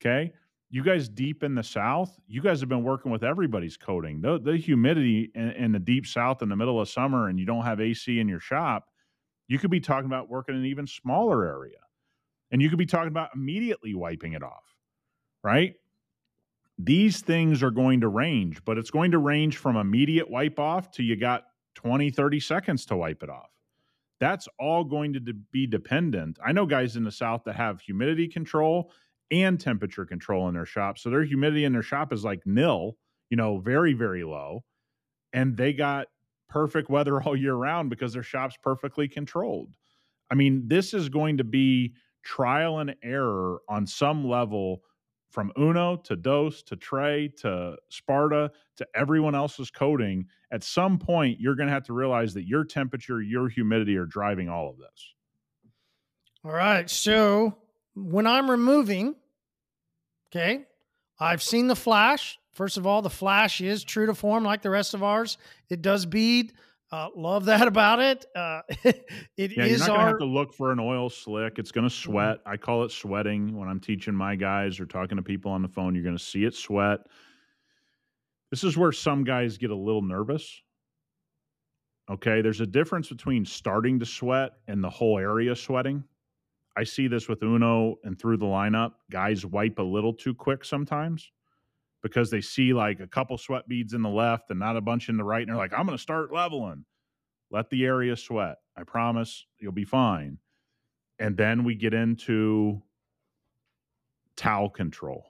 Okay. 0.00 0.32
You 0.70 0.82
guys 0.82 1.08
deep 1.08 1.42
in 1.42 1.54
the 1.54 1.62
South, 1.62 2.16
you 2.26 2.40
guys 2.40 2.60
have 2.60 2.68
been 2.68 2.84
working 2.84 3.10
with 3.10 3.24
everybody's 3.24 3.76
coating. 3.76 4.20
The, 4.20 4.38
the 4.38 4.56
humidity 4.56 5.30
in, 5.34 5.50
in 5.50 5.72
the 5.72 5.80
deep 5.80 6.06
South 6.06 6.42
in 6.42 6.48
the 6.48 6.56
middle 6.56 6.80
of 6.80 6.88
summer 6.88 7.28
and 7.28 7.38
you 7.38 7.44
don't 7.44 7.64
have 7.64 7.80
AC 7.80 8.18
in 8.18 8.28
your 8.28 8.40
shop, 8.40 8.86
you 9.48 9.58
could 9.58 9.70
be 9.70 9.80
talking 9.80 10.06
about 10.06 10.30
working 10.30 10.54
in 10.54 10.60
an 10.60 10.66
even 10.66 10.86
smaller 10.86 11.44
area. 11.44 11.78
And 12.52 12.62
you 12.62 12.70
could 12.70 12.78
be 12.78 12.86
talking 12.86 13.08
about 13.08 13.30
immediately 13.34 13.94
wiping 13.94 14.32
it 14.32 14.42
off, 14.42 14.64
right? 15.42 15.74
These 16.84 17.20
things 17.20 17.62
are 17.62 17.70
going 17.70 18.00
to 18.00 18.08
range, 18.08 18.64
but 18.64 18.78
it's 18.78 18.90
going 18.90 19.10
to 19.10 19.18
range 19.18 19.56
from 19.56 19.76
immediate 19.76 20.30
wipe 20.30 20.58
off 20.58 20.90
to 20.92 21.02
you 21.02 21.16
got 21.16 21.44
20, 21.74 22.10
30 22.10 22.40
seconds 22.40 22.86
to 22.86 22.96
wipe 22.96 23.22
it 23.22 23.28
off. 23.28 23.50
That's 24.18 24.48
all 24.58 24.84
going 24.84 25.12
to 25.14 25.20
be 25.52 25.66
dependent. 25.66 26.38
I 26.44 26.52
know 26.52 26.66
guys 26.66 26.96
in 26.96 27.04
the 27.04 27.10
South 27.10 27.42
that 27.44 27.56
have 27.56 27.80
humidity 27.80 28.28
control 28.28 28.92
and 29.30 29.58
temperature 29.58 30.04
control 30.04 30.48
in 30.48 30.54
their 30.54 30.66
shop. 30.66 30.98
So 30.98 31.10
their 31.10 31.24
humidity 31.24 31.64
in 31.64 31.72
their 31.72 31.82
shop 31.82 32.12
is 32.12 32.24
like 32.24 32.46
nil, 32.46 32.96
you 33.30 33.36
know, 33.36 33.58
very, 33.58 33.92
very 33.92 34.24
low. 34.24 34.64
And 35.32 35.56
they 35.56 35.72
got 35.72 36.08
perfect 36.48 36.90
weather 36.90 37.22
all 37.22 37.36
year 37.36 37.54
round 37.54 37.90
because 37.90 38.12
their 38.12 38.22
shop's 38.22 38.56
perfectly 38.62 39.08
controlled. 39.08 39.74
I 40.30 40.34
mean, 40.34 40.64
this 40.66 40.94
is 40.94 41.08
going 41.08 41.38
to 41.38 41.44
be 41.44 41.94
trial 42.22 42.78
and 42.78 42.94
error 43.02 43.60
on 43.68 43.86
some 43.86 44.28
level 44.28 44.82
from 45.30 45.52
Uno 45.58 45.96
to 45.96 46.16
Dos 46.16 46.62
to 46.64 46.76
Tre 46.76 47.28
to 47.38 47.76
Sparta 47.88 48.50
to 48.76 48.86
everyone 48.94 49.34
else's 49.34 49.70
coating, 49.70 50.26
at 50.50 50.62
some 50.64 50.98
point 50.98 51.40
you're 51.40 51.54
going 51.54 51.68
to 51.68 51.72
have 51.72 51.84
to 51.84 51.92
realize 51.92 52.34
that 52.34 52.46
your 52.46 52.64
temperature, 52.64 53.22
your 53.22 53.48
humidity 53.48 53.96
are 53.96 54.06
driving 54.06 54.48
all 54.48 54.68
of 54.68 54.76
this. 54.76 55.14
All 56.44 56.52
right. 56.52 56.88
So 56.90 57.56
when 57.94 58.26
I'm 58.26 58.50
removing, 58.50 59.14
okay, 60.30 60.64
I've 61.18 61.42
seen 61.42 61.68
the 61.68 61.76
flash. 61.76 62.38
First 62.52 62.76
of 62.76 62.86
all, 62.86 63.02
the 63.02 63.10
flash 63.10 63.60
is 63.60 63.84
true 63.84 64.06
to 64.06 64.14
form 64.14 64.44
like 64.44 64.62
the 64.62 64.70
rest 64.70 64.94
of 64.94 65.02
ours. 65.02 65.38
It 65.68 65.82
does 65.82 66.06
bead. 66.06 66.52
Uh, 66.92 67.08
love 67.14 67.44
that 67.44 67.68
about 67.68 68.00
it. 68.00 68.26
Uh, 68.34 68.62
it 68.84 69.04
yeah, 69.36 69.64
is 69.64 69.70
you're 69.70 69.78
not 69.78 69.90
our... 69.90 69.96
gonna 69.96 70.08
have 70.08 70.18
to 70.18 70.24
look 70.24 70.52
for 70.52 70.72
an 70.72 70.80
oil 70.80 71.08
slick. 71.08 71.58
It's 71.58 71.70
gonna 71.70 71.86
mm-hmm. 71.86 72.10
sweat. 72.10 72.38
Mm-hmm. 72.40 72.50
I 72.50 72.56
call 72.56 72.84
it 72.84 72.90
sweating 72.90 73.56
when 73.56 73.68
I'm 73.68 73.80
teaching 73.80 74.14
my 74.14 74.34
guys 74.34 74.80
or 74.80 74.86
talking 74.86 75.16
to 75.16 75.22
people 75.22 75.52
on 75.52 75.62
the 75.62 75.68
phone. 75.68 75.94
You're 75.94 76.04
gonna 76.04 76.18
see 76.18 76.44
it 76.44 76.54
sweat. 76.54 77.00
This 78.50 78.64
is 78.64 78.76
where 78.76 78.90
some 78.90 79.22
guys 79.22 79.56
get 79.56 79.70
a 79.70 79.76
little 79.76 80.02
nervous. 80.02 80.62
Okay, 82.10 82.42
there's 82.42 82.60
a 82.60 82.66
difference 82.66 83.08
between 83.08 83.44
starting 83.44 84.00
to 84.00 84.06
sweat 84.06 84.54
and 84.66 84.82
the 84.82 84.90
whole 84.90 85.16
area 85.16 85.54
sweating. 85.54 86.02
I 86.76 86.82
see 86.82 87.06
this 87.06 87.28
with 87.28 87.42
Uno 87.44 87.96
and 88.02 88.18
through 88.18 88.38
the 88.38 88.46
lineup. 88.46 88.94
Guys 89.12 89.46
wipe 89.46 89.78
a 89.78 89.82
little 89.82 90.12
too 90.12 90.34
quick 90.34 90.64
sometimes 90.64 91.30
because 92.02 92.30
they 92.30 92.40
see 92.40 92.72
like 92.72 93.00
a 93.00 93.06
couple 93.06 93.36
sweat 93.36 93.68
beads 93.68 93.92
in 93.92 94.02
the 94.02 94.08
left 94.08 94.50
and 94.50 94.58
not 94.58 94.76
a 94.76 94.80
bunch 94.80 95.08
in 95.08 95.16
the 95.16 95.24
right. 95.24 95.42
And 95.42 95.50
they're 95.50 95.56
like, 95.56 95.72
I'm 95.72 95.86
going 95.86 95.96
to 95.96 96.02
start 96.02 96.32
leveling. 96.32 96.84
Let 97.50 97.70
the 97.70 97.84
area 97.84 98.16
sweat. 98.16 98.56
I 98.76 98.84
promise 98.84 99.44
you'll 99.58 99.72
be 99.72 99.84
fine. 99.84 100.38
And 101.18 101.36
then 101.36 101.64
we 101.64 101.74
get 101.74 101.92
into 101.92 102.82
towel 104.36 104.70
control. 104.70 105.26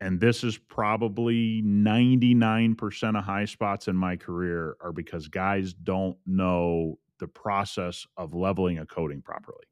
And 0.00 0.20
this 0.20 0.44
is 0.44 0.58
probably 0.58 1.62
99% 1.62 3.18
of 3.18 3.24
high 3.24 3.46
spots 3.46 3.88
in 3.88 3.96
my 3.96 4.16
career 4.16 4.76
are 4.80 4.92
because 4.92 5.26
guys 5.26 5.72
don't 5.72 6.16
know 6.26 6.98
the 7.18 7.26
process 7.26 8.06
of 8.16 8.34
leveling 8.34 8.78
a 8.78 8.86
coating 8.86 9.22
properly. 9.22 9.64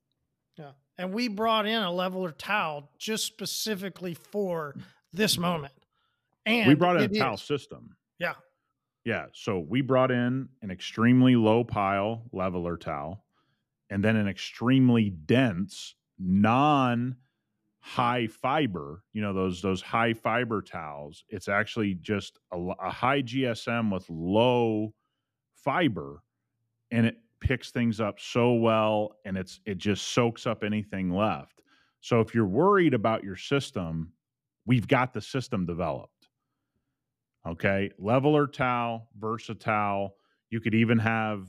Yeah. 0.57 0.71
And 0.97 1.13
we 1.13 1.29
brought 1.29 1.67
in 1.67 1.83
a 1.83 1.93
leveler 1.93 2.33
towel 2.33 2.91
just 2.99 3.27
specifically 3.27 4.15
for 4.15 4.75
this 5.13 5.37
moment. 5.37 5.75
And 6.47 6.69
we 6.69 6.75
brought 6.75 6.97
in 7.01 7.15
a 7.15 7.19
towel 7.19 7.35
is. 7.35 7.43
system. 7.43 7.97
Yeah. 8.19 8.35
Yeah. 9.05 9.27
So 9.33 9.59
we 9.59 9.81
brought 9.81 10.11
in 10.11 10.49
an 10.63 10.71
extremely 10.71 11.37
low 11.37 11.65
pile 11.65 12.23
leveler 12.33 12.77
towel 12.77 13.25
and 13.91 14.03
then 14.03 14.17
an 14.17 14.29
extremely 14.29 15.11
dense, 15.11 15.95
non 16.19 17.17
high 17.81 18.27
fiber, 18.27 19.03
you 19.13 19.21
know, 19.21 19.35
those 19.35 19.61
those 19.61 19.83
high 19.83 20.15
fiber 20.15 20.63
towels. 20.63 21.23
It's 21.29 21.49
actually 21.49 21.95
just 21.95 22.39
a, 22.51 22.59
a 22.59 22.91
high 22.91 23.23
GSM 23.23 23.93
with 23.93 24.09
low 24.09 24.95
fiber 25.55 26.23
and 26.91 27.05
it 27.05 27.17
picks 27.41 27.71
things 27.71 28.01
up 28.01 28.19
so 28.19 28.55
well 28.55 29.17
and 29.27 29.37
it's 29.37 29.61
it 29.67 29.77
just 29.77 30.09
soaks 30.09 30.47
up 30.47 30.65
anything 30.65 31.11
left. 31.11 31.61
So 32.01 32.21
if 32.21 32.35
you're 32.35 32.47
worried 32.47 32.95
about 32.95 33.23
your 33.23 33.37
system, 33.37 34.13
we've 34.67 34.89
got 34.89 35.13
the 35.13 35.21
system 35.21 35.67
developed. 35.67 36.14
Okay. 37.47 37.91
Leveler 37.99 38.47
towel, 38.47 39.09
versatile. 39.19 40.17
You 40.51 40.61
could 40.61 40.75
even 40.75 40.99
have, 40.99 41.47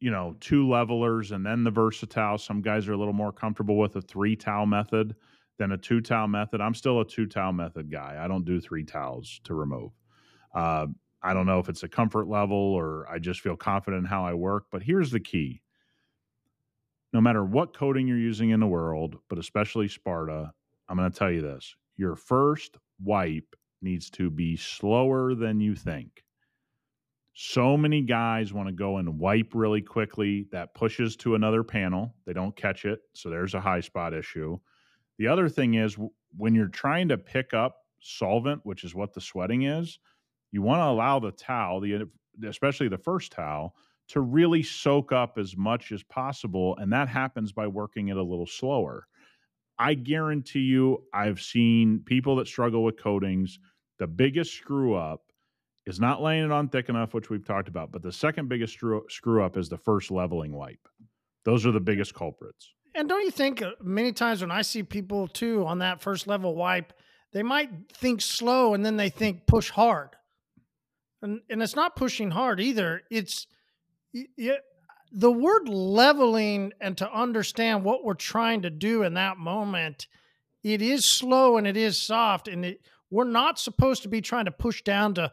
you 0.00 0.10
know, 0.10 0.36
two 0.40 0.68
levelers 0.68 1.32
and 1.32 1.44
then 1.44 1.64
the 1.64 1.70
versatile. 1.70 2.38
Some 2.38 2.62
guys 2.62 2.88
are 2.88 2.92
a 2.94 2.96
little 2.96 3.12
more 3.12 3.32
comfortable 3.32 3.78
with 3.78 3.96
a 3.96 4.02
three 4.02 4.36
towel 4.36 4.66
method 4.66 5.14
than 5.58 5.72
a 5.72 5.78
two 5.78 6.00
towel 6.00 6.26
method. 6.26 6.60
I'm 6.60 6.74
still 6.74 7.00
a 7.00 7.06
two 7.06 7.26
towel 7.26 7.52
method 7.52 7.90
guy. 7.90 8.18
I 8.20 8.26
don't 8.26 8.44
do 8.44 8.60
three 8.60 8.84
towels 8.84 9.40
to 9.44 9.54
remove. 9.54 9.92
Uh, 10.54 10.86
I 11.22 11.32
don't 11.32 11.46
know 11.46 11.58
if 11.58 11.68
it's 11.68 11.82
a 11.84 11.88
comfort 11.88 12.28
level 12.28 12.56
or 12.56 13.08
I 13.08 13.18
just 13.18 13.40
feel 13.40 13.56
confident 13.56 14.00
in 14.00 14.06
how 14.06 14.26
I 14.26 14.34
work, 14.34 14.64
but 14.70 14.82
here's 14.82 15.10
the 15.10 15.20
key. 15.20 15.62
No 17.12 17.20
matter 17.20 17.44
what 17.44 17.76
coating 17.76 18.08
you're 18.08 18.18
using 18.18 18.50
in 18.50 18.60
the 18.60 18.66
world, 18.66 19.16
but 19.28 19.38
especially 19.38 19.88
Sparta, 19.88 20.52
I'm 20.88 20.96
going 20.96 21.10
to 21.10 21.18
tell 21.18 21.30
you 21.30 21.40
this 21.40 21.76
your 21.96 22.16
first 22.16 22.76
wipe 23.02 23.54
needs 23.84 24.10
to 24.10 24.30
be 24.30 24.56
slower 24.56 25.34
than 25.34 25.60
you 25.60 25.76
think. 25.76 26.24
So 27.34 27.76
many 27.76 28.00
guys 28.02 28.52
want 28.52 28.68
to 28.68 28.74
go 28.74 28.98
and 28.98 29.18
wipe 29.18 29.52
really 29.54 29.82
quickly. 29.82 30.46
That 30.52 30.74
pushes 30.74 31.16
to 31.16 31.34
another 31.34 31.62
panel. 31.64 32.14
They 32.26 32.32
don't 32.32 32.56
catch 32.56 32.84
it. 32.84 33.00
So 33.12 33.28
there's 33.28 33.54
a 33.54 33.60
high 33.60 33.80
spot 33.80 34.14
issue. 34.14 34.58
The 35.18 35.28
other 35.28 35.48
thing 35.48 35.74
is 35.74 35.96
when 36.36 36.54
you're 36.54 36.68
trying 36.68 37.08
to 37.08 37.18
pick 37.18 37.52
up 37.52 37.76
solvent, 38.00 38.60
which 38.64 38.84
is 38.84 38.94
what 38.94 39.14
the 39.14 39.20
sweating 39.20 39.64
is, 39.64 39.98
you 40.52 40.62
want 40.62 40.80
to 40.80 40.86
allow 40.86 41.18
the 41.18 41.32
towel, 41.32 41.80
the 41.80 42.08
especially 42.46 42.88
the 42.88 42.98
first 42.98 43.32
towel, 43.32 43.74
to 44.08 44.20
really 44.20 44.62
soak 44.62 45.12
up 45.12 45.38
as 45.38 45.56
much 45.56 45.90
as 45.90 46.02
possible. 46.04 46.76
And 46.78 46.92
that 46.92 47.08
happens 47.08 47.52
by 47.52 47.66
working 47.66 48.08
it 48.08 48.16
a 48.16 48.22
little 48.22 48.46
slower. 48.46 49.08
I 49.78 49.94
guarantee 49.94 50.60
you, 50.60 51.02
I've 51.12 51.40
seen 51.40 52.02
people 52.04 52.36
that 52.36 52.46
struggle 52.46 52.84
with 52.84 53.02
coatings 53.02 53.58
the 53.98 54.06
biggest 54.06 54.54
screw 54.54 54.94
up 54.94 55.22
is 55.86 56.00
not 56.00 56.22
laying 56.22 56.44
it 56.44 56.50
on 56.50 56.68
thick 56.68 56.88
enough, 56.88 57.14
which 57.14 57.30
we've 57.30 57.44
talked 57.44 57.68
about. 57.68 57.92
But 57.92 58.02
the 58.02 58.12
second 58.12 58.48
biggest 58.48 58.74
screw, 58.74 59.04
screw 59.08 59.42
up 59.44 59.56
is 59.56 59.68
the 59.68 59.76
first 59.76 60.10
leveling 60.10 60.52
wipe. 60.52 60.88
Those 61.44 61.66
are 61.66 61.72
the 61.72 61.80
biggest 61.80 62.14
culprits. 62.14 62.72
And 62.94 63.08
don't 63.08 63.22
you 63.22 63.30
think 63.30 63.60
uh, 63.60 63.72
many 63.82 64.12
times 64.12 64.40
when 64.40 64.50
I 64.50 64.62
see 64.62 64.82
people 64.82 65.28
too 65.28 65.66
on 65.66 65.80
that 65.80 66.00
first 66.00 66.26
level 66.26 66.54
wipe, 66.54 66.92
they 67.32 67.42
might 67.42 67.70
think 67.92 68.22
slow 68.22 68.74
and 68.74 68.84
then 68.84 68.96
they 68.96 69.10
think 69.10 69.46
push 69.46 69.70
hard. 69.70 70.10
And, 71.20 71.40
and 71.50 71.62
it's 71.62 71.76
not 71.76 71.96
pushing 71.96 72.30
hard 72.30 72.60
either. 72.60 73.02
It's 73.10 73.46
yeah, 74.36 74.56
the 75.10 75.32
word 75.32 75.68
leveling 75.68 76.72
and 76.80 76.96
to 76.98 77.12
understand 77.12 77.84
what 77.84 78.04
we're 78.04 78.14
trying 78.14 78.62
to 78.62 78.70
do 78.70 79.02
in 79.02 79.14
that 79.14 79.38
moment, 79.38 80.06
it 80.62 80.80
is 80.80 81.04
slow 81.04 81.56
and 81.56 81.66
it 81.66 81.76
is 81.76 81.98
soft. 81.98 82.46
And 82.46 82.64
it, 82.64 82.80
we're 83.14 83.22
not 83.22 83.60
supposed 83.60 84.02
to 84.02 84.08
be 84.08 84.20
trying 84.20 84.46
to 84.46 84.50
push 84.50 84.82
down 84.82 85.14
to. 85.14 85.30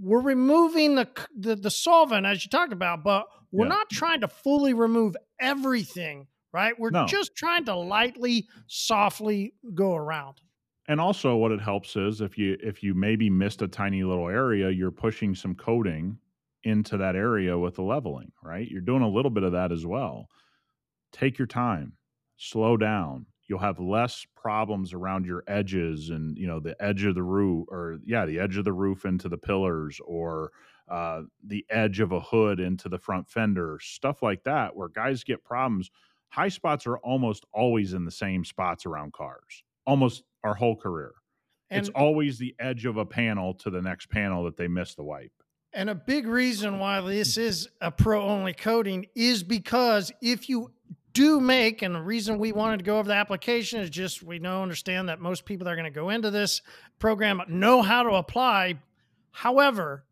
We're 0.00 0.22
removing 0.22 0.94
the 0.94 1.08
the, 1.36 1.56
the 1.56 1.70
solvent 1.70 2.24
as 2.24 2.42
you 2.42 2.48
talked 2.48 2.72
about, 2.72 3.04
but 3.04 3.26
we're 3.52 3.66
yeah. 3.66 3.74
not 3.74 3.90
trying 3.90 4.22
to 4.22 4.28
fully 4.28 4.72
remove 4.72 5.14
everything. 5.38 6.26
Right? 6.54 6.72
We're 6.78 6.90
no. 6.90 7.06
just 7.06 7.36
trying 7.36 7.66
to 7.66 7.76
lightly, 7.76 8.48
softly 8.66 9.52
go 9.74 9.94
around. 9.94 10.40
And 10.88 10.98
also, 10.98 11.36
what 11.36 11.52
it 11.52 11.60
helps 11.60 11.94
is 11.96 12.22
if 12.22 12.38
you 12.38 12.56
if 12.62 12.82
you 12.82 12.94
maybe 12.94 13.28
missed 13.28 13.60
a 13.60 13.68
tiny 13.68 14.02
little 14.02 14.28
area, 14.28 14.70
you're 14.70 14.90
pushing 14.90 15.34
some 15.34 15.54
coating 15.54 16.16
into 16.64 16.96
that 16.96 17.14
area 17.14 17.58
with 17.58 17.74
the 17.74 17.82
leveling. 17.82 18.32
Right? 18.42 18.66
You're 18.66 18.80
doing 18.80 19.02
a 19.02 19.08
little 19.08 19.30
bit 19.30 19.42
of 19.42 19.52
that 19.52 19.70
as 19.70 19.84
well. 19.84 20.28
Take 21.12 21.38
your 21.38 21.46
time, 21.46 21.92
slow 22.38 22.78
down 22.78 23.26
you'll 23.48 23.58
have 23.58 23.80
less 23.80 24.26
problems 24.36 24.92
around 24.92 25.26
your 25.26 25.42
edges 25.46 26.10
and 26.10 26.36
you 26.36 26.46
know 26.46 26.60
the 26.60 26.76
edge 26.82 27.04
of 27.04 27.14
the 27.14 27.22
roof 27.22 27.66
or 27.70 27.98
yeah 28.04 28.24
the 28.26 28.38
edge 28.38 28.56
of 28.56 28.64
the 28.64 28.72
roof 28.72 29.04
into 29.04 29.28
the 29.28 29.38
pillars 29.38 30.00
or 30.04 30.52
uh, 30.88 31.22
the 31.44 31.66
edge 31.68 32.00
of 32.00 32.12
a 32.12 32.20
hood 32.20 32.60
into 32.60 32.88
the 32.88 32.98
front 32.98 33.28
fender 33.28 33.78
stuff 33.82 34.22
like 34.22 34.44
that 34.44 34.74
where 34.76 34.88
guys 34.88 35.24
get 35.24 35.44
problems 35.44 35.90
high 36.28 36.48
spots 36.48 36.86
are 36.86 36.98
almost 36.98 37.44
always 37.52 37.94
in 37.94 38.04
the 38.04 38.10
same 38.10 38.44
spots 38.44 38.86
around 38.86 39.12
cars 39.12 39.64
almost 39.88 40.22
our 40.44 40.54
whole 40.54 40.76
career. 40.76 41.14
And, 41.70 41.80
it's 41.80 41.90
always 41.94 42.38
the 42.38 42.54
edge 42.58 42.84
of 42.86 42.96
a 42.96 43.04
panel 43.04 43.54
to 43.54 43.70
the 43.70 43.82
next 43.82 44.10
panel 44.10 44.44
that 44.44 44.56
they 44.56 44.68
miss 44.68 44.94
the 44.94 45.02
wipe. 45.02 45.32
And 45.72 45.90
a 45.90 45.94
big 45.94 46.26
reason 46.26 46.78
why 46.78 47.00
this 47.00 47.36
is 47.36 47.68
a 47.80 47.90
pro 47.90 48.22
only 48.22 48.52
coating 48.54 49.06
is 49.14 49.42
because 49.42 50.12
if 50.22 50.48
you 50.48 50.72
do 51.18 51.40
make, 51.40 51.82
and 51.82 51.96
the 51.96 52.00
reason 52.00 52.38
we 52.38 52.52
wanted 52.52 52.76
to 52.76 52.84
go 52.84 53.00
over 53.00 53.08
the 53.08 53.14
application 53.14 53.80
is 53.80 53.90
just 53.90 54.22
we 54.22 54.38
know, 54.38 54.62
understand 54.62 55.08
that 55.08 55.20
most 55.20 55.44
people 55.44 55.64
that 55.64 55.72
are 55.72 55.74
going 55.74 55.84
to 55.84 55.90
go 55.90 56.10
into 56.10 56.30
this 56.30 56.62
program 57.00 57.42
know 57.48 57.82
how 57.82 58.04
to 58.04 58.10
apply. 58.10 58.76
However, 59.32 60.04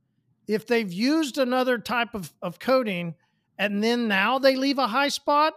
if 0.49 0.67
they've 0.67 0.93
used 0.93 1.39
another 1.39 1.79
type 1.79 2.17
of, 2.17 2.33
of 2.43 2.59
coating 2.59 3.15
and 3.57 3.85
then 3.85 4.09
now 4.09 4.41
they 4.41 4.57
leave 4.57 4.79
a 4.79 4.89
high 4.89 5.07
spot, 5.07 5.55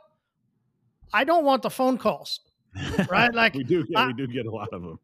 I 1.11 1.23
don't 1.23 1.43
want 1.43 1.63
the 1.63 1.71
phone 1.71 1.97
calls, 1.97 2.41
right? 3.09 3.33
Like 3.33 3.55
we 3.55 3.63
do, 3.63 3.83
yeah, 3.89 4.01
I, 4.01 4.07
we 4.07 4.13
do 4.13 4.27
get 4.27 4.45
a 4.45 4.51
lot 4.51 4.69
of 4.71 4.83
them. 4.83 4.99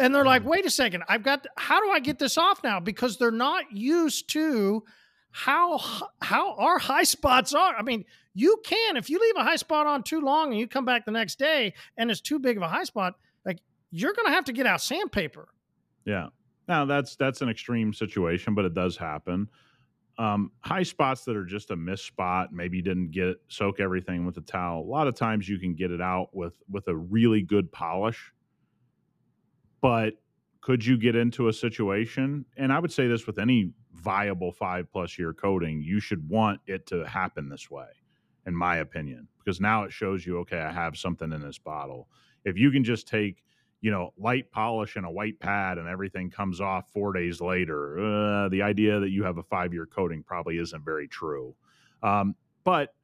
And 0.00 0.12
they're 0.12 0.24
like, 0.24 0.44
wait 0.44 0.66
a 0.66 0.70
second, 0.70 1.04
I've 1.08 1.22
got, 1.22 1.46
how 1.56 1.80
do 1.80 1.92
I 1.92 2.00
get 2.00 2.18
this 2.18 2.36
off 2.36 2.64
now? 2.64 2.80
Because 2.80 3.16
they're 3.16 3.30
not 3.30 3.70
used 3.70 4.28
to 4.30 4.82
how 5.30 5.80
how 6.20 6.54
our 6.54 6.78
high 6.78 7.02
spots 7.04 7.54
are. 7.54 7.76
I 7.76 7.82
mean, 7.82 8.04
you 8.34 8.60
can 8.64 8.96
if 8.96 9.08
you 9.08 9.18
leave 9.18 9.36
a 9.36 9.44
high 9.44 9.56
spot 9.56 9.86
on 9.86 10.02
too 10.02 10.20
long 10.20 10.50
and 10.50 10.58
you 10.58 10.66
come 10.66 10.84
back 10.84 11.04
the 11.04 11.12
next 11.12 11.38
day 11.38 11.72
and 11.96 12.10
it's 12.10 12.20
too 12.20 12.38
big 12.38 12.56
of 12.56 12.62
a 12.62 12.68
high 12.68 12.84
spot, 12.84 13.14
like 13.46 13.60
you're 13.90 14.12
going 14.12 14.26
to 14.26 14.32
have 14.32 14.44
to 14.44 14.52
get 14.52 14.66
out 14.66 14.80
sandpaper. 14.80 15.48
Yeah. 16.04 16.28
Now 16.66 16.84
that's 16.84 17.16
that's 17.16 17.42
an 17.42 17.48
extreme 17.48 17.92
situation, 17.92 18.54
but 18.54 18.64
it 18.64 18.74
does 18.74 18.96
happen. 18.96 19.48
Um, 20.16 20.52
high 20.60 20.84
spots 20.84 21.24
that 21.24 21.36
are 21.36 21.44
just 21.44 21.70
a 21.70 21.76
miss 21.76 22.00
spot, 22.00 22.52
maybe 22.52 22.80
didn't 22.80 23.10
get 23.10 23.36
soak 23.48 23.80
everything 23.80 24.24
with 24.24 24.36
a 24.36 24.42
towel. 24.42 24.82
A 24.82 24.86
lot 24.88 25.08
of 25.08 25.14
times 25.14 25.48
you 25.48 25.58
can 25.58 25.74
get 25.74 25.90
it 25.90 26.00
out 26.00 26.28
with 26.32 26.54
with 26.68 26.88
a 26.88 26.96
really 26.96 27.42
good 27.42 27.70
polish. 27.72 28.32
But 29.80 30.14
could 30.60 30.84
you 30.84 30.96
get 30.96 31.14
into 31.14 31.48
a 31.48 31.52
situation? 31.52 32.46
And 32.56 32.72
I 32.72 32.78
would 32.78 32.92
say 32.92 33.06
this 33.06 33.26
with 33.26 33.38
any 33.38 33.72
viable 33.92 34.50
five 34.50 34.90
plus 34.90 35.18
year 35.18 35.34
coating, 35.34 35.82
you 35.82 36.00
should 36.00 36.26
want 36.26 36.60
it 36.66 36.86
to 36.86 37.04
happen 37.04 37.50
this 37.50 37.70
way, 37.70 37.88
in 38.46 38.54
my 38.54 38.76
opinion, 38.76 39.28
because 39.38 39.60
now 39.60 39.84
it 39.84 39.92
shows 39.92 40.26
you, 40.26 40.38
okay, 40.40 40.58
I 40.58 40.72
have 40.72 40.96
something 40.96 41.32
in 41.32 41.40
this 41.40 41.58
bottle. 41.58 42.08
If 42.44 42.56
you 42.58 42.70
can 42.70 42.84
just 42.84 43.08
take, 43.08 43.42
you 43.80 43.90
know, 43.90 44.12
light 44.18 44.50
polish 44.50 44.96
and 44.96 45.06
a 45.06 45.10
white 45.10 45.40
pad 45.40 45.78
and 45.78 45.88
everything 45.88 46.30
comes 46.30 46.60
off 46.60 46.90
four 46.92 47.12
days 47.12 47.40
later, 47.40 47.98
uh, 47.98 48.48
the 48.48 48.62
idea 48.62 49.00
that 49.00 49.10
you 49.10 49.24
have 49.24 49.38
a 49.38 49.42
five 49.42 49.72
year 49.72 49.86
coating 49.86 50.22
probably 50.22 50.58
isn't 50.58 50.84
very 50.84 51.08
true. 51.08 51.54
Um, 52.02 52.34
but 52.64 52.94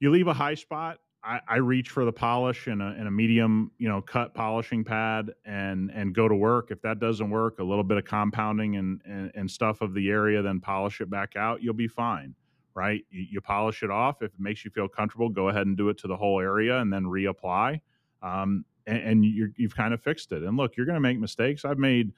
you 0.00 0.10
leave 0.10 0.26
a 0.26 0.34
high 0.34 0.54
spot 0.54 0.98
I, 1.24 1.40
I, 1.48 1.56
reach 1.56 1.88
for 1.88 2.04
the 2.04 2.12
polish 2.12 2.66
and 2.66 2.82
a, 2.82 3.06
a 3.06 3.10
medium, 3.10 3.70
you 3.78 3.88
know, 3.88 4.02
cut 4.02 4.34
polishing 4.34 4.84
pad 4.84 5.30
and 5.44 5.90
and 5.90 6.14
go 6.14 6.28
to 6.28 6.34
work. 6.34 6.70
If 6.70 6.82
that 6.82 7.00
doesn't 7.00 7.30
work, 7.30 7.58
a 7.60 7.64
little 7.64 7.84
bit 7.84 7.96
of 7.96 8.04
compounding 8.04 8.76
and, 8.76 9.00
and, 9.06 9.32
and 9.34 9.50
stuff 9.50 9.80
of 9.80 9.94
the 9.94 10.10
area, 10.10 10.42
then 10.42 10.60
polish 10.60 11.00
it 11.00 11.08
back 11.08 11.34
out. 11.36 11.62
You'll 11.62 11.74
be 11.74 11.88
fine, 11.88 12.34
right? 12.74 13.04
You, 13.10 13.26
you, 13.30 13.40
polish 13.40 13.82
it 13.82 13.90
off. 13.90 14.22
If 14.22 14.34
it 14.34 14.40
makes 14.40 14.64
you 14.64 14.70
feel 14.70 14.88
comfortable, 14.88 15.28
go 15.28 15.48
ahead 15.48 15.66
and 15.66 15.76
do 15.76 15.88
it 15.88 15.98
to 15.98 16.08
the 16.08 16.16
whole 16.16 16.40
area 16.40 16.78
and 16.78 16.92
then 16.92 17.04
reapply. 17.04 17.80
Um, 18.22 18.64
and, 18.86 18.98
and 18.98 19.24
you 19.24 19.52
have 19.62 19.76
kind 19.76 19.94
of 19.94 20.02
fixed 20.02 20.32
it. 20.32 20.42
And 20.42 20.56
look, 20.56 20.76
you're 20.76 20.86
going 20.86 20.94
to 20.94 21.00
make 21.00 21.18
mistakes. 21.18 21.64
I've 21.64 21.78
made 21.78 22.12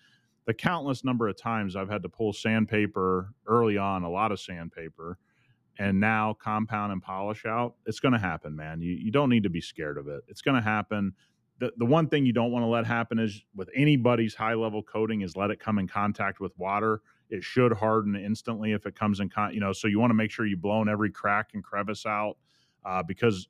the 0.47 0.55
countless 0.55 1.05
number 1.05 1.29
of 1.29 1.37
times 1.37 1.77
I've 1.77 1.91
had 1.91 2.03
to 2.03 2.09
pull 2.09 2.33
sandpaper 2.33 3.35
early 3.47 3.77
on, 3.77 4.03
a 4.03 4.11
lot 4.11 4.33
of 4.33 4.41
sandpaper 4.41 5.19
and 5.79 6.01
now 6.01 6.35
compound 6.35 6.93
and 6.93 7.03
polish 7.03 7.45
out, 7.45 7.75
it's 7.87 8.01
going 8.01 8.13
to 8.13 8.19
happen, 8.19 8.57
man. 8.57 8.81
You, 8.81 8.93
you 8.93 9.11
don't 9.11 9.29
need 9.29 9.43
to 9.43 9.51
be 9.51 9.61
scared 9.61 9.99
of 9.99 10.09
it. 10.09 10.23
It's 10.29 10.43
going 10.43 10.57
to 10.57 10.63
happen. 10.63 11.13
The, 11.59 11.73
the 11.77 11.87
one 11.87 12.09
thing 12.09 12.27
you 12.27 12.33
don't 12.33 12.53
want 12.53 12.63
to 12.63 12.69
let 12.69 12.87
happen 12.87 13.19
is 13.19 13.43
with 13.55 13.69
anybody's 13.75 14.35
high 14.35 14.55
level 14.55 14.83
coating 14.83 15.23
is 15.23 15.37
let 15.37 15.51
it 15.51 15.61
come 15.61 15.79
in 15.79 15.87
contact 15.87 16.41
with 16.41 16.57
water. 16.59 17.01
It 17.31 17.43
should 17.43 17.73
harden 17.73 18.15
instantly 18.17 18.73
if 18.73 18.87
it 18.87 18.95
comes 18.95 19.21
in 19.21 19.29
con, 19.29 19.53
you 19.53 19.61
know, 19.61 19.73
so 19.73 19.89
you 19.89 19.99
want 19.99 20.11
to 20.11 20.15
make 20.15 20.31
sure 20.31 20.47
you 20.47 20.57
blown 20.57 20.89
every 20.89 21.11
crack 21.11 21.51
and 21.55 21.63
crevice 21.63 22.07
out 22.07 22.37
uh, 22.85 23.03
because 23.03 23.49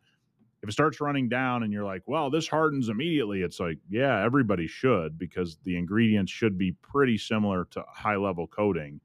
if 0.62 0.68
it 0.68 0.72
starts 0.72 1.00
running 1.00 1.28
down 1.28 1.62
and 1.62 1.72
you're 1.72 1.84
like, 1.84 2.02
well, 2.06 2.30
this 2.30 2.48
hardens 2.48 2.88
immediately, 2.88 3.42
it's 3.42 3.60
like, 3.60 3.78
yeah, 3.88 4.24
everybody 4.24 4.66
should 4.66 5.18
because 5.18 5.58
the 5.64 5.76
ingredients 5.76 6.32
should 6.32 6.56
be 6.56 6.72
pretty 6.72 7.18
similar 7.18 7.66
to 7.66 7.84
high 7.88 8.16
level 8.16 8.46
coating. 8.46 9.00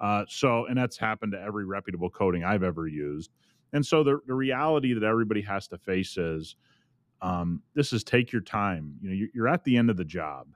Uh, 0.00 0.24
so, 0.28 0.66
and 0.66 0.76
that's 0.76 0.98
happened 0.98 1.32
to 1.32 1.40
every 1.40 1.64
reputable 1.64 2.10
coating 2.10 2.44
I've 2.44 2.62
ever 2.62 2.86
used. 2.86 3.30
And 3.72 3.84
so 3.84 4.02
the, 4.02 4.18
the 4.26 4.34
reality 4.34 4.92
that 4.92 5.02
everybody 5.02 5.40
has 5.42 5.68
to 5.68 5.78
face 5.78 6.16
is 6.16 6.56
um, 7.22 7.62
this 7.74 7.92
is 7.92 8.04
take 8.04 8.32
your 8.32 8.42
time. 8.42 8.96
You 9.00 9.08
know, 9.10 9.26
you're 9.32 9.48
at 9.48 9.64
the 9.64 9.76
end 9.76 9.90
of 9.90 9.96
the 9.96 10.04
job. 10.04 10.48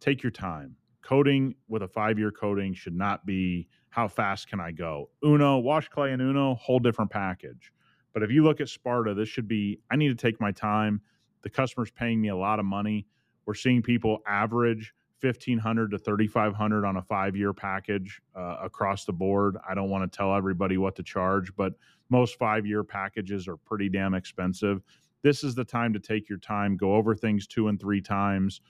Take 0.00 0.22
your 0.22 0.32
time. 0.32 0.76
Coating 1.06 1.54
with 1.68 1.82
a 1.82 1.88
five 1.88 2.18
year 2.18 2.32
coating 2.32 2.74
should 2.74 2.96
not 2.96 3.24
be 3.24 3.68
how 3.90 4.08
fast 4.08 4.48
can 4.48 4.58
I 4.58 4.72
go? 4.72 5.08
Uno, 5.24 5.58
wash 5.58 5.88
clay 5.88 6.12
and 6.12 6.20
Uno, 6.20 6.56
whole 6.56 6.80
different 6.80 7.12
package. 7.12 7.72
But 8.12 8.24
if 8.24 8.32
you 8.32 8.42
look 8.42 8.60
at 8.60 8.68
Sparta, 8.68 9.14
this 9.14 9.28
should 9.28 9.46
be 9.46 9.78
I 9.88 9.94
need 9.94 10.08
to 10.08 10.16
take 10.16 10.40
my 10.40 10.50
time. 10.50 11.00
The 11.42 11.50
customer's 11.50 11.92
paying 11.92 12.20
me 12.20 12.28
a 12.28 12.36
lot 12.36 12.58
of 12.58 12.64
money. 12.64 13.06
We're 13.46 13.54
seeing 13.54 13.82
people 13.82 14.18
average 14.26 14.92
1500 15.20 15.92
to 15.92 15.98
3500 15.98 16.84
on 16.84 16.96
a 16.96 17.02
five 17.02 17.36
year 17.36 17.52
package 17.52 18.20
uh, 18.34 18.56
across 18.62 19.04
the 19.06 19.12
board 19.12 19.56
i 19.66 19.74
don't 19.74 19.88
want 19.88 20.10
to 20.10 20.14
tell 20.14 20.34
everybody 20.34 20.76
what 20.76 20.94
to 20.94 21.02
charge 21.02 21.54
but 21.56 21.72
most 22.10 22.38
five 22.38 22.66
year 22.66 22.84
packages 22.84 23.48
are 23.48 23.56
pretty 23.56 23.88
damn 23.88 24.12
expensive 24.12 24.82
this 25.22 25.42
is 25.42 25.54
the 25.54 25.64
time 25.64 25.94
to 25.94 25.98
take 25.98 26.28
your 26.28 26.38
time 26.38 26.76
go 26.76 26.94
over 26.94 27.14
things 27.14 27.46
two 27.46 27.68
and 27.68 27.80
three 27.80 28.00
times 28.00 28.60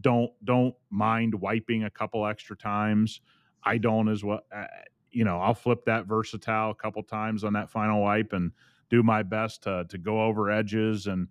don't 0.00 0.32
don't 0.44 0.74
mind 0.90 1.34
wiping 1.34 1.84
a 1.84 1.90
couple 1.90 2.26
extra 2.26 2.56
times 2.56 3.20
i 3.64 3.78
don't 3.78 4.08
as 4.08 4.22
well 4.22 4.40
uh, 4.54 4.66
you 5.10 5.24
know 5.24 5.40
i'll 5.40 5.54
flip 5.54 5.84
that 5.86 6.06
versatile 6.06 6.70
a 6.70 6.74
couple 6.74 7.02
times 7.02 7.44
on 7.44 7.52
that 7.54 7.70
final 7.70 8.02
wipe 8.02 8.32
and 8.32 8.52
do 8.90 9.02
my 9.02 9.22
best 9.22 9.62
to 9.62 9.86
to 9.88 9.98
go 9.98 10.22
over 10.22 10.50
edges 10.50 11.06
and 11.06 11.28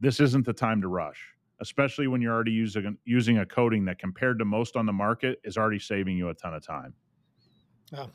this 0.00 0.20
isn't 0.20 0.46
the 0.46 0.52
time 0.52 0.80
to 0.80 0.88
rush 0.88 1.34
especially 1.60 2.06
when 2.06 2.20
you're 2.20 2.32
already 2.32 2.52
using 2.52 2.96
using 3.04 3.38
a 3.38 3.46
coating 3.46 3.84
that 3.86 3.98
compared 3.98 4.38
to 4.38 4.44
most 4.44 4.76
on 4.76 4.86
the 4.86 4.92
market 4.92 5.40
is 5.44 5.56
already 5.56 5.78
saving 5.78 6.16
you 6.16 6.28
a 6.28 6.34
ton 6.34 6.54
of 6.54 6.64
time. 6.64 6.94
Yeah. 7.92 8.06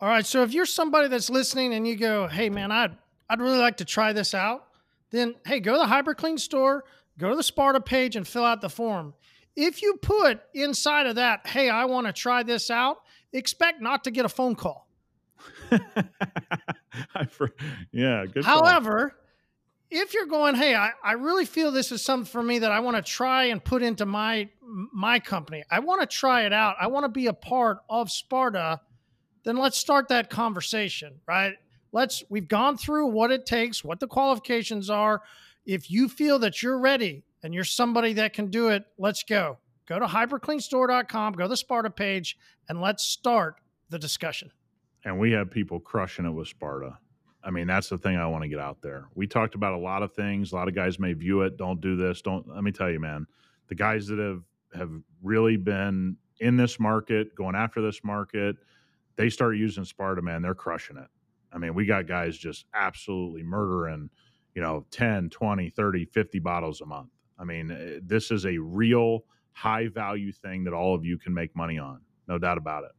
All 0.00 0.08
right. 0.08 0.26
So 0.26 0.42
if 0.42 0.52
you're 0.52 0.66
somebody 0.66 1.08
that's 1.08 1.30
listening 1.30 1.74
and 1.74 1.86
you 1.86 1.96
go, 1.96 2.26
"Hey, 2.26 2.50
man, 2.50 2.72
I'd 2.72 2.96
I'd 3.28 3.40
really 3.40 3.58
like 3.58 3.76
to 3.78 3.84
try 3.84 4.12
this 4.12 4.34
out," 4.34 4.68
then 5.10 5.36
hey, 5.46 5.60
go 5.60 5.72
to 5.74 5.78
the 5.78 5.86
HyperClean 5.86 6.40
store, 6.40 6.84
go 7.18 7.30
to 7.30 7.36
the 7.36 7.42
Sparta 7.42 7.80
page, 7.80 8.16
and 8.16 8.26
fill 8.26 8.44
out 8.44 8.60
the 8.60 8.70
form. 8.70 9.14
If 9.54 9.82
you 9.82 9.96
put 10.00 10.40
inside 10.54 11.06
of 11.06 11.16
that, 11.16 11.46
"Hey, 11.46 11.68
I 11.68 11.84
want 11.84 12.06
to 12.06 12.12
try 12.12 12.42
this 12.42 12.70
out," 12.70 12.98
expect 13.32 13.80
not 13.80 14.04
to 14.04 14.10
get 14.10 14.24
a 14.24 14.28
phone 14.28 14.54
call. 14.54 14.88
yeah. 17.92 18.26
Good. 18.26 18.44
However, 18.44 19.14
if 19.90 20.14
you're 20.14 20.26
going, 20.26 20.54
hey, 20.54 20.74
I, 20.74 20.90
I 21.04 21.12
really 21.12 21.44
feel 21.44 21.70
this 21.70 21.92
is 21.92 22.02
something 22.02 22.30
for 22.30 22.42
me 22.42 22.60
that 22.60 22.72
I 22.72 22.80
want 22.80 22.96
to 22.96 23.02
try 23.02 23.44
and 23.44 23.62
put 23.62 23.82
into 23.82 24.06
my 24.06 24.48
my 24.92 25.18
company. 25.18 25.64
I 25.70 25.80
want 25.80 26.00
to 26.00 26.06
try 26.06 26.46
it 26.46 26.52
out. 26.52 26.76
I 26.80 26.86
want 26.86 27.04
to 27.04 27.10
be 27.10 27.26
a 27.26 27.34
part 27.34 27.78
of 27.90 28.10
Sparta. 28.10 28.80
Then 29.44 29.58
let's 29.58 29.76
start 29.76 30.08
that 30.08 30.30
conversation, 30.30 31.20
right? 31.26 31.54
Let's 31.92 32.24
we've 32.30 32.48
gone 32.48 32.78
through 32.78 33.08
what 33.08 33.30
it 33.30 33.44
takes, 33.44 33.84
what 33.84 34.00
the 34.00 34.06
qualifications 34.06 34.88
are. 34.88 35.20
If 35.64 35.90
you 35.90 36.08
feel 36.08 36.38
that 36.40 36.62
you're 36.62 36.78
ready 36.78 37.24
and 37.42 37.54
you're 37.54 37.64
somebody 37.64 38.12
that 38.14 38.32
can 38.32 38.48
do 38.48 38.68
it, 38.68 38.84
let's 38.98 39.22
go. 39.22 39.58
Go 39.86 39.98
to 39.98 40.06
hypercleanstore.com, 40.06 41.34
go 41.34 41.44
to 41.44 41.48
the 41.48 41.56
Sparta 41.56 41.90
page, 41.90 42.38
and 42.68 42.80
let's 42.80 43.04
start 43.04 43.56
the 43.90 43.98
discussion. 43.98 44.50
And 45.04 45.18
we 45.18 45.32
have 45.32 45.50
people 45.50 45.80
crushing 45.80 46.24
it 46.24 46.30
with 46.30 46.48
Sparta. 46.48 46.98
I 47.44 47.50
mean, 47.50 47.66
that's 47.66 47.88
the 47.88 47.98
thing 47.98 48.16
I 48.16 48.26
want 48.26 48.42
to 48.42 48.48
get 48.48 48.60
out 48.60 48.80
there. 48.82 49.08
We 49.14 49.26
talked 49.26 49.56
about 49.56 49.74
a 49.74 49.78
lot 49.78 50.02
of 50.02 50.12
things. 50.14 50.52
A 50.52 50.54
lot 50.54 50.68
of 50.68 50.74
guys 50.74 50.98
may 50.98 51.12
view 51.12 51.42
it, 51.42 51.56
don't 51.56 51.80
do 51.80 51.96
this, 51.96 52.22
don't. 52.22 52.48
Let 52.48 52.62
me 52.62 52.70
tell 52.70 52.90
you, 52.90 53.00
man, 53.00 53.26
the 53.68 53.74
guys 53.74 54.06
that 54.06 54.18
have 54.18 54.42
have 54.74 54.90
really 55.22 55.56
been 55.56 56.16
in 56.40 56.56
this 56.56 56.80
market, 56.80 57.34
going 57.34 57.54
after 57.54 57.82
this 57.82 58.02
market, 58.02 58.56
they 59.16 59.28
start 59.28 59.56
using 59.56 59.84
Sparta, 59.84 60.22
man, 60.22 60.42
they're 60.42 60.54
crushing 60.54 60.96
it. 60.96 61.08
I 61.52 61.58
mean, 61.58 61.74
we 61.74 61.84
got 61.84 62.06
guys 62.06 62.38
just 62.38 62.64
absolutely 62.74 63.42
murdering, 63.42 64.08
you 64.54 64.62
know, 64.62 64.84
10, 64.90 65.30
20, 65.30 65.70
30, 65.70 66.04
50 66.06 66.38
bottles 66.38 66.80
a 66.80 66.86
month. 66.86 67.10
I 67.38 67.44
mean, 67.44 67.70
eh, 67.70 68.00
this 68.02 68.30
is 68.30 68.46
a 68.46 68.58
real 68.58 69.24
high 69.52 69.88
value 69.88 70.32
thing 70.32 70.64
that 70.64 70.72
all 70.72 70.94
of 70.94 71.04
you 71.04 71.18
can 71.18 71.34
make 71.34 71.54
money 71.56 71.78
on. 71.78 72.00
No 72.28 72.38
doubt 72.38 72.58
about 72.58 72.84
it. 72.84 72.92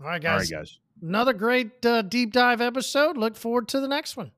All 0.00 0.06
right, 0.06 0.20
guys. 0.20 0.32
All 0.32 0.58
right, 0.58 0.64
guys. 0.64 0.78
Another 1.02 1.32
great 1.32 1.84
uh, 1.84 2.02
deep 2.02 2.32
dive 2.32 2.60
episode. 2.60 3.16
Look 3.16 3.36
forward 3.36 3.68
to 3.68 3.80
the 3.80 3.88
next 3.88 4.16
one. 4.16 4.32